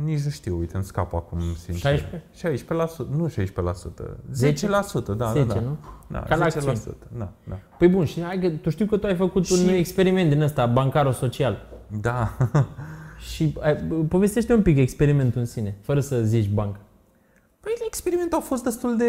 nici 0.05 0.21
nu 0.23 0.31
știu, 0.31 0.59
uite, 0.59 0.75
îmi 0.77 0.85
scap 0.85 1.15
acum, 1.15 1.41
sincer. 1.59 1.99
16? 2.41 2.65
16%, 3.07 3.17
nu 3.17 3.29
16%, 3.29 3.33
10%, 3.33 4.33
10? 4.33 4.67
da, 4.67 4.81
10, 4.83 5.45
da, 5.47 5.55
da. 5.55 5.61
nu? 5.61 5.77
da 6.09 6.19
Ca 6.23 6.37
la 6.37 6.45
10%, 6.45 6.49
acțiuni. 6.49 6.81
da, 7.19 7.33
da. 7.45 7.59
Păi 7.79 7.89
bun, 7.89 8.05
și 8.05 8.23
hai 8.23 8.39
că 8.39 8.49
tu 8.51 8.71
știu 8.71 8.87
că 8.87 8.97
tu 8.97 9.07
ai 9.07 9.17
făcut 9.17 9.51
un 9.51 9.57
Și- 9.57 9.69
experiment 9.75 10.31
din 10.31 10.41
ăsta, 10.43 10.67
bancaro 10.67 11.11
social. 11.13 11.57
Da. 12.01 12.37
Și 13.35 13.57
ai, 13.61 13.75
povestește 14.09 14.55
un 14.55 14.63
pic 14.63 14.77
experimentul 14.79 15.41
în 15.41 15.47
sine, 15.47 15.77
fără 15.83 16.01
să 16.01 16.23
zici 16.23 16.51
bancă. 16.51 16.81
Păi 17.61 17.73
experimentul 17.87 18.39
a 18.39 18.41
fost 18.41 18.63
destul 18.65 18.97
de 18.97 19.07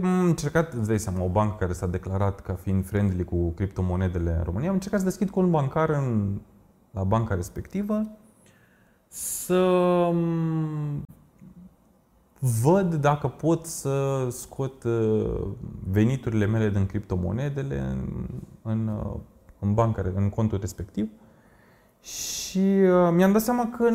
m, 0.00 0.06
încercat, 0.26 0.72
îți 0.72 0.88
dai 0.88 0.98
seama, 0.98 1.22
o 1.24 1.28
bancă 1.28 1.56
care 1.58 1.72
s-a 1.72 1.86
declarat 1.86 2.40
ca 2.40 2.54
fiind 2.62 2.86
friendly 2.86 3.24
cu 3.24 3.48
criptomonedele 3.50 4.34
în 4.38 4.42
România, 4.44 4.68
am 4.68 4.74
încercat 4.74 4.98
să 4.98 5.04
deschid 5.04 5.30
cont 5.30 5.50
bancar 5.50 5.88
în, 5.90 6.38
la 6.90 7.04
banca 7.04 7.34
respectivă, 7.34 8.06
să 9.08 10.10
m, 10.12 11.02
văd 12.62 12.94
dacă 12.94 13.28
pot 13.28 13.66
să 13.66 14.26
scot 14.30 14.82
uh, 14.84 15.46
veniturile 15.90 16.46
mele 16.46 16.70
din 16.70 16.86
criptomonedele 16.86 17.78
în, 17.78 18.26
în, 18.62 18.88
uh, 18.88 19.20
în 19.58 19.74
banca, 19.74 20.12
în 20.14 20.28
contul 20.28 20.58
respectiv. 20.60 21.08
Și 22.00 22.58
uh, 22.58 23.12
mi-am 23.14 23.32
dat 23.32 23.42
seama 23.42 23.68
că, 23.76 23.90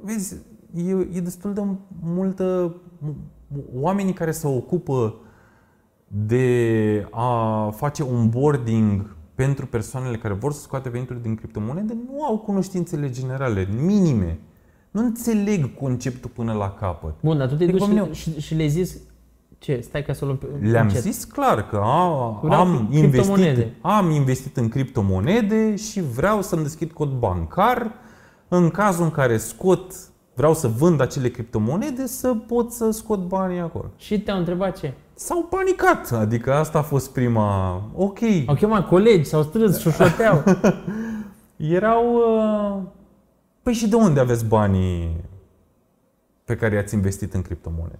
vezi, 0.00 0.36
e, 0.74 0.90
e 1.12 1.20
destul 1.20 1.52
de 1.52 1.62
multă... 2.02 2.74
Oamenii 3.74 4.12
care 4.12 4.30
se 4.30 4.46
ocupă 4.46 5.14
de 6.06 7.06
a 7.10 7.70
face 7.70 8.02
onboarding 8.02 9.16
pentru 9.44 9.66
persoanele 9.66 10.16
care 10.16 10.34
vor 10.34 10.52
să 10.52 10.60
scoate 10.60 10.88
venituri 10.88 11.22
din 11.22 11.34
criptomonede 11.34 11.96
nu 12.06 12.24
au 12.24 12.38
cunoștințele 12.38 13.10
generale, 13.10 13.68
minime. 13.84 14.38
Nu 14.90 15.00
înțeleg 15.04 15.74
conceptul 15.80 16.30
până 16.34 16.52
la 16.52 16.70
capăt. 16.80 17.14
Bun, 17.22 17.38
dar 17.38 17.48
tu 17.48 17.54
te 17.56 17.62
Adică 17.62 17.78
duci 17.78 17.86
pe 17.88 17.94
mine- 17.94 18.12
și, 18.12 18.32
și, 18.32 18.40
și 18.40 18.54
le 18.54 18.66
zici 18.66 18.88
ce? 19.58 19.80
Stai 19.82 20.02
ca 20.02 20.12
să 20.12 20.20
o 20.22 20.26
luăm 20.26 20.38
pe 20.38 20.46
Le-am 20.66 20.86
încet. 20.86 21.00
zis 21.02 21.24
clar 21.24 21.68
că 21.68 21.76
a, 21.82 22.38
Vreau 22.42 22.60
am, 22.60 22.88
cri- 22.90 22.94
investit, 22.96 23.32
criptomonede. 23.34 23.74
am 23.80 24.10
investit 24.10 24.56
în 24.56 24.68
criptomonede 24.68 25.76
și 25.76 26.00
vreau 26.02 26.42
să-mi 26.42 26.62
deschid 26.62 26.92
cod 26.92 27.10
bancar 27.10 27.92
în 28.48 28.70
cazul 28.70 29.04
în 29.04 29.10
care 29.10 29.36
scot, 29.36 29.94
vreau 30.40 30.54
să 30.54 30.68
vând 30.68 31.00
acele 31.00 31.28
criptomonede, 31.28 32.06
să 32.06 32.34
pot 32.34 32.72
să 32.72 32.90
scot 32.90 33.26
banii 33.26 33.58
acolo. 33.58 33.90
Și 33.96 34.20
te-au 34.20 34.38
întrebat 34.38 34.78
ce? 34.78 34.94
S-au 35.14 35.42
panicat, 35.42 36.12
adică 36.12 36.54
asta 36.54 36.78
a 36.78 36.82
fost 36.82 37.10
prima... 37.12 37.74
Ok, 37.94 38.18
Au 38.46 38.54
chemat 38.54 38.86
colegi, 38.88 39.28
s-au 39.28 39.42
strâns, 39.42 39.78
șușoteau. 39.78 40.42
erau... 41.56 42.14
uh, 42.14 42.82
Păi 43.62 43.72
și 43.72 43.88
de 43.88 43.96
unde 43.96 44.20
aveți 44.20 44.44
banii 44.44 45.16
pe 46.44 46.56
care 46.56 46.74
i-ați 46.74 46.94
investit 46.94 47.34
în 47.34 47.42
criptomonede? 47.42 47.98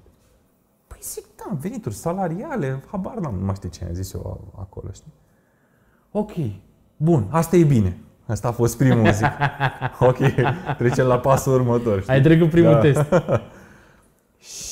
Păi 0.86 0.98
zic, 1.02 1.24
da, 1.36 1.56
venituri 1.60 1.94
salariale, 1.94 2.82
habar 2.90 3.14
n-am, 3.14 3.34
nu 3.34 3.44
mai 3.44 3.54
știu 3.54 3.68
ce 3.68 3.84
am 3.84 3.94
zis 3.94 4.12
eu 4.12 4.52
acolo, 4.58 4.88
știi? 4.92 5.12
Ok, 6.10 6.32
bun, 6.96 7.26
asta 7.30 7.56
e 7.56 7.64
bine. 7.64 7.98
Asta 8.30 8.48
a 8.48 8.52
fost 8.52 8.76
primul, 8.76 9.12
zic. 9.12 9.26
ok, 10.08 10.16
trecem 10.78 11.06
la 11.06 11.18
pasul 11.18 11.52
următor, 11.54 12.00
știi? 12.00 12.12
Ai 12.12 12.20
trecut 12.20 12.50
primul 12.50 12.72
Da. 12.72 12.78
test. 12.78 13.04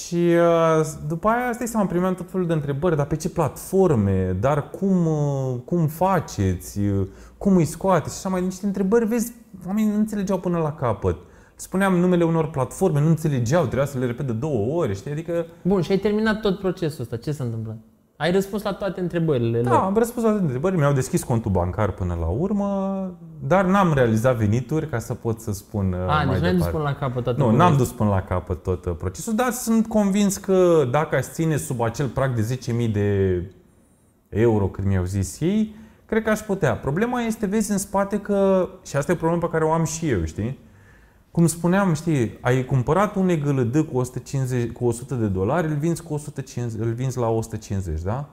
Și 0.07 0.15
uh, 0.15 0.87
după 1.09 1.29
aia, 1.29 1.53
stai 1.53 1.67
seama, 1.67 1.87
primeam 1.87 2.15
tot 2.15 2.31
felul 2.31 2.47
de 2.47 2.53
întrebări, 2.53 2.97
dar 2.97 3.07
pe 3.07 3.17
ce 3.17 3.29
platforme, 3.29 4.37
dar 4.41 4.71
cum, 4.71 5.07
uh, 5.07 5.55
cum 5.65 5.87
faceți, 5.87 6.81
uh, 6.81 7.07
cum 7.39 7.57
îi 7.57 7.65
scoateți 7.65 8.15
și 8.15 8.21
așa 8.27 8.35
mai 8.35 8.45
niște 8.45 8.67
întrebări, 8.67 9.07
vezi, 9.07 9.33
oamenii 9.67 9.91
nu 9.91 9.97
înțelegeau 9.97 10.39
până 10.39 10.59
la 10.59 10.73
capăt. 10.73 11.17
Spuneam 11.55 11.95
numele 11.97 12.25
unor 12.25 12.51
platforme, 12.51 13.01
nu 13.01 13.09
înțelegeau, 13.09 13.65
trebuia 13.65 13.87
să 13.87 13.99
le 13.99 14.07
repet 14.07 14.27
de 14.27 14.33
două 14.33 14.81
ori, 14.83 14.95
știi? 14.95 15.11
Adică, 15.11 15.47
Bun, 15.63 15.83
și 15.83 15.91
ai 15.91 15.99
terminat 15.99 16.41
tot 16.41 16.59
procesul 16.59 17.01
ăsta. 17.03 17.17
Ce 17.17 17.33
s-a 17.33 17.45
întâmplat? 17.45 17.77
Ai 18.21 18.33
răspuns 18.33 18.63
la 18.63 18.73
toate 18.73 19.01
întrebările 19.01 19.61
da, 19.61 19.71
lor. 19.71 19.81
am 19.81 19.95
răspuns 19.97 20.25
la 20.25 20.31
toate 20.31 20.45
întrebări, 20.45 20.77
mi-au 20.77 20.93
deschis 20.93 21.23
contul 21.23 21.51
bancar 21.51 21.91
până 21.91 22.17
la 22.21 22.27
urmă, 22.27 23.11
dar 23.47 23.65
n-am 23.65 23.93
realizat 23.95 24.37
venituri 24.37 24.89
ca 24.89 24.99
să 24.99 25.15
pot 25.15 25.41
să 25.41 25.53
spun 25.53 25.93
uh, 25.93 25.99
A, 25.99 26.25
mai 26.25 26.27
deci 26.27 26.43
n-ai 26.43 26.51
dus 26.55 26.65
departe. 26.65 26.77
până 26.77 26.83
la 26.83 26.95
capăt 26.95 27.23
toată 27.23 27.39
Nu, 27.39 27.45
povestea. 27.45 27.69
n-am 27.69 27.77
dus 27.77 27.93
până 27.93 28.11
la 28.11 28.23
capăt 28.23 28.63
tot 28.63 28.85
uh, 28.85 28.95
procesul, 28.99 29.35
dar 29.35 29.51
sunt 29.51 29.87
convins 29.87 30.37
că 30.37 30.89
dacă 30.91 31.17
aș 31.17 31.25
ține 31.25 31.57
sub 31.57 31.81
acel 31.81 32.07
prag 32.07 32.35
de 32.35 32.59
10.000 32.87 32.93
de 32.93 33.43
euro, 34.29 34.67
cât 34.67 34.85
mi-au 34.85 35.05
zis 35.05 35.41
ei, 35.41 35.75
cred 36.07 36.23
că 36.23 36.31
aș 36.31 36.41
putea. 36.41 36.75
Problema 36.77 37.21
este, 37.21 37.47
vezi, 37.47 37.71
în 37.71 37.79
spate 37.79 38.21
că, 38.21 38.69
și 38.87 38.97
asta 38.97 39.13
e 39.13 39.15
o 39.15 39.19
problemă 39.19 39.43
pe 39.43 39.49
care 39.53 39.65
o 39.65 39.73
am 39.73 39.85
și 39.85 40.09
eu, 40.09 40.25
știi? 40.25 40.59
Cum 41.39 41.47
spuneam, 41.47 41.95
știi, 41.95 42.39
ai 42.41 42.65
cumpărat 42.65 43.15
un 43.15 43.29
EGLD 43.29 43.77
cu, 43.81 43.97
150, 43.97 44.73
cu 44.73 44.85
100 44.85 45.15
de 45.15 45.27
dolari, 45.27 45.67
îl 45.67 45.75
vinzi, 45.75 46.03
cu 46.03 46.15
150, 46.15 46.81
îl 46.81 46.93
vinzi 46.93 47.19
la 47.19 47.29
150, 47.29 48.03
da? 48.03 48.29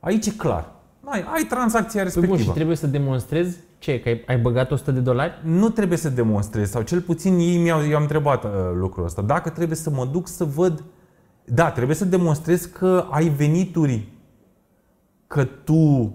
Aici 0.00 0.26
e 0.26 0.30
clar. 0.30 0.72
Ai, 1.04 1.24
ai 1.34 1.42
tranzacția 1.42 2.02
Păi 2.02 2.12
bun, 2.12 2.20
respectivă. 2.22 2.42
și 2.42 2.54
trebuie 2.54 2.76
să 2.76 2.86
demonstrezi 2.86 3.56
ce? 3.78 4.00
Că 4.00 4.08
ai, 4.08 4.22
ai 4.26 4.38
băgat 4.38 4.70
100 4.70 4.90
de 4.90 5.00
dolari? 5.00 5.32
nu 5.44 5.68
trebuie 5.68 5.98
să 5.98 6.08
demonstrez, 6.08 6.70
sau 6.70 6.82
cel 6.82 7.00
puțin 7.00 7.38
ei 7.38 7.56
mi-au, 7.56 7.84
i-am 7.84 8.02
întrebat 8.02 8.44
uh, 8.44 8.50
lucrul 8.74 9.04
ăsta. 9.04 9.22
Dacă 9.22 9.50
trebuie 9.50 9.76
să 9.76 9.90
mă 9.90 10.08
duc 10.12 10.28
să 10.28 10.44
văd, 10.44 10.84
da, 11.44 11.70
trebuie 11.70 11.96
să 11.96 12.04
demonstrez 12.04 12.64
că 12.64 13.06
ai 13.10 13.28
venituri, 13.28 14.08
că 15.26 15.44
tu 15.44 15.74
uh, 15.74 16.10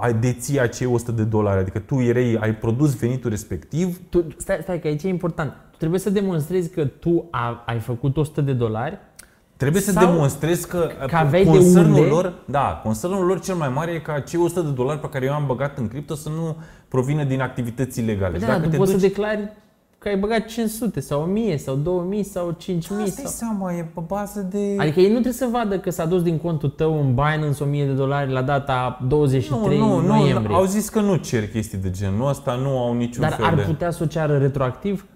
ai 0.00 0.14
deții 0.14 0.60
acei 0.60 0.86
100 0.86 1.12
de 1.12 1.22
dolari, 1.22 1.60
adică 1.60 1.78
tu 1.78 2.00
erai, 2.00 2.36
ai 2.40 2.54
produs 2.54 2.94
venitul 2.98 3.30
respectiv, 3.30 4.00
Tu, 4.08 4.24
stai, 4.36 4.58
stai, 4.62 4.80
că 4.80 4.86
aici 4.86 5.02
e 5.02 5.08
important. 5.08 5.50
Tu 5.70 5.76
trebuie 5.78 6.00
să 6.00 6.10
demonstrezi 6.10 6.70
că 6.70 6.84
tu 6.84 7.24
a, 7.30 7.62
ai 7.66 7.78
făcut 7.78 8.16
100 8.16 8.40
de 8.40 8.52
dolari 8.52 8.98
Trebuie 9.56 9.82
să 9.82 9.90
Sau 9.90 10.06
demonstrezi 10.06 10.68
că, 10.68 10.90
că 11.06 11.16
aveai 11.16 11.44
de 11.44 11.50
concernul 11.50 11.94
unde- 11.98 12.08
lor, 12.08 12.32
da, 12.44 12.80
concernul 12.82 13.26
lor 13.26 13.40
cel 13.40 13.54
mai 13.54 13.68
mare 13.68 13.90
e 13.92 13.98
ca 13.98 14.20
cei 14.20 14.40
100 14.40 14.60
de 14.60 14.70
dolari 14.70 14.98
pe 14.98 15.08
care 15.08 15.24
eu 15.24 15.32
am 15.32 15.44
băgat 15.46 15.78
în 15.78 15.88
cripto 15.88 16.14
să 16.14 16.28
nu 16.28 16.56
provină 16.88 17.24
din 17.24 17.40
activități 17.40 18.00
ilegale. 18.00 18.30
Păi 18.30 18.40
Și 18.40 18.46
da, 18.46 18.52
dacă 18.52 18.64
tu 18.64 18.70
te 18.70 18.76
poți 18.76 18.90
duci- 18.92 19.00
să 19.00 19.06
declari 19.06 19.52
că 20.02 20.08
ai 20.08 20.16
băgat 20.16 20.44
500 20.46 21.00
sau 21.00 21.22
1000 21.22 21.56
sau 21.56 21.74
2000 21.74 22.24
sau 22.24 22.54
5000 22.58 23.04
Asta 23.04 23.20
e 23.20 23.24
sau... 23.24 23.32
seama, 23.32 23.72
e 23.72 23.82
pe 23.94 24.00
bază 24.06 24.40
de... 24.50 24.74
Adică 24.78 25.00
ei 25.00 25.06
nu 25.06 25.12
trebuie 25.12 25.32
să 25.32 25.48
vadă 25.52 25.78
că 25.78 25.90
s-a 25.90 26.04
dus 26.04 26.22
din 26.22 26.38
contul 26.38 26.68
tău 26.68 27.00
în 27.00 27.14
Binance 27.14 27.62
1000 27.62 27.86
de 27.86 27.92
dolari 27.92 28.32
la 28.32 28.42
data 28.42 28.98
23 29.08 29.78
nu, 29.78 30.00
nu, 30.00 30.06
noiembrie. 30.06 30.48
nu, 30.48 30.54
au 30.54 30.64
zis 30.64 30.88
că 30.88 31.00
nu 31.00 31.16
cer 31.16 31.48
chestii 31.48 31.78
de 31.78 31.90
genul 31.90 32.28
ăsta, 32.28 32.54
nu 32.54 32.78
au 32.78 32.94
niciun 32.94 33.22
Dar 33.22 33.32
fel 33.32 33.44
ar 33.44 33.54
de... 33.54 33.62
putea 33.62 33.90
să 33.90 34.02
o 34.02 34.06
ceară 34.06 34.38
retroactiv? 34.38 35.06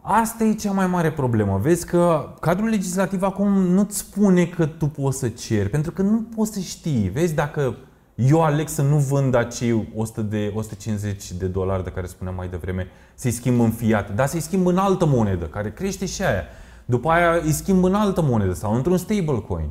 Asta 0.00 0.44
e 0.44 0.54
cea 0.54 0.72
mai 0.72 0.86
mare 0.86 1.12
problemă. 1.12 1.58
Vezi 1.62 1.86
că 1.86 2.28
cadrul 2.40 2.68
legislativ 2.68 3.22
acum 3.22 3.48
nu-ți 3.48 3.98
spune 3.98 4.44
că 4.44 4.66
tu 4.66 4.86
poți 4.86 5.18
să 5.18 5.28
ceri, 5.28 5.68
pentru 5.68 5.92
că 5.92 6.02
nu 6.02 6.26
poți 6.36 6.52
să 6.52 6.60
știi. 6.60 7.10
Vezi, 7.14 7.34
dacă 7.34 7.76
eu 8.16 8.42
aleg 8.42 8.68
să 8.68 8.82
nu 8.82 8.96
vând 8.96 9.34
acei 9.34 9.88
100 9.94 10.22
de, 10.22 10.52
150 10.54 11.32
de 11.32 11.46
dolari 11.46 11.84
de 11.84 11.90
care 11.90 12.06
spuneam 12.06 12.36
mai 12.36 12.48
devreme, 12.48 12.88
să-i 13.14 13.30
schimb 13.30 13.60
în 13.60 13.70
fiat, 13.70 14.14
dar 14.14 14.26
să-i 14.26 14.40
schimb 14.40 14.66
în 14.66 14.78
altă 14.78 15.06
monedă, 15.06 15.44
care 15.44 15.72
crește 15.72 16.06
și 16.06 16.22
aia. 16.22 16.42
După 16.84 17.10
aia 17.10 17.40
îi 17.44 17.52
schimb 17.52 17.84
în 17.84 17.94
altă 17.94 18.22
monedă 18.22 18.52
sau 18.52 18.74
într-un 18.74 18.96
stablecoin. 18.96 19.70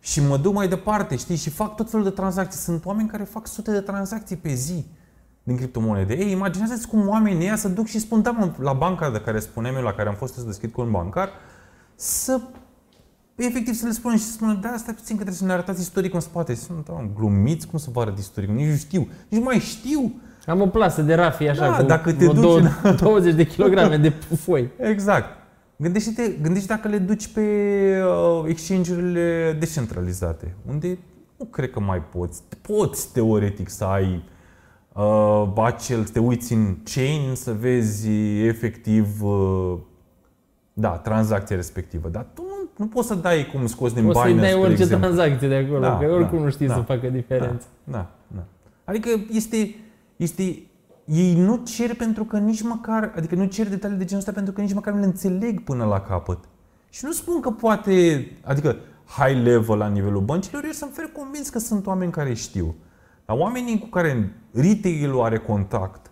Și 0.00 0.20
mă 0.20 0.36
duc 0.36 0.54
mai 0.54 0.68
departe, 0.68 1.16
știi, 1.16 1.36
și 1.36 1.50
fac 1.50 1.76
tot 1.76 1.90
felul 1.90 2.04
de 2.04 2.10
tranzacții. 2.10 2.60
Sunt 2.60 2.84
oameni 2.84 3.08
care 3.08 3.24
fac 3.24 3.46
sute 3.46 3.70
de 3.70 3.80
tranzacții 3.80 4.36
pe 4.36 4.54
zi 4.54 4.86
din 5.42 5.56
criptomonede. 5.56 6.14
Ei, 6.14 6.30
imaginează-ți 6.30 6.88
cum 6.88 7.08
oamenii 7.08 7.44
ăia 7.44 7.56
să 7.56 7.68
duc 7.68 7.86
și 7.86 7.98
spun, 7.98 8.22
da, 8.22 8.30
mă, 8.30 8.50
la 8.58 8.72
banca 8.72 9.10
de 9.10 9.20
care 9.20 9.38
spuneam 9.40 9.74
eu, 9.74 9.82
la 9.82 9.92
care 9.92 10.08
am 10.08 10.14
fost 10.14 10.34
să 10.34 10.40
deschid 10.42 10.72
cont 10.72 10.90
bancar, 10.90 11.28
să 11.94 12.40
efectiv 13.36 13.74
să 13.74 13.86
le 13.86 13.92
spunem 13.92 14.16
și 14.16 14.24
să 14.24 14.32
spună, 14.32 14.58
da, 14.62 14.74
stai 14.76 14.94
puțin 14.94 15.16
că 15.16 15.22
trebuie 15.22 15.34
să 15.34 15.44
ne 15.44 15.52
arătați 15.52 15.80
istoric 15.80 16.14
în 16.14 16.20
spate. 16.20 16.54
Sunt, 16.54 16.86
da, 16.86 17.08
glumiți, 17.16 17.66
cum 17.66 17.78
să 17.78 17.88
vă 17.92 18.00
arăt 18.00 18.18
istoric? 18.18 18.48
Nici 18.48 18.68
nu 18.68 18.76
știu, 18.76 19.00
nici 19.28 19.38
nu 19.40 19.44
mai 19.44 19.58
știu. 19.58 20.20
Am 20.46 20.60
o 20.60 20.66
plasă 20.66 21.02
de 21.02 21.14
rafie 21.14 21.50
așa 21.50 21.70
Da, 21.70 21.76
cu 21.76 21.82
dacă 21.82 22.12
te 22.12 22.16
vreo 22.26 22.32
duci 22.32 22.42
două- 22.42 22.58
în- 22.82 22.96
20 23.00 23.34
de 23.34 23.46
kilograme 23.46 23.96
de 23.96 24.08
foi. 24.44 24.70
Exact. 24.78 25.28
Gândește-te, 25.76 26.30
gândește 26.42 26.68
dacă 26.74 26.88
le 26.88 26.98
duci 26.98 27.28
pe 27.28 27.40
uh, 28.02 28.44
exchange-urile 28.48 29.56
descentralizate, 29.58 30.54
unde 30.68 30.98
nu 31.36 31.44
cred 31.44 31.70
că 31.70 31.80
mai 31.80 32.02
poți. 32.02 32.42
Poți, 32.62 33.12
teoretic, 33.12 33.68
să 33.68 33.84
ai 33.84 34.24
uh, 34.92 35.52
acel, 35.64 36.04
să 36.04 36.12
te 36.12 36.18
uiți 36.18 36.52
în 36.52 36.76
chain, 36.94 37.34
să 37.34 37.52
vezi 37.52 38.08
efectiv 38.46 39.22
uh, 39.22 39.78
da, 40.72 40.88
tranzacția 40.88 41.56
respectivă. 41.56 42.08
Dar 42.08 42.26
tu 42.34 42.42
nu, 42.76 42.84
nu 42.84 42.86
poți 42.86 43.06
să 43.06 43.14
dai 43.14 43.48
cum 43.52 43.66
scoți 43.66 43.94
din 43.94 44.04
Poți 44.04 44.18
să-i 44.18 44.32
Binance, 44.32 44.50
dai 44.50 44.58
spre 44.58 44.68
orice 44.68 44.82
exemplu. 44.82 45.06
tranzacție 45.06 45.48
de 45.48 45.54
acolo, 45.54 45.80
Da, 45.80 45.98
că 45.98 46.12
oricum 46.12 46.38
da, 46.38 46.44
nu 46.44 46.50
știi 46.50 46.66
da, 46.66 46.74
să 46.74 46.80
facă 46.80 47.06
diferență. 47.06 47.66
Da, 47.84 48.10
da. 48.26 48.44
Adică 48.84 49.08
este, 49.30 49.74
este 50.16 50.42
ei 51.04 51.34
nu 51.34 51.62
cer 51.64 51.94
pentru 51.94 52.24
că 52.24 52.38
nici 52.38 52.62
măcar, 52.62 53.12
adică 53.16 53.34
nu 53.34 53.44
cer 53.44 53.68
detalii 53.68 53.96
de 53.96 54.04
genul 54.04 54.18
ăsta 54.18 54.32
pentru 54.32 54.52
că 54.52 54.60
nici 54.60 54.74
măcar 54.74 54.92
nu 54.92 55.00
le 55.00 55.06
înțeleg 55.06 55.60
până 55.60 55.84
la 55.84 56.00
capăt. 56.00 56.38
Și 56.90 57.04
nu 57.04 57.12
spun 57.12 57.40
că 57.40 57.50
poate, 57.50 58.26
adică 58.44 58.76
high 59.06 59.42
level 59.42 59.76
la 59.76 59.88
nivelul 59.88 60.20
băncilor, 60.20 60.64
eu 60.64 60.70
sunt 60.70 60.90
fer 60.94 61.04
convins 61.04 61.48
că 61.48 61.58
sunt 61.58 61.86
oameni 61.86 62.12
care 62.12 62.34
știu. 62.34 62.74
Dar 63.24 63.36
oamenii 63.38 63.78
cu 63.78 63.86
care 63.86 64.32
retail-ul 64.52 65.22
are 65.22 65.38
contact 65.38 66.10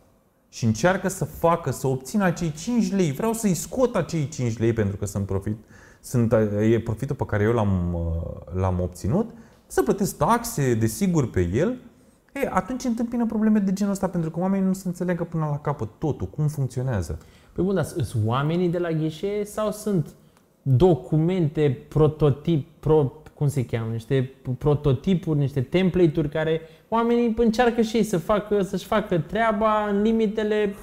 și 0.48 0.64
încearcă 0.64 1.08
să 1.08 1.24
facă, 1.24 1.70
să 1.70 1.86
obțină 1.86 2.24
acei 2.24 2.52
5 2.52 2.92
lei, 2.92 3.12
vreau 3.12 3.32
să-i 3.32 3.54
scot 3.54 3.96
acei 3.96 4.28
5 4.28 4.58
lei 4.58 4.72
pentru 4.72 4.96
că 4.96 5.06
sunt 5.06 5.26
profit, 5.26 5.56
sunt, 6.04 6.32
e 6.60 6.80
profitul 6.80 7.16
pe 7.16 7.24
care 7.24 7.42
eu 7.42 7.52
l-am, 7.52 7.94
uh, 7.94 8.60
l-am 8.60 8.80
obținut, 8.80 9.30
să 9.66 9.82
plătesc 9.82 10.16
taxe, 10.16 10.74
desigur, 10.74 11.30
pe 11.30 11.50
el 11.54 11.78
E, 12.42 12.48
atunci 12.50 12.84
întâmpină 12.84 13.26
probleme 13.26 13.58
de 13.58 13.72
genul 13.72 13.92
ăsta, 13.92 14.08
pentru 14.08 14.30
că 14.30 14.40
oamenii 14.40 14.66
nu 14.66 14.72
se 14.72 14.88
înțelegă 14.88 15.24
până 15.24 15.46
la 15.50 15.58
capăt 15.58 15.88
totul, 15.98 16.26
cum 16.26 16.48
funcționează. 16.48 17.18
Păi 17.52 17.64
bun, 17.64 17.74
dar 17.74 17.84
sunt 17.84 18.06
oamenii 18.24 18.68
de 18.68 18.78
la 18.78 18.90
ghișee 18.90 19.44
sau 19.44 19.72
sunt 19.72 20.14
documente, 20.62 21.78
prototip, 21.88 22.68
pro, 22.80 23.12
cum 23.34 23.48
se 23.48 23.64
cheamă, 23.64 23.92
niște 23.92 24.32
prototipuri, 24.58 25.38
niște 25.38 25.60
template-uri 25.60 26.28
care 26.28 26.60
oamenii 26.88 27.34
încearcă 27.36 27.80
și 27.80 27.96
ei 27.96 28.02
să 28.02 28.18
facă, 28.18 28.62
să-și 28.62 28.84
facă 28.84 29.18
treaba 29.18 29.88
în 29.90 30.02
limitele 30.02 30.74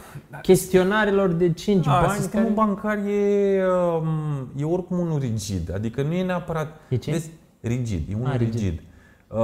chestionarelor 0.42 1.30
de 1.32 1.52
5 1.54 1.86
Da, 1.86 1.92
bani. 2.06 2.20
sistemul 2.20 2.46
care... 2.54 2.56
bancar 2.68 2.98
e, 2.98 3.64
um, 4.00 4.48
e 4.58 4.64
oricum 4.64 5.00
unul 5.00 5.20
rigid, 5.20 5.74
adică 5.74 6.02
nu 6.02 6.14
e 6.14 6.24
neapărat... 6.24 6.80
E 6.90 6.96
ce? 6.96 7.12
Vezi, 7.12 7.30
rigid, 7.62 8.12
e 8.12 8.16
unul 8.16 8.28
Ah, 8.28 8.38
rigid. 8.38 8.54
rigid. 8.54 8.82
Uh, 9.28 9.38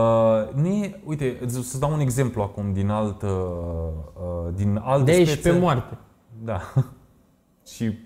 nu 0.61 0.67
e, 0.67 0.99
uite, 1.05 1.37
îți- 1.41 1.53
să-ți 1.53 1.79
dau 1.79 1.93
un 1.93 1.99
exemplu 1.99 2.41
acum 2.41 2.73
din 2.73 2.89
alt, 2.89 3.21
uh, 3.21 3.29
uh, 3.29 4.53
din 4.55 4.79
altă 4.83 5.03
De 5.03 5.11
aici 5.11 5.27
speță. 5.27 5.51
pe 5.51 5.59
moarte. 5.59 5.97
Da. 6.43 6.59
și, 7.73 7.97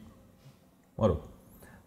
mă 0.96 1.06
rog, 1.06 1.18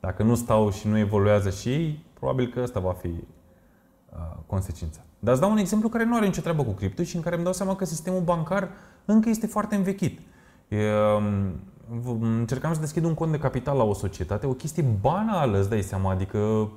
dacă 0.01 0.23
nu 0.23 0.35
stau 0.35 0.71
și 0.71 0.89
nu 0.89 0.99
evoluează 0.99 1.51
și 1.51 1.69
ei, 1.69 2.04
probabil 2.25 2.53
că 2.53 2.61
ăsta 2.63 2.81
va 2.81 2.93
fi 2.93 3.07
uh, 3.07 4.37
consecința. 4.47 5.01
Dar 5.19 5.33
îți 5.33 5.43
dau 5.43 5.51
un 5.51 5.57
exemplu 5.57 5.89
care 5.89 6.05
nu 6.05 6.17
are 6.17 6.27
nicio 6.27 6.41
treabă 6.41 6.65
cu 6.65 6.71
cripto 6.71 7.03
și 7.03 7.17
în 7.17 7.23
care 7.23 7.35
îmi 7.35 7.45
dau 7.45 7.53
seama 7.53 7.77
că 7.77 7.85
sistemul 7.85 8.21
bancar 8.21 8.69
încă 9.05 9.29
este 9.29 9.47
foarte 9.47 9.75
învechit. 9.75 10.21
E, 10.69 10.77
um, 11.17 11.61
v- 12.01 12.23
încercam 12.23 12.75
să 12.75 12.81
deschid 12.81 13.05
un 13.05 13.15
cont 13.15 13.31
de 13.31 13.39
capital 13.39 13.77
la 13.77 13.83
o 13.85 13.95
societate, 13.95 14.47
o 14.47 14.53
chestie 14.53 14.85
banală, 15.01 15.59
îți 15.59 15.69
dai 15.69 15.83
seama, 15.83 16.11
adică 16.11 16.71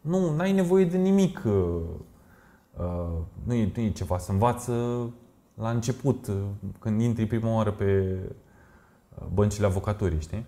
nu 0.00 0.36
ai 0.38 0.52
nevoie 0.52 0.84
de 0.84 0.96
nimic. 0.96 1.42
uh, 1.44 1.52
uh, 2.76 3.18
nu, 3.44 3.54
e, 3.54 3.72
nu 3.76 3.82
e 3.82 3.90
ceva, 3.90 4.18
să 4.18 4.32
învață 4.32 4.72
la 5.54 5.70
început, 5.70 6.26
uh, 6.26 6.34
când 6.78 7.00
intri 7.00 7.26
prima 7.26 7.54
oară 7.54 7.70
pe 7.70 8.18
uh, 9.14 9.26
băncile 9.32 9.66
avocaturii, 9.66 10.20
știi? 10.20 10.46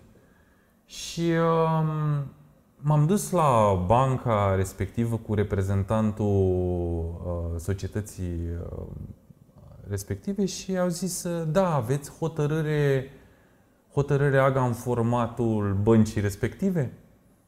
Și 0.84 1.20
um, 1.20 2.24
m-am 2.82 3.06
dus 3.06 3.30
la 3.30 3.82
banca 3.86 4.54
respectivă 4.54 5.16
cu 5.16 5.34
reprezentantul 5.34 6.26
uh, 6.26 7.60
societății 7.60 8.40
uh, 8.76 8.86
respective 9.88 10.44
și 10.44 10.78
au 10.78 10.88
zis, 10.88 11.22
uh, 11.24 11.48
da, 11.50 11.74
aveți 11.74 12.10
hotărâre, 12.10 13.10
hotărâre 13.92 14.38
AGA 14.38 14.64
în 14.64 14.72
formatul 14.72 15.78
băncii 15.82 16.20
respective? 16.20 16.92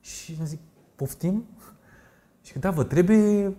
Și 0.01 0.35
îmi 0.39 0.47
zic, 0.47 0.61
poftim? 0.97 1.45
Și 2.43 2.53
că 2.53 2.59
da, 2.59 2.71
vă 2.71 2.85
trebuie 2.85 3.57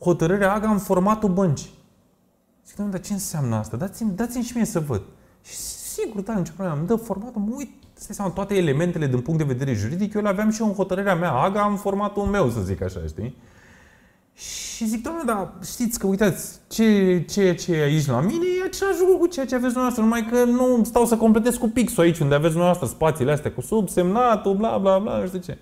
hotărârea 0.00 0.52
AGA 0.52 0.70
în 0.70 0.78
formatul 0.78 1.28
băncii. 1.28 1.72
Zic, 2.66 2.76
domnule, 2.76 2.98
dar 2.98 3.06
ce 3.06 3.12
înseamnă 3.12 3.56
asta? 3.56 3.76
Dați-mi, 3.76 4.16
dați-mi 4.16 4.44
și 4.44 4.56
mie 4.56 4.64
să 4.64 4.80
văd. 4.80 5.02
Și 5.42 5.54
sigur, 5.54 6.20
da, 6.20 6.34
nicio 6.34 6.52
problemă. 6.54 6.78
Îmi 6.78 6.86
dă 6.86 6.96
formatul, 6.96 7.40
mă 7.40 7.54
uit, 7.56 7.81
stai 8.02 8.14
seama, 8.14 8.30
toate 8.30 8.54
elementele 8.56 9.06
din 9.06 9.20
punct 9.20 9.38
de 9.38 9.52
vedere 9.52 9.72
juridic, 9.78 10.14
eu 10.14 10.22
le 10.22 10.28
aveam 10.28 10.50
și 10.50 10.60
eu 10.60 10.66
în 10.66 10.74
hotărârea 10.74 11.14
mea, 11.14 11.32
AGA 11.32 11.66
în 11.70 11.76
formatul 11.76 12.22
meu, 12.22 12.50
să 12.50 12.60
zic 12.60 12.82
așa, 12.82 13.00
știi? 13.08 13.36
Și 14.34 14.86
zic, 14.86 15.02
doamne, 15.02 15.22
dar 15.26 15.52
știți 15.64 15.98
că, 15.98 16.06
uitați, 16.06 16.58
ce, 16.68 17.20
ce, 17.30 17.54
ce 17.54 17.74
e 17.74 17.82
aici 17.82 18.06
la 18.06 18.20
mine 18.20 18.44
e 18.60 18.64
același 18.66 18.98
lucru 19.00 19.16
cu 19.16 19.26
ceea 19.26 19.46
ce 19.46 19.54
aveți 19.54 19.72
dumneavoastră, 19.72 20.02
numai 20.02 20.26
că 20.30 20.44
nu 20.44 20.84
stau 20.84 21.04
să 21.04 21.16
completez 21.16 21.56
cu 21.56 21.68
pixul 21.68 22.02
aici, 22.02 22.18
unde 22.18 22.34
aveți 22.34 22.50
dumneavoastră 22.52 22.86
spațiile 22.88 23.32
astea 23.32 23.52
cu 23.52 23.60
subsemnatul, 23.60 24.54
bla, 24.54 24.78
bla, 24.78 24.98
bla, 24.98 25.18
nu 25.18 25.26
știu 25.26 25.38
ce. 25.38 25.58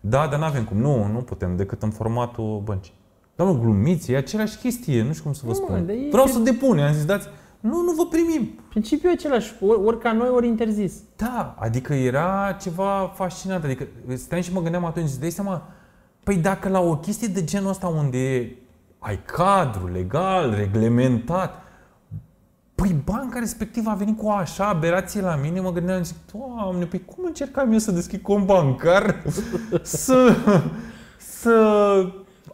Da, 0.00 0.26
dar 0.30 0.38
nu 0.38 0.44
avem 0.44 0.64
cum. 0.64 0.76
Nu, 0.76 1.06
nu 1.12 1.18
putem, 1.18 1.56
decât 1.56 1.82
în 1.82 1.90
formatul 1.90 2.60
băncii. 2.64 2.92
Dar 3.36 3.46
nu 3.46 3.52
glumiți, 3.60 4.12
e 4.12 4.16
același 4.16 4.56
chestie, 4.56 5.02
nu 5.02 5.10
știu 5.12 5.22
cum 5.24 5.32
să 5.32 5.42
vă 5.44 5.52
Nu, 5.52 5.58
mă, 5.60 5.64
spun. 5.66 5.86
dar 5.86 5.94
e- 5.94 6.08
Vreau 6.10 6.26
să 6.26 6.38
depun, 6.38 6.78
am 6.78 6.92
zis, 6.92 7.04
dați, 7.04 7.26
nu, 7.60 7.82
nu 7.82 7.92
vă 7.92 8.06
primim. 8.06 8.60
Principiul 8.68 9.10
e 9.10 9.14
același, 9.14 9.54
ori, 9.60 9.80
ori 9.84 9.98
ca 9.98 10.12
noi, 10.12 10.28
ori 10.28 10.46
interzis. 10.46 10.92
Da, 11.16 11.54
adică 11.58 11.94
era 11.94 12.56
ceva 12.60 13.12
fascinant. 13.14 13.64
Adică 13.64 13.86
stăteam 14.14 14.40
și 14.40 14.52
mă 14.52 14.62
gândeam 14.62 14.84
atunci, 14.84 15.06
îți 15.06 15.20
dai 15.20 15.30
seama, 15.30 15.68
păi 16.24 16.36
dacă 16.36 16.68
la 16.68 16.80
o 16.80 16.96
chestie 16.96 17.28
de 17.28 17.44
genul 17.44 17.70
ăsta 17.70 17.86
unde 17.86 18.56
ai 18.98 19.20
cadru 19.24 19.88
legal, 19.88 20.54
reglementat, 20.54 21.62
păi 22.74 22.96
banca 23.04 23.38
respectivă 23.38 23.90
a 23.90 23.94
venit 23.94 24.16
cu 24.16 24.26
o 24.26 24.32
așa 24.32 24.68
aberație 24.68 25.20
la 25.20 25.36
mine, 25.36 25.60
mă 25.60 25.72
gândeam, 25.72 26.02
zic, 26.02 26.16
doamne, 26.32 26.84
păi 26.84 27.04
cum 27.04 27.24
încercam 27.24 27.72
eu 27.72 27.78
să 27.78 27.90
deschid 27.92 28.22
cont 28.22 28.46
bancar, 28.46 29.22
să, 29.82 30.36
să 31.18 31.52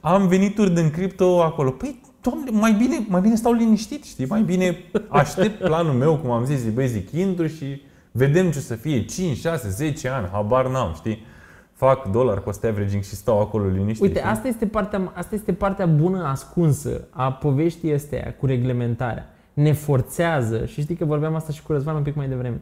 am 0.01 0.27
venituri 0.27 0.71
din 0.71 0.91
cripto 0.91 1.43
acolo? 1.43 1.71
Păi, 1.71 2.01
doamne, 2.25 2.51
mai 2.51 2.73
bine, 2.73 3.07
mai 3.09 3.21
bine 3.21 3.35
stau 3.35 3.53
liniștit, 3.53 4.05
știi? 4.05 4.27
Mai 4.27 4.43
bine 4.43 4.77
aștept 5.09 5.59
planul 5.59 5.93
meu, 5.93 6.17
cum 6.17 6.31
am 6.31 6.45
zis, 6.45 6.59
zic, 6.59 6.75
băi, 6.75 6.89
zic, 6.89 7.11
intru 7.11 7.47
și 7.47 7.83
vedem 8.11 8.51
ce 8.51 8.59
o 8.59 8.61
să 8.61 8.75
fie, 8.75 9.05
5, 9.05 9.37
6, 9.37 9.69
10 9.69 10.09
ani, 10.09 10.29
habar 10.33 10.69
n-am, 10.69 10.93
știi? 10.95 11.27
Fac 11.73 12.11
dolar 12.11 12.43
cost 12.43 12.65
averaging 12.65 13.03
și 13.03 13.15
stau 13.15 13.41
acolo 13.41 13.67
liniștit. 13.67 14.03
Uite, 14.03 14.19
știi? 14.19 14.31
asta 14.31 14.49
este, 14.49 14.67
partea, 14.67 15.13
asta 15.15 15.35
este 15.35 15.53
partea 15.53 15.87
bună 15.87 16.25
ascunsă 16.25 17.09
a 17.11 17.33
poveștii 17.33 17.93
astea 17.93 18.35
cu 18.39 18.47
reglementarea. 18.47 19.29
Ne 19.53 19.73
forțează, 19.73 20.65
și 20.67 20.81
știi 20.81 20.95
că 20.95 21.05
vorbeam 21.05 21.35
asta 21.35 21.53
și 21.53 21.63
cu 21.63 21.73
Răzvan 21.73 21.97
un 21.97 22.03
pic 22.03 22.15
mai 22.15 22.29
devreme, 22.29 22.61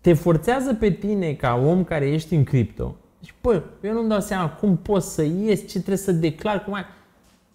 te 0.00 0.12
forțează 0.12 0.74
pe 0.74 0.90
tine 0.90 1.32
ca 1.32 1.62
om 1.66 1.84
care 1.84 2.08
ești 2.10 2.34
în 2.34 2.44
cripto. 2.44 2.96
Deci, 3.20 3.34
bă, 3.42 3.62
eu 3.82 3.92
nu-mi 3.92 4.08
dau 4.08 4.20
seama 4.20 4.48
cum 4.48 4.76
pot 4.76 5.02
să 5.02 5.22
ies, 5.22 5.60
ce 5.60 5.78
trebuie 5.78 5.96
să 5.96 6.12
declar, 6.12 6.64
cum 6.64 6.72
mai... 6.72 6.84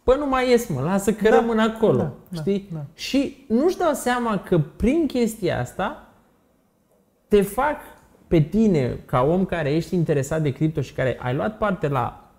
Bă, 0.04 0.16
nu 0.16 0.28
mai 0.28 0.49
ies, 0.49 0.68
mă, 0.68 0.82
lasă 0.82 1.14
că 1.14 1.30
Da, 1.30 1.36
rămân 1.36 1.60
acolo, 1.60 1.97
da, 1.97 2.14
da, 2.30 2.39
știi? 2.41 2.70
da. 2.74 2.80
Și 2.93 3.45
nu-și 3.47 3.78
dau 3.78 3.93
seama 3.93 4.38
că 4.39 4.60
prin 4.60 5.06
chestia 5.08 5.60
asta 5.60 6.08
te 7.28 7.41
fac 7.41 7.78
pe 8.28 8.39
tine, 8.41 8.99
ca 9.06 9.22
om 9.22 9.45
care 9.45 9.72
ești 9.74 9.95
interesat 9.95 10.41
de 10.41 10.51
cripto 10.51 10.82
și 10.82 10.93
care 10.93 11.18
ai 11.22 11.36
luat 11.36 11.58
parte 11.58 11.88
la 11.88 12.32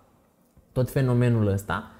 tot 0.71 0.89
fenomenul 0.89 1.47
ăsta, 1.47 1.91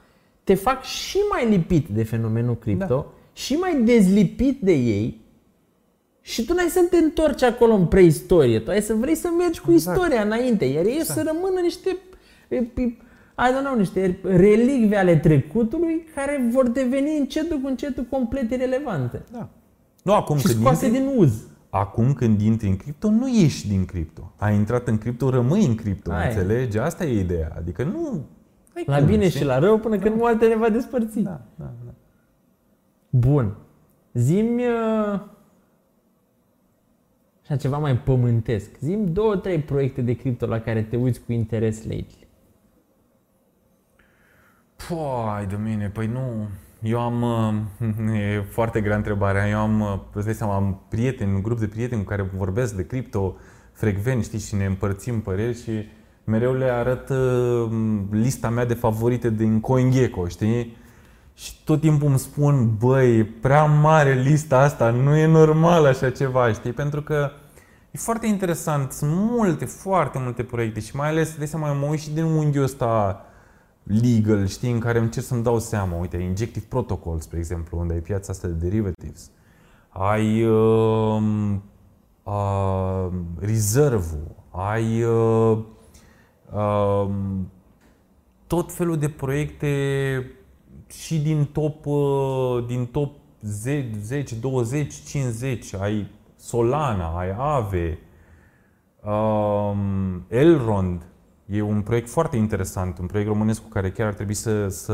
te 0.44 0.54
fac 0.54 0.84
și 0.84 1.18
mai 1.32 1.50
lipit 1.50 1.88
de 1.88 2.04
fenomenul 2.04 2.58
cripto, 2.58 2.86
da. 2.88 3.06
și 3.34 3.54
mai 3.54 3.82
dezlipit 3.84 4.62
de 4.62 4.72
ei 4.74 5.22
și 6.22 6.46
tu 6.46 6.54
n-ai 6.54 6.68
să 6.70 6.88
te 6.90 6.98
întorci 6.98 7.42
acolo 7.44 7.74
în 7.74 7.86
preistorie, 7.86 8.60
tu 8.60 8.70
ai 8.72 8.82
să 8.82 8.94
vrei 8.94 9.16
să 9.16 9.28
mergi 9.38 9.60
cu 9.62 9.72
Exact. 9.72 9.98
istoria 9.98 10.22
înainte, 10.22 10.66
iar 10.66 10.86
ei 10.86 11.02
să 11.04 11.24
rămână 11.26 11.60
niște, 11.62 11.98
e, 13.38 13.42
e, 13.44 13.50
I 13.50 13.54
don't 13.54 13.64
know, 13.64 13.78
niște 13.78 14.20
relicve 14.24 14.98
ale 14.98 15.16
trecutului 15.18 16.06
care 16.16 16.48
vor 16.52 16.70
deveni 16.70 17.18
încetul 17.18 17.60
cu 17.60 17.68
încetul 17.68 18.04
complet 18.10 18.52
irelevante 18.52 19.22
Da. 19.32 19.50
Nu 20.04 20.14
acum 20.14 20.38
și 20.38 20.46
când 20.46 20.60
scoase 20.60 20.86
intri, 20.86 21.02
din 21.02 21.12
uz. 21.18 21.48
Acum 21.70 22.14
când 22.14 22.42
intri 22.42 22.68
în 22.68 22.78
cripto, 22.78 23.10
nu 23.10 23.28
ieși 23.28 23.68
din 23.68 23.86
cripto. 23.86 24.34
Ai 24.38 24.56
intrat 24.56 24.88
în 24.88 24.98
cripto, 24.98 25.30
rămâi 25.30 25.66
în 25.66 25.76
cripto, 25.76 26.12
Aia 26.12 26.24
e. 26.24 26.28
înțelegi? 26.28 26.78
Asta 26.78 27.06
e 27.06 27.20
ideea. 27.20 27.54
Adică 27.58 27.84
nu... 27.84 28.26
ai 28.76 28.84
La 28.86 28.98
cum, 28.98 29.06
bine 29.06 29.28
știi? 29.28 29.40
și 29.40 29.46
la 29.46 29.60
rău 29.60 29.78
până 29.78 29.98
când 29.98 30.16
moartea 30.16 30.48
ne 30.48 30.56
va 30.56 30.70
despărți. 30.70 31.20
Da, 31.20 31.42
da, 31.56 31.74
da. 31.86 31.94
Bun. 33.10 33.56
Zim 34.14 34.46
uh, 34.56 35.20
așa 37.44 37.56
ceva 37.56 37.78
mai 37.78 37.98
pământesc. 37.98 38.70
Zim 38.80 39.14
două, 39.14 39.36
trei 39.36 39.60
proiecte 39.60 40.02
de 40.02 40.14
cripto 40.14 40.46
la 40.46 40.60
care 40.60 40.82
te 40.84 40.96
uiți 40.96 41.22
cu 41.22 41.32
interes 41.32 41.84
lately. 41.84 42.25
Păi, 44.88 45.46
de 45.50 45.58
mine, 45.64 45.88
păi 45.94 46.08
nu... 46.08 46.48
Eu 46.82 47.00
am... 47.00 47.22
uh, 47.22 48.16
E 48.20 48.44
foarte 48.50 48.82
grea 48.82 48.96
întrebarea. 48.96 49.50
Eu 49.50 49.58
am, 49.60 49.82
uh, 49.82 50.00
îți 50.14 50.26
dai 50.26 50.34
seama, 50.34 50.56
am 50.56 50.80
prieteni, 50.90 51.34
un 51.34 51.42
grup 51.42 51.60
de 51.60 51.68
prieteni 51.68 52.02
cu 52.02 52.08
care 52.08 52.30
vorbesc 52.38 52.74
de 52.74 52.86
cripto 52.86 53.36
frecvent, 53.74 54.24
știi, 54.24 54.40
și 54.40 54.56
ne 54.56 54.66
împărțim 54.66 55.22
păreri 55.22 55.62
și 55.64 55.72
mereu 56.24 56.54
le 56.54 56.66
arăt 56.66 57.10
uh, 57.10 57.72
lista 58.12 58.50
mea 58.50 58.66
de 58.66 58.74
favorite 58.74 59.30
din 59.30 59.60
CoinGecko, 59.60 60.28
știi? 60.28 60.78
Și 61.34 61.64
tot 61.64 61.80
timpul 61.80 62.08
îmi 62.08 62.20
spun, 62.20 62.76
băi, 62.80 63.18
e 63.18 63.24
prea 63.42 63.64
mare 63.64 64.14
lista 64.14 64.60
asta, 64.60 64.90
nu 64.90 65.16
e 65.16 65.26
normal 65.26 65.86
așa 65.86 66.10
ceva, 66.10 66.52
știi? 66.52 66.72
Pentru 66.72 67.02
că 67.02 67.32
e 67.92 67.98
foarte 67.98 68.28
interesant, 68.28 68.92
sunt 68.92 69.12
multe, 69.14 69.66
foarte 69.66 70.20
multe 70.20 70.44
proiecte 70.44 70.80
și 70.80 70.96
mai 70.96 71.10
ales, 71.10 71.36
de 71.38 71.46
seama, 71.46 71.72
mă 71.72 71.88
uit 71.90 72.00
și 72.00 72.10
din 72.12 72.24
unghiul 72.24 72.64
ăsta 72.64 73.22
legal, 73.86 74.48
știi, 74.48 74.72
în 74.72 74.80
care 74.80 75.00
încerc 75.00 75.26
să-mi 75.26 75.44
dau 75.44 75.60
seama. 75.60 75.98
Uite, 75.98 76.18
Injective 76.18 76.66
Protocol, 76.70 77.20
spre 77.20 77.38
exemplu, 77.38 77.80
unde 77.80 77.94
ai 77.94 78.00
piața 78.00 78.32
asta 78.32 78.48
de 78.48 78.54
derivatives. 78.54 79.32
Ai 79.90 80.44
uh, 80.44 81.22
uh, 82.24 83.08
reserve 83.40 84.36
ai 84.56 85.04
uh, 85.04 85.58
uh, 86.54 87.10
tot 88.48 88.74
felul 88.74 88.98
de 88.98 89.10
proiecte 89.10 90.32
și 90.88 91.20
din 91.20 91.46
top, 91.46 91.86
uh, 91.86 92.66
din 92.68 92.86
top 92.86 93.16
10, 93.42 94.36
20, 94.40 94.94
50, 94.94 95.74
ai 95.74 96.08
Solana, 96.36 97.18
ai 97.18 97.32
Aave, 97.38 98.00
um, 99.04 100.26
Elrond, 100.28 101.06
e 101.46 101.62
un 101.62 101.82
proiect 101.82 102.10
foarte 102.10 102.38
interesant, 102.38 102.98
un 102.98 103.06
proiect 103.06 103.30
românesc 103.30 103.62
cu 103.62 103.70
care 103.70 103.92
chiar 103.92 104.08
ar 104.08 104.14
trebui 104.14 104.34
să, 104.34 104.68
să, 104.68 104.92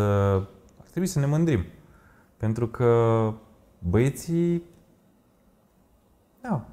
ar 0.80 0.88
trebui 0.90 1.08
să 1.08 1.20
ne 1.20 1.26
mândrim. 1.26 1.66
Pentru 2.38 2.68
că 2.68 3.34
băieții 3.80 4.64
da, 6.42 6.66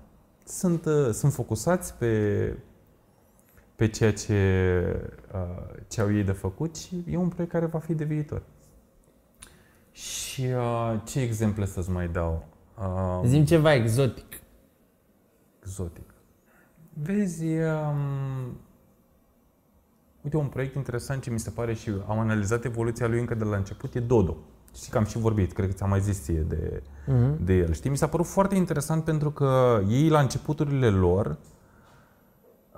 sunt, 0.44 0.84
uh, 0.84 1.10
sunt 1.12 1.32
focusați 1.32 1.94
pe, 1.94 2.56
pe 3.76 3.88
ceea 3.88 4.12
ce, 4.12 5.10
uh, 5.34 5.74
ce 5.88 6.00
au 6.00 6.14
ei 6.14 6.24
de 6.24 6.32
făcut 6.32 6.76
și 6.76 7.04
e 7.10 7.16
un 7.16 7.28
proiect 7.28 7.52
care 7.52 7.66
va 7.66 7.78
fi 7.78 7.94
de 7.94 8.04
viitor. 8.04 8.42
Și 9.92 10.42
uh, 10.42 11.00
ce 11.04 11.20
exemple 11.20 11.66
să-ți 11.66 11.90
mai 11.90 12.08
dau? 12.08 12.46
Uh, 12.78 13.20
Zim 13.24 13.44
ceva 13.44 13.74
exotic. 13.74 14.40
exotic. 15.62 16.14
Vezi, 16.92 17.44
um, 17.44 18.56
uite, 20.28 20.36
un 20.46 20.46
proiect 20.50 20.74
interesant 20.74 21.22
ce 21.22 21.30
mi 21.30 21.38
se 21.38 21.50
pare 21.50 21.74
și 21.74 21.90
am 22.08 22.18
analizat 22.18 22.64
evoluția 22.64 23.06
lui 23.06 23.18
încă 23.20 23.34
de 23.34 23.44
la 23.44 23.56
început, 23.56 23.94
e 23.94 24.00
Dodo. 24.00 24.36
Știi 24.74 24.90
că 24.92 24.98
am 24.98 25.04
și 25.04 25.18
vorbit, 25.18 25.52
cred 25.52 25.66
că 25.68 25.72
ți-am 25.74 25.88
mai 25.88 26.00
zis 26.00 26.22
ție 26.22 26.44
de, 26.48 26.82
Mhm. 27.06 27.44
de 27.44 27.54
el. 27.54 27.72
Știi, 27.72 27.90
mi 27.90 27.96
s-a 27.96 28.06
părut 28.06 28.26
foarte 28.26 28.54
interesant 28.54 29.04
pentru 29.04 29.30
că 29.30 29.80
ei 29.88 30.08
la 30.08 30.20
începuturile 30.20 30.88
lor 30.88 31.36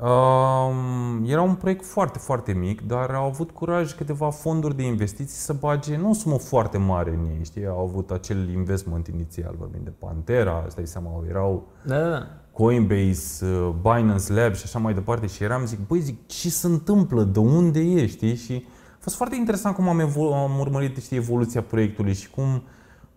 um, 0.01 1.25
era 1.27 1.43
un 1.43 1.55
proiect 1.55 1.85
foarte, 1.85 2.19
foarte 2.19 2.53
mic, 2.53 2.87
dar 2.87 3.11
au 3.11 3.25
avut 3.27 3.51
curaj 3.51 3.95
câteva 3.95 4.31
fonduri 4.31 4.77
de 4.77 4.83
investiții 4.83 5.37
să 5.39 5.53
bage, 5.53 5.97
nu 5.97 6.09
o 6.11 6.13
sumă 6.13 6.39
foarte 6.39 6.79
mare 6.79 7.11
în 7.11 7.25
ei, 7.37 7.45
știi, 7.45 7.67
au 7.67 7.79
avut 7.81 8.11
acel 8.11 8.49
investment 8.49 9.07
inițial, 9.07 9.55
vorbim 9.59 9.81
de 9.85 9.93
Pantera, 9.99 10.65
stai 10.69 10.87
seama, 10.87 11.11
erau 11.29 11.67
Da, 11.85 11.99
da, 11.99 12.09
da. 12.11 12.27
Coinbase, 12.53 13.47
uh, 13.47 13.75
Binance 13.83 14.33
Lab 14.33 14.55
și 14.55 14.63
așa 14.65 14.79
mai 14.79 14.95
departe 14.95 15.27
și 15.27 15.43
eram, 15.43 15.67
zic, 15.67 15.79
băi, 15.87 16.01
zic, 16.01 16.27
ce 16.27 16.49
se 16.49 16.67
întâmplă, 16.67 17.23
de 17.23 17.39
unde 17.39 17.81
e, 17.81 18.07
știi? 18.07 18.35
Și 18.37 18.65
a 18.93 18.99
fost 19.01 19.17
foarte 19.17 19.37
interesant 19.37 19.75
cum 19.75 19.89
am, 19.89 20.01
evolu- 20.01 20.33
am 20.33 20.59
urmărit, 20.59 20.97
știi, 20.97 21.17
evoluția 21.17 21.63
proiectului 21.63 22.13
și 22.15 22.31
cum, 22.31 22.63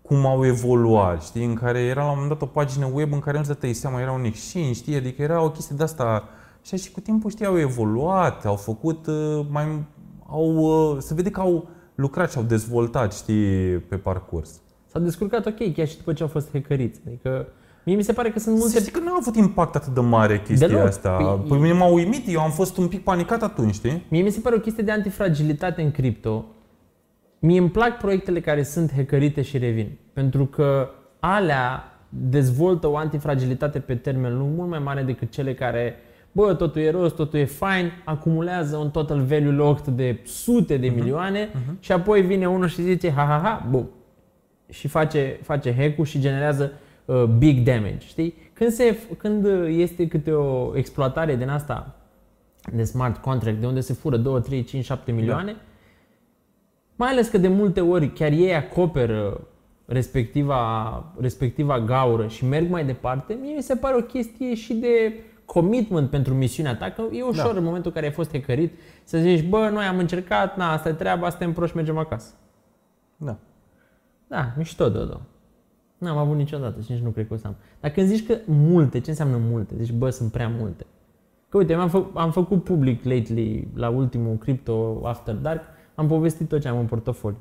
cum 0.01 0.25
au 0.25 0.45
evoluat, 0.45 1.23
știi? 1.23 1.45
În 1.45 1.53
care 1.53 1.79
era 1.79 2.01
la 2.03 2.09
un 2.09 2.13
moment 2.19 2.39
dat 2.39 2.41
o 2.41 2.51
pagină 2.51 2.89
web 2.93 3.13
în 3.13 3.19
care 3.19 3.37
nu-ți 3.37 3.49
dădeai 3.49 3.73
seama, 3.73 4.01
era 4.01 4.11
un 4.11 4.23
exchange, 4.23 4.73
știi? 4.73 4.95
Adică 4.95 5.21
era 5.21 5.43
o 5.43 5.51
chestie 5.51 5.75
de 5.75 5.83
asta 5.83 6.29
și 6.61 6.77
și 6.77 6.91
cu 6.91 6.99
timpul, 6.99 7.29
știi, 7.29 7.45
au 7.45 7.59
evoluat, 7.59 8.45
au 8.45 8.55
făcut 8.55 9.07
uh, 9.07 9.45
mai, 9.49 9.83
au, 10.27 10.55
uh, 10.55 10.97
se 10.99 11.13
vede 11.13 11.29
că 11.29 11.39
au 11.39 11.67
lucrat 11.95 12.31
și 12.31 12.37
au 12.37 12.43
dezvoltat, 12.43 13.13
știi, 13.13 13.77
pe 13.77 13.95
parcurs. 13.95 14.61
S-au 14.91 15.01
descurcat 15.01 15.45
ok, 15.45 15.73
chiar 15.73 15.87
și 15.87 15.97
după 15.97 16.13
ce 16.13 16.23
au 16.23 16.29
fost 16.29 16.49
hackeriți. 16.51 17.01
Adică 17.07 17.47
mie 17.85 17.95
mi 17.95 18.03
se 18.03 18.13
pare 18.13 18.29
că 18.29 18.39
sunt 18.39 18.55
Să 18.57 18.61
multe... 18.63 18.79
știi 18.79 18.91
că 18.91 18.99
nu 18.99 19.11
a 19.11 19.17
avut 19.19 19.35
impact 19.35 19.75
atât 19.75 19.93
de 19.93 19.99
mare 19.99 20.41
chestia 20.41 20.67
Deloc. 20.67 20.85
asta. 20.85 21.17
Păi- 21.43 21.47
Păi 21.47 21.57
mine 21.59 21.73
m-a 21.73 21.85
uimit, 21.85 22.23
eu 22.27 22.39
am 22.39 22.51
fost 22.51 22.77
un 22.77 22.87
pic 22.87 23.03
panicat 23.03 23.43
atunci, 23.43 23.73
știi? 23.73 24.05
Mie 24.09 24.21
mi 24.21 24.29
se 24.29 24.39
pare 24.39 24.55
o 24.55 24.59
chestie 24.59 24.83
de 24.83 24.91
antifragilitate 24.91 25.81
în 25.81 25.91
cripto. 25.91 26.45
Mie 27.39 27.59
îmi 27.59 27.69
plac 27.69 27.97
proiectele 27.97 28.39
care 28.39 28.63
sunt 28.63 28.91
hackerite 28.95 29.41
și 29.41 29.57
revin. 29.57 29.97
Pentru 30.13 30.45
că 30.45 30.89
alea 31.19 31.83
dezvoltă 32.09 32.87
o 32.87 32.97
antifragilitate 32.97 33.79
pe 33.79 33.95
termen 33.95 34.37
lung 34.37 34.55
mult 34.57 34.69
mai 34.69 34.79
mare 34.79 35.01
decât 35.01 35.31
cele 35.31 35.53
care 35.53 35.95
bă, 36.31 36.53
totul 36.53 36.81
e 36.81 36.91
rost, 36.91 37.15
totul 37.15 37.39
e 37.39 37.43
fine, 37.45 37.91
acumulează 38.05 38.77
un 38.77 38.89
total 38.89 39.21
value 39.21 39.51
locked 39.51 39.93
de 39.93 40.19
sute 40.25 40.77
de 40.77 40.87
milioane 40.87 41.49
și 41.79 41.91
apoi 41.91 42.21
vine 42.21 42.47
unul 42.49 42.67
și 42.67 42.81
zice 42.81 43.11
ha 43.11 43.23
ha 43.23 43.39
ha, 43.43 43.67
bum. 43.69 43.89
Și 44.69 44.87
face, 44.87 45.39
face 45.43 45.75
hack-ul 45.77 46.05
și 46.05 46.19
generează 46.19 46.63
uh, 46.73 46.77
big 47.37 47.65
damage, 47.65 47.97
știi? 47.99 48.33
Când, 48.53 48.71
se, 48.71 48.97
când 49.17 49.45
uh, 49.45 49.65
este 49.69 50.07
câte 50.07 50.31
o 50.31 50.77
exploatare 50.77 51.35
din 51.35 51.49
asta 51.49 51.95
de 52.73 52.83
smart 52.83 53.21
contract, 53.21 53.59
de 53.59 53.65
unde 53.65 53.79
se 53.79 53.93
fură 53.93 54.17
2, 54.17 54.41
3, 54.41 54.63
5, 54.63 54.85
7 54.85 55.11
milioane, 55.11 55.55
mai 56.95 57.09
ales 57.09 57.27
că 57.27 57.37
de 57.37 57.47
multe 57.47 57.81
ori 57.81 58.13
chiar 58.13 58.31
ei 58.31 58.55
acoperă 58.55 59.47
respectiva, 59.85 61.13
respectiva 61.19 61.79
gaură 61.79 62.27
și 62.27 62.45
merg 62.45 62.69
mai 62.69 62.85
departe, 62.85 63.33
mie 63.41 63.55
mi 63.55 63.61
se 63.61 63.75
pare 63.75 63.95
o 63.95 64.01
chestie 64.01 64.55
și 64.55 64.73
de 64.73 65.13
commitment 65.45 66.09
pentru 66.09 66.33
misiunea 66.33 66.75
ta, 66.75 66.89
că 66.89 67.03
e 67.11 67.21
ușor 67.21 67.51
Da. 67.51 67.57
în 67.57 67.63
momentul 67.63 67.87
în 67.89 67.93
care 67.93 68.05
ai 68.05 68.11
fost 68.11 68.31
hackerit 68.31 68.79
să 69.03 69.17
zici, 69.17 69.47
bă, 69.47 69.69
noi 69.69 69.85
am 69.85 69.97
încercat, 69.97 70.57
na, 70.57 70.71
asta 70.71 70.89
e 70.89 70.93
treaba, 70.93 71.29
suntem 71.29 71.53
proști, 71.53 71.75
mergem 71.75 71.97
acasă. 71.97 72.33
Da. 73.17 73.37
Da, 74.27 74.53
mișto, 74.57 74.89
Dodo. 74.89 75.21
N-am 76.03 76.17
avut 76.17 76.35
niciodată 76.35 76.81
și 76.81 76.91
nici 76.91 77.01
nu 77.01 77.09
cred 77.09 77.27
că 77.27 77.33
o 77.33 77.37
să 77.37 77.47
am. 77.47 77.55
Dar 77.79 77.91
când 77.91 78.07
zici 78.07 78.25
că 78.25 78.37
multe, 78.45 78.99
ce 78.99 79.09
înseamnă 79.09 79.37
multe? 79.37 79.73
Zici, 79.77 79.93
bă, 79.93 80.09
sunt 80.09 80.31
prea 80.31 80.47
multe. 80.59 80.85
Că 81.49 81.57
uite, 81.57 81.73
am, 81.73 81.89
fă, 81.89 82.03
am 82.13 82.31
făcut 82.31 82.63
public 82.63 83.03
lately, 83.03 83.67
la 83.73 83.89
ultimul 83.89 84.35
Crypto 84.37 85.01
After 85.03 85.35
Dark, 85.35 85.61
am 85.95 86.07
povestit 86.07 86.47
tot 86.47 86.61
ce 86.61 86.67
am 86.67 86.79
în 86.79 86.85
portofoliu. 86.85 87.37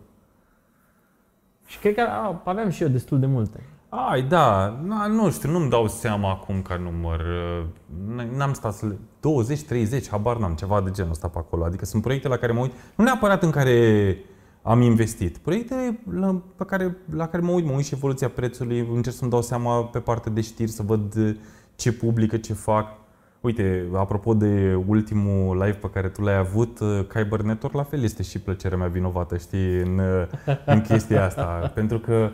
Și 1.67 1.79
cred 1.79 1.95
că 1.95 2.01
a, 2.01 2.43
aveam 2.45 2.69
și 2.71 2.83
eu 2.83 2.89
destul 2.89 3.19
de 3.19 3.27
multe. 3.27 3.61
Ai, 3.89 4.23
da, 4.23 4.79
na, 4.85 5.07
nu 5.07 5.31
știu, 5.31 5.51
nu-mi 5.51 5.71
dau 5.71 5.89
seama 5.89 6.31
acum 6.31 6.63
ca 6.63 6.77
număr. 6.77 7.21
uh, 7.21 8.27
N-am 8.37 8.53
stat 8.53 8.75
să 8.75 8.87
le... 8.87 8.99
20, 9.21 9.63
30, 9.63 10.09
habar 10.09 10.37
n-am, 10.37 10.55
ceva 10.55 10.81
de 10.81 10.91
genul 10.91 11.11
ăsta 11.11 11.29
pe 11.29 11.39
acolo. 11.39 11.65
Adică 11.65 11.85
sunt 11.85 12.03
proiecte 12.03 12.29
la 12.29 12.37
care 12.37 12.53
mă 12.53 12.61
uit, 12.61 12.73
nu 12.95 13.05
neapărat 13.05 13.43
în 13.43 13.51
care 13.51 14.17
am 14.63 14.81
investit. 14.81 15.39
Proiecte 15.39 16.01
la, 16.11 16.43
pe 16.57 16.65
care, 16.65 16.97
la 17.15 17.29
care 17.29 17.43
mă 17.43 17.53
uit, 17.53 17.65
mă 17.65 17.73
uit 17.73 17.85
și 17.85 17.95
evoluția 17.95 18.29
prețului, 18.29 18.89
încerc 18.95 19.17
să-mi 19.17 19.31
dau 19.31 19.43
seama 19.43 19.85
pe 19.85 19.99
partea 19.99 20.33
de 20.33 20.41
știri, 20.41 20.71
să 20.71 20.83
văd 20.83 21.17
uh, 21.17 21.35
ce 21.77 21.93
publică, 21.93 22.37
ce 22.37 22.53
fac. 22.53 23.01
Uite, 23.41 23.89
apropo 23.95 24.35
de 24.35 24.81
ultimul 24.87 25.57
live 25.57 25.77
pe 25.77 25.91
care 25.91 26.09
tu 26.09 26.23
l-ai 26.23 26.37
avut, 26.37 26.81
uh, 26.81 27.01
Kyber 27.09 27.41
Network 27.41 27.75
la 27.75 27.83
fel 27.83 28.03
este 28.03 28.23
și 28.23 28.39
plăcerea 28.39 28.79
mea 28.79 28.89
vinovată, 28.89 29.37
știi, 29.37 29.81
în, 29.81 29.99
uh, 29.99 30.55
în 30.67 30.81
chestia 30.81 31.25
asta. 31.25 31.45
Pentru 31.75 31.99
că 31.99 32.31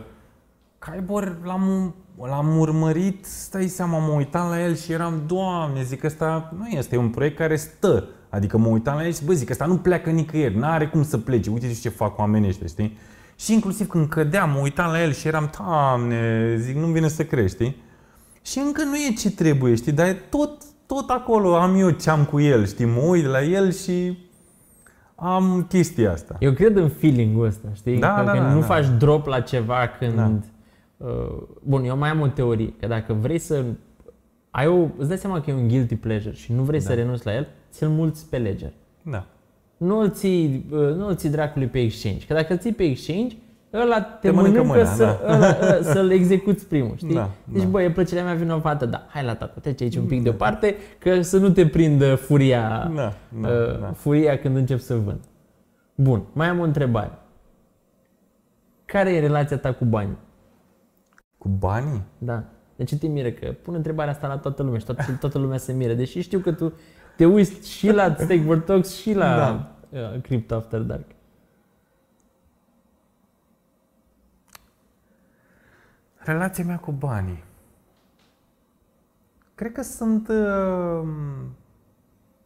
Kyber 0.79 1.35
l-am, 1.43 1.95
l-am 2.17 2.57
urmărit, 2.57 3.25
stai 3.25 3.67
seama, 3.67 3.97
mă 3.97 4.13
uitam 4.13 4.49
la 4.49 4.63
el 4.63 4.75
și 4.75 4.91
eram, 4.91 5.21
doamne, 5.27 5.83
zic, 5.83 6.03
ăsta 6.03 6.53
nu 6.57 6.67
este, 6.67 6.95
e 6.95 6.99
un 6.99 7.09
proiect 7.09 7.37
care 7.37 7.55
stă. 7.55 8.07
Adică 8.29 8.57
mă 8.57 8.67
uitam 8.67 8.95
la 8.95 9.05
el 9.05 9.13
și, 9.13 9.25
bă, 9.25 9.33
zic, 9.33 9.49
ăsta 9.49 9.65
nu 9.65 9.77
pleacă 9.77 10.09
nicăieri, 10.09 10.57
n-are 10.57 10.87
cum 10.87 11.03
să 11.03 11.17
plece, 11.17 11.49
uite 11.49 11.73
ce 11.81 11.89
fac 11.89 12.17
oamenii 12.17 12.47
ăștia, 12.47 12.67
știi? 12.67 12.97
Și 13.35 13.53
inclusiv 13.53 13.87
când 13.87 14.07
cădeam, 14.07 14.49
mă 14.49 14.59
uitam 14.61 14.91
la 14.91 15.01
el 15.01 15.11
și 15.11 15.27
eram, 15.27 15.51
doamne, 15.57 16.55
zic, 16.57 16.75
nu 16.75 16.85
vine 16.85 17.07
să 17.07 17.23
crești, 17.25 17.55
știi? 17.55 17.75
Și 18.41 18.59
încă 18.59 18.83
nu 18.83 18.95
e 18.95 19.13
ce 19.19 19.31
trebuie, 19.31 19.75
știi, 19.75 19.91
dar 19.91 20.07
e 20.07 20.13
tot, 20.29 20.63
tot 20.85 21.09
acolo 21.09 21.55
am 21.55 21.75
eu 21.75 21.89
ce 21.89 22.09
am 22.09 22.23
cu 22.23 22.39
el, 22.39 22.65
știi, 22.65 22.85
mă 22.85 23.01
uit 23.01 23.25
la 23.25 23.43
el 23.43 23.71
și 23.71 24.17
am 25.15 25.65
chestia 25.69 26.11
asta. 26.11 26.35
Eu 26.39 26.51
cred 26.51 26.75
în 26.75 26.89
feeling-ul 26.89 27.45
ăsta, 27.45 27.67
știi? 27.73 27.99
Da, 27.99 28.13
că 28.13 28.23
da, 28.23 28.31
când 28.31 28.43
da, 28.43 28.53
nu 28.53 28.59
da. 28.59 28.65
faci 28.65 28.85
drop 28.97 29.25
la 29.25 29.39
ceva 29.39 29.87
când... 29.99 30.15
Da. 30.15 30.31
Uh, 30.97 31.41
bun, 31.63 31.83
eu 31.83 31.97
mai 31.97 32.09
am 32.09 32.21
o 32.21 32.27
teorie, 32.27 32.73
că 32.79 32.87
dacă 32.87 33.13
vrei 33.13 33.39
să... 33.39 33.63
Ai 34.49 34.67
o, 34.67 34.87
îți 34.97 35.07
dai 35.07 35.17
seama 35.17 35.41
că 35.41 35.49
e 35.49 35.53
un 35.53 35.67
guilty 35.67 35.95
pleasure 35.95 36.33
și 36.35 36.53
nu 36.53 36.61
vrei 36.63 36.79
să 36.79 36.87
Da. 36.87 36.93
renunți 36.93 37.25
la 37.25 37.35
el, 37.35 37.47
ți-l 37.71 37.87
mulți 37.87 38.29
pe 38.29 38.37
ledger. 38.37 38.71
Da. 39.03 39.25
Nu 39.77 39.99
îl 39.99 40.09
ții, 40.09 40.65
uh, 40.71 40.79
nu 40.79 41.07
îl 41.07 41.15
ții 41.15 41.29
dracului 41.29 41.67
pe 41.67 41.79
exchange. 41.79 42.25
Că 42.25 42.33
dacă 42.33 42.53
îl 42.53 42.59
ții 42.59 42.73
pe 42.73 42.83
exchange, 42.83 43.35
ăla 43.73 44.01
te, 44.01 44.27
Te 44.27 44.33
mănâncă 44.33 44.63
mănâncă, 44.63 44.77
mâna, 44.77 44.95
să, 44.95 45.03
da. 45.03 45.35
ăla, 45.35 45.57
ăla, 45.61 45.81
să-l 45.81 46.11
execuți 46.11 46.65
primul, 46.67 46.95
știi? 46.97 47.13
Da, 47.13 47.29
deci, 47.43 47.63
da. 47.63 47.69
bă, 47.69 47.81
e 47.81 47.91
plăcerea 47.91 48.23
mea 48.23 48.33
vinovată, 48.33 48.85
da, 48.85 49.05
hai 49.09 49.23
la 49.23 49.35
tată, 49.35 49.59
trece 49.59 49.83
aici 49.83 49.95
un 49.95 50.05
pic 50.05 50.23
deoparte, 50.23 50.75
că 50.99 51.21
să 51.21 51.37
nu 51.37 51.49
te 51.49 51.67
prindă 51.67 52.15
furia, 52.15 52.91
Da, 52.95 53.13
da, 53.41 53.47
uh, 53.49 53.79
da. 53.79 53.91
furia 53.91 54.37
când 54.37 54.55
încep 54.55 54.79
să 54.79 54.95
vând. 54.95 55.19
Bun, 55.95 56.23
mai 56.33 56.47
am 56.47 56.59
o 56.59 56.63
întrebare. 56.63 57.11
Care 58.85 59.13
e 59.13 59.19
relația 59.19 59.57
ta 59.57 59.73
cu 59.73 59.85
banii? 59.85 60.17
Cu 61.37 61.47
banii? 61.47 62.01
Da. 62.17 62.43
De 62.75 62.83
ce 62.83 62.97
te 62.97 63.07
miră? 63.07 63.29
Că 63.29 63.55
pun 63.61 63.73
întrebarea 63.73 64.13
asta 64.13 64.27
la 64.27 64.37
toată 64.37 64.63
lumea 64.63 64.79
și 64.79 64.85
toată, 64.85 65.17
toată 65.19 65.37
lumea 65.37 65.57
se 65.57 65.73
miră. 65.73 65.93
Deși 65.93 66.21
știu 66.21 66.39
că 66.39 66.51
tu 66.51 66.73
te 67.19 67.25
uiți 67.25 67.69
și 67.69 67.91
la 67.91 68.15
Stakeboard 68.15 68.65
Talks 68.65 68.95
și 68.95 69.13
la 69.13 69.35
Da. 69.35 69.75
uh, 69.89 70.21
Crypto 70.21 70.55
After 70.55 70.81
Dark. 70.81 71.05
Relația 76.17 76.63
mea 76.63 76.77
cu 76.77 76.91
banii. 76.91 77.43
Cred 79.55 79.71
că 79.71 79.81
sunt 79.81 80.27
uh, 80.27 81.07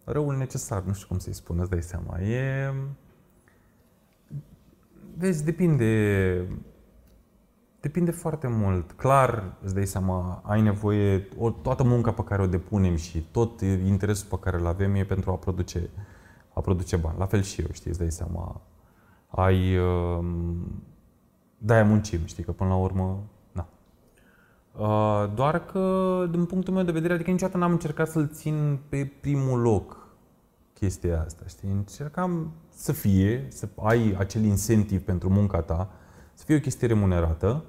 răul 0.03 0.37
necesar, 0.37 0.81
nu 0.83 0.93
știu 0.93 1.07
cum 1.07 1.19
să-i 1.19 1.33
spun, 1.33 1.59
îți 1.59 1.69
dai 1.69 1.81
seama. 1.81 2.19
E... 2.19 2.73
Vezi, 5.17 5.45
depinde... 5.45 6.47
Depinde 7.83 8.11
foarte 8.11 8.47
mult. 8.47 8.91
Clar, 8.91 9.53
îți 9.63 9.73
dai 9.73 9.85
seama, 9.85 10.41
ai 10.45 10.61
nevoie, 10.61 11.27
o, 11.37 11.49
toată 11.49 11.83
munca 11.83 12.11
pe 12.11 12.23
care 12.23 12.41
o 12.41 12.47
depunem 12.47 12.95
și 12.95 13.27
tot 13.31 13.61
interesul 13.61 14.27
pe 14.29 14.37
care 14.39 14.57
îl 14.57 14.67
avem 14.67 14.95
e 14.95 15.03
pentru 15.03 15.31
a 15.31 15.35
produce, 15.35 15.89
a 16.53 16.61
produce 16.61 16.95
bani. 16.95 17.17
La 17.17 17.25
fel 17.25 17.41
și 17.41 17.61
eu, 17.61 17.67
știi, 17.71 17.89
îți 17.89 17.99
dai 17.99 18.11
seama. 18.11 18.61
Ai... 19.27 19.77
Uh, 19.77 20.25
de-aia 21.57 21.83
muncim, 21.83 22.19
știi, 22.25 22.43
că 22.43 22.51
până 22.51 22.69
la 22.69 22.75
urmă, 22.75 23.23
na. 23.51 23.67
Uh, 24.71 25.33
doar 25.35 25.65
că, 25.65 26.27
din 26.31 26.45
punctul 26.45 26.73
meu 26.73 26.83
de 26.83 26.91
vedere, 26.91 27.13
adică 27.13 27.31
niciodată 27.31 27.57
n-am 27.57 27.71
încercat 27.71 28.07
să-l 28.07 28.29
țin 28.33 28.79
pe 28.89 29.11
primul 29.21 29.59
loc 29.59 30.07
chestia 30.73 31.21
asta, 31.21 31.43
știi? 31.47 31.69
Încercam 31.69 32.51
să 32.69 32.91
fie, 32.91 33.45
să 33.49 33.67
ai 33.81 34.15
acel 34.17 34.43
incentiv 34.43 35.01
pentru 35.01 35.29
munca 35.29 35.61
ta, 35.61 35.89
să 36.33 36.43
fie 36.45 36.55
o 36.55 36.59
chestie 36.59 36.87
remunerată, 36.87 37.63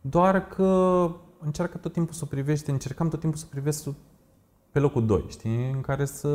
doar 0.00 0.46
că 0.46 1.10
încearcă 1.38 1.78
tot 1.78 1.92
timpul 1.92 2.14
să 2.14 2.20
o 2.24 2.26
privești, 2.26 2.70
încercam 2.70 3.08
tot 3.08 3.20
timpul 3.20 3.38
să 3.38 3.46
privesc 3.50 3.88
pe 4.70 4.78
locul 4.78 5.06
2, 5.06 5.24
știi, 5.28 5.70
în 5.70 5.80
care 5.80 6.04
să 6.04 6.28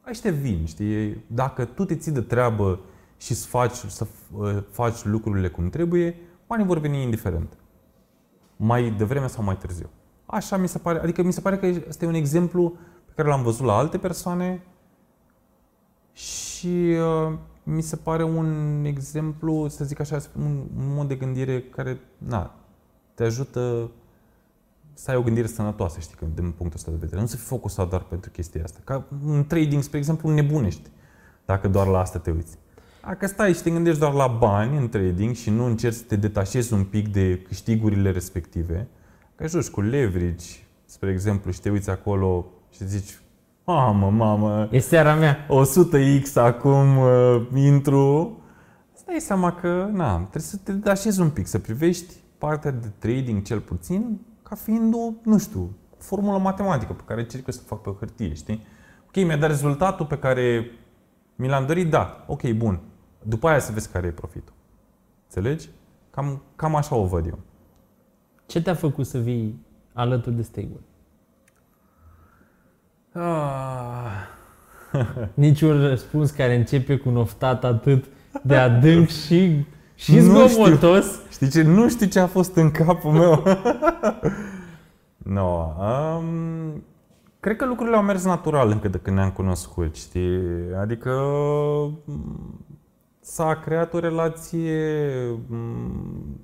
ai 0.00 0.10
niște 0.10 0.30
vin, 0.30 0.64
știi, 0.66 1.24
dacă 1.26 1.64
tu 1.64 1.84
te 1.84 1.96
ții 1.96 2.12
de 2.12 2.20
treabă 2.20 2.80
și 3.16 3.34
să 3.34 3.46
faci, 3.46 3.74
să 3.74 4.06
uh, 4.36 4.62
faci 4.70 5.04
lucrurile 5.04 5.48
cum 5.48 5.70
trebuie, 5.70 6.16
banii 6.46 6.66
vor 6.66 6.78
veni 6.78 7.02
indiferent. 7.02 7.56
Mai 8.56 8.90
devreme 8.90 9.26
sau 9.26 9.44
mai 9.44 9.56
târziu. 9.56 9.90
Așa 10.26 10.56
mi 10.56 10.68
se 10.68 10.78
pare, 10.78 10.98
adică 10.98 11.22
mi 11.22 11.32
se 11.32 11.40
pare 11.40 11.58
că 11.58 11.66
este 11.66 12.06
un 12.06 12.14
exemplu 12.14 12.76
pe 13.04 13.12
care 13.16 13.28
l-am 13.28 13.42
văzut 13.42 13.66
la 13.66 13.76
alte 13.76 13.98
persoane 13.98 14.62
și 16.12 16.96
uh, 17.26 17.38
mi 17.62 17.82
se 17.82 17.96
pare 17.96 18.24
un 18.24 18.82
exemplu, 18.84 19.68
să 19.68 19.84
zic 19.84 20.00
așa, 20.00 20.18
un, 20.36 20.44
un 20.76 20.94
mod 20.94 21.08
de 21.08 21.14
gândire 21.14 21.62
care, 21.62 22.00
na, 22.18 22.54
te 23.14 23.24
ajută 23.24 23.90
să 24.94 25.10
ai 25.10 25.16
o 25.16 25.22
gândire 25.22 25.46
sănătoasă, 25.46 26.00
știi, 26.00 26.16
din 26.34 26.50
punctul 26.50 26.72
ăsta 26.74 26.90
de 26.90 26.96
vedere. 27.00 27.20
Nu 27.20 27.26
să 27.26 27.36
fii 27.36 27.46
focusat 27.46 27.88
doar 27.88 28.02
pentru 28.02 28.30
chestia 28.30 28.62
asta. 28.64 28.78
Ca 28.84 29.04
în 29.26 29.44
trading, 29.46 29.82
spre 29.82 29.98
exemplu, 29.98 30.30
nebunești 30.30 30.90
dacă 31.44 31.68
doar 31.68 31.86
la 31.86 31.98
asta 31.98 32.18
te 32.18 32.30
uiți. 32.30 32.56
Dacă 33.06 33.26
stai 33.26 33.52
și 33.52 33.62
te 33.62 33.70
gândești 33.70 33.98
doar 33.98 34.12
la 34.12 34.26
bani 34.26 34.76
în 34.76 34.88
trading 34.88 35.34
și 35.34 35.50
nu 35.50 35.64
încerci 35.64 35.96
să 35.96 36.02
te 36.02 36.16
detașezi 36.16 36.72
un 36.72 36.84
pic 36.84 37.12
de 37.12 37.38
câștigurile 37.38 38.10
respective, 38.10 38.88
că 39.34 39.46
joci 39.46 39.68
cu 39.68 39.80
leverage, 39.80 40.46
spre 40.84 41.10
exemplu, 41.10 41.50
și 41.50 41.60
te 41.60 41.70
uiți 41.70 41.90
acolo 41.90 42.46
și 42.70 42.86
zici, 42.86 43.21
mamă, 43.64 44.10
mamă, 44.10 44.68
E 44.70 44.78
seara 44.78 45.14
mea. 45.14 45.46
100x 45.46 46.32
acum 46.34 46.96
uh, 46.96 47.42
intru, 47.54 48.36
îți 48.94 49.04
dai 49.04 49.20
seama 49.20 49.52
că 49.52 49.88
na, 49.92 50.16
trebuie 50.16 50.42
să 50.42 50.56
te 50.56 50.72
detașezi 50.72 51.20
un 51.20 51.30
pic, 51.30 51.46
să 51.46 51.58
privești 51.58 52.14
partea 52.38 52.70
de 52.70 52.86
trading 52.98 53.42
cel 53.42 53.60
puțin 53.60 54.20
ca 54.42 54.54
fiind 54.54 54.94
o, 54.94 55.12
nu 55.22 55.38
știu, 55.38 55.76
formulă 55.98 56.38
matematică 56.38 56.92
pe 56.92 57.02
care 57.06 57.20
încerc 57.20 57.46
eu 57.46 57.52
să 57.52 57.60
o 57.64 57.66
fac 57.66 57.80
pe 57.80 57.88
o 57.88 57.92
hârtie, 57.92 58.34
știi? 58.34 58.66
Ok, 59.06 59.14
mi-a 59.14 59.36
dat 59.36 59.48
rezultatul 59.48 60.06
pe 60.06 60.18
care 60.18 60.70
mi 61.36 61.48
l-am 61.48 61.66
dorit, 61.66 61.90
da, 61.90 62.24
ok, 62.26 62.50
bun. 62.50 62.80
După 63.22 63.48
aia 63.48 63.58
să 63.58 63.72
vezi 63.72 63.90
care 63.90 64.06
e 64.06 64.10
profitul. 64.10 64.54
Înțelegi? 65.24 65.68
Cam, 66.10 66.42
cam 66.56 66.74
așa 66.74 66.94
o 66.94 67.04
văd 67.04 67.26
eu. 67.26 67.38
Ce 68.46 68.62
te-a 68.62 68.74
făcut 68.74 69.06
să 69.06 69.18
vii 69.18 69.66
alături 69.92 70.36
de 70.36 70.42
Stable? 70.42 70.80
Ah. 73.12 74.30
Niciun 75.34 75.80
răspuns 75.88 76.30
care 76.30 76.54
începe 76.54 76.96
cu 76.96 77.08
un 77.08 77.16
oftat 77.16 77.64
atât 77.64 78.04
de 78.42 78.56
adânc 78.56 79.08
și, 79.26 79.64
și 79.94 80.14
Nu 80.14 80.46
zgomotos. 80.46 81.06
Știi 81.30 81.48
ce? 81.48 81.62
Nu 81.62 81.88
știu 81.88 82.06
ce 82.06 82.20
a 82.20 82.26
fost 82.26 82.56
în 82.56 82.70
capul 82.70 83.10
meu. 83.10 83.42
no, 85.36 85.74
um, 85.78 86.84
cred 87.40 87.56
că 87.56 87.66
lucrurile 87.66 87.96
au 87.96 88.02
mers 88.02 88.24
natural 88.24 88.70
încă 88.70 88.88
de 88.88 88.98
când 88.98 89.16
ne-am 89.16 89.30
cunoscut, 89.30 89.96
știi? 89.96 90.40
Adică 90.80 91.10
m, 92.04 92.64
s-a 93.20 93.54
creat 93.54 93.94
o 93.94 93.98
relație 93.98 94.80
m, 95.46 96.40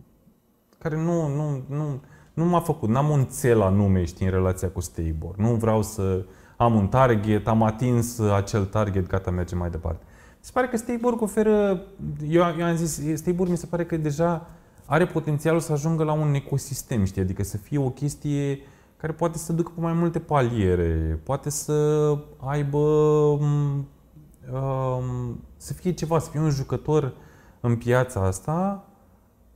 care 0.78 0.96
nu, 0.96 1.28
nu, 1.28 1.62
nu, 1.68 2.00
nu 2.34 2.44
m-a 2.44 2.60
făcut, 2.60 2.88
n-am 2.88 3.08
un 3.08 3.26
cel 3.40 3.62
anume, 3.62 4.04
știi, 4.04 4.26
în 4.26 4.32
relația 4.32 4.68
cu 4.68 4.80
Stable. 4.80 5.32
Nu 5.36 5.54
vreau 5.54 5.82
să 5.82 6.24
am 6.58 6.74
un 6.74 6.88
target, 6.88 7.46
am 7.46 7.62
atins 7.62 8.18
acel 8.18 8.64
target, 8.64 9.06
gata, 9.06 9.30
mergem 9.30 9.58
mai 9.58 9.70
departe. 9.70 10.02
Mi 10.06 10.44
se 10.44 10.50
pare 10.52 10.68
că 10.68 10.76
Stayborg 10.76 11.20
oferă, 11.20 11.82
eu, 12.28 12.42
eu 12.58 12.64
am 12.64 12.76
zis, 12.76 13.18
Stayborg 13.20 13.50
mi 13.50 13.56
se 13.56 13.66
pare 13.66 13.84
că 13.84 13.96
deja 13.96 14.46
are 14.84 15.06
potențialul 15.06 15.60
să 15.60 15.72
ajungă 15.72 16.04
la 16.04 16.12
un 16.12 16.34
ecosistem, 16.34 17.04
știi, 17.04 17.22
adică 17.22 17.42
să 17.42 17.56
fie 17.56 17.78
o 17.78 17.90
chestie 17.90 18.58
care 18.96 19.12
poate 19.12 19.38
să 19.38 19.52
ducă 19.52 19.72
pe 19.74 19.80
mai 19.80 19.92
multe 19.92 20.18
paliere, 20.18 21.20
poate 21.22 21.50
să 21.50 22.18
aibă, 22.36 22.78
um, 22.78 23.88
um, 24.52 25.40
să 25.56 25.72
fie 25.72 25.92
ceva, 25.92 26.18
să 26.18 26.30
fie 26.30 26.40
un 26.40 26.50
jucător 26.50 27.14
în 27.60 27.76
piața 27.76 28.20
asta 28.24 28.84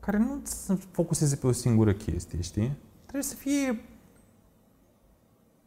care 0.01 0.19
nu 0.19 0.41
să 0.43 0.75
focuseze 0.91 1.37
pe 1.37 1.47
o 1.47 1.53
singură 1.53 1.93
chestie, 1.93 2.41
știi? 2.41 2.77
Trebuie 3.03 3.23
să 3.23 3.35
fie 3.35 3.85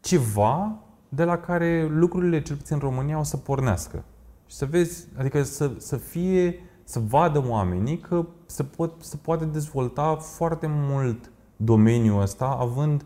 ceva 0.00 0.78
de 1.16 1.24
la 1.24 1.38
care 1.38 1.86
lucrurile, 1.88 2.42
cel 2.42 2.56
puțin 2.56 2.74
în 2.74 2.88
România, 2.88 3.18
o 3.18 3.22
să 3.22 3.36
pornească. 3.36 4.04
Și 4.46 4.56
să 4.56 4.66
vezi, 4.66 5.08
adică 5.18 5.42
să, 5.42 5.72
să 5.78 5.96
fie, 5.96 6.60
să 6.84 6.98
vadă 6.98 7.44
oamenii 7.48 7.98
că 7.98 8.26
se, 8.46 8.64
pot, 8.64 8.92
se 8.98 9.16
poate 9.16 9.44
dezvolta 9.44 10.16
foarte 10.16 10.66
mult 10.68 11.30
domeniul 11.56 12.20
ăsta, 12.20 12.46
având 12.60 13.04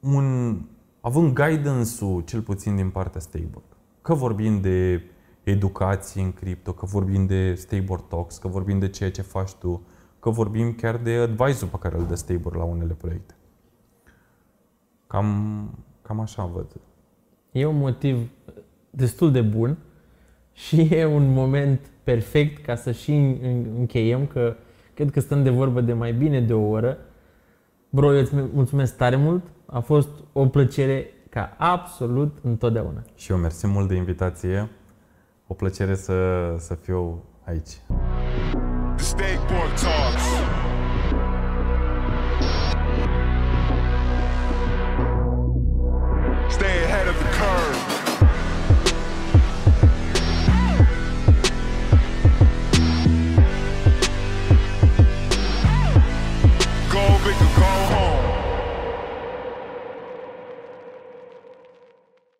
un, 0.00 0.60
având 1.00 1.34
guidance-ul, 1.34 2.20
cel 2.20 2.40
puțin 2.40 2.76
din 2.76 2.90
partea 2.90 3.20
Stable. 3.20 3.62
Că 4.02 4.14
vorbim 4.14 4.60
de 4.60 5.02
educație 5.42 6.22
în 6.22 6.32
cripto, 6.32 6.72
că 6.72 6.86
vorbim 6.86 7.26
de 7.26 7.54
Stable 7.54 8.04
Talks, 8.08 8.38
că 8.38 8.48
vorbim 8.48 8.78
de 8.78 8.88
ceea 8.88 9.10
ce 9.10 9.22
faci 9.22 9.52
tu, 9.52 9.82
că 10.18 10.30
vorbim 10.30 10.74
chiar 10.74 10.96
de 10.96 11.10
advice-ul 11.10 11.70
pe 11.70 11.78
care 11.78 11.96
îl 11.98 12.06
dă 12.06 12.14
Stable 12.14 12.58
la 12.58 12.64
unele 12.64 12.92
proiecte. 12.92 13.37
Cam, 15.08 15.70
cam 16.02 16.20
așa 16.20 16.44
văd. 16.44 16.66
E 17.52 17.64
un 17.66 17.76
motiv 17.78 18.30
destul 18.90 19.32
de 19.32 19.40
bun 19.40 19.76
și 20.52 20.80
e 20.90 21.04
un 21.04 21.32
moment 21.32 21.80
perfect 22.04 22.64
ca 22.64 22.74
să 22.74 22.92
și 22.92 23.12
în- 23.12 23.66
încheiem, 23.78 24.26
că 24.26 24.56
cred 24.94 25.10
că 25.10 25.20
stăm 25.20 25.42
de 25.42 25.50
vorbă 25.50 25.80
de 25.80 25.92
mai 25.92 26.12
bine 26.12 26.40
de 26.40 26.52
o 26.52 26.68
oră. 26.68 26.98
Bro, 27.90 28.14
eu 28.14 28.20
îți 28.20 28.34
mulțumesc 28.34 28.96
tare 28.96 29.16
mult. 29.16 29.44
A 29.66 29.80
fost 29.80 30.08
o 30.32 30.46
plăcere 30.46 31.06
ca 31.30 31.54
absolut 31.58 32.38
întotdeauna. 32.42 33.02
Și 33.14 33.32
eu 33.32 33.38
mersi 33.38 33.66
mult 33.66 33.88
de 33.88 33.94
invitație. 33.94 34.68
O 35.46 35.54
plăcere 35.54 35.94
să, 35.94 36.54
să 36.58 36.74
fiu 36.74 37.24
aici. 37.44 37.70
The 38.96 39.04
stage 39.04 39.38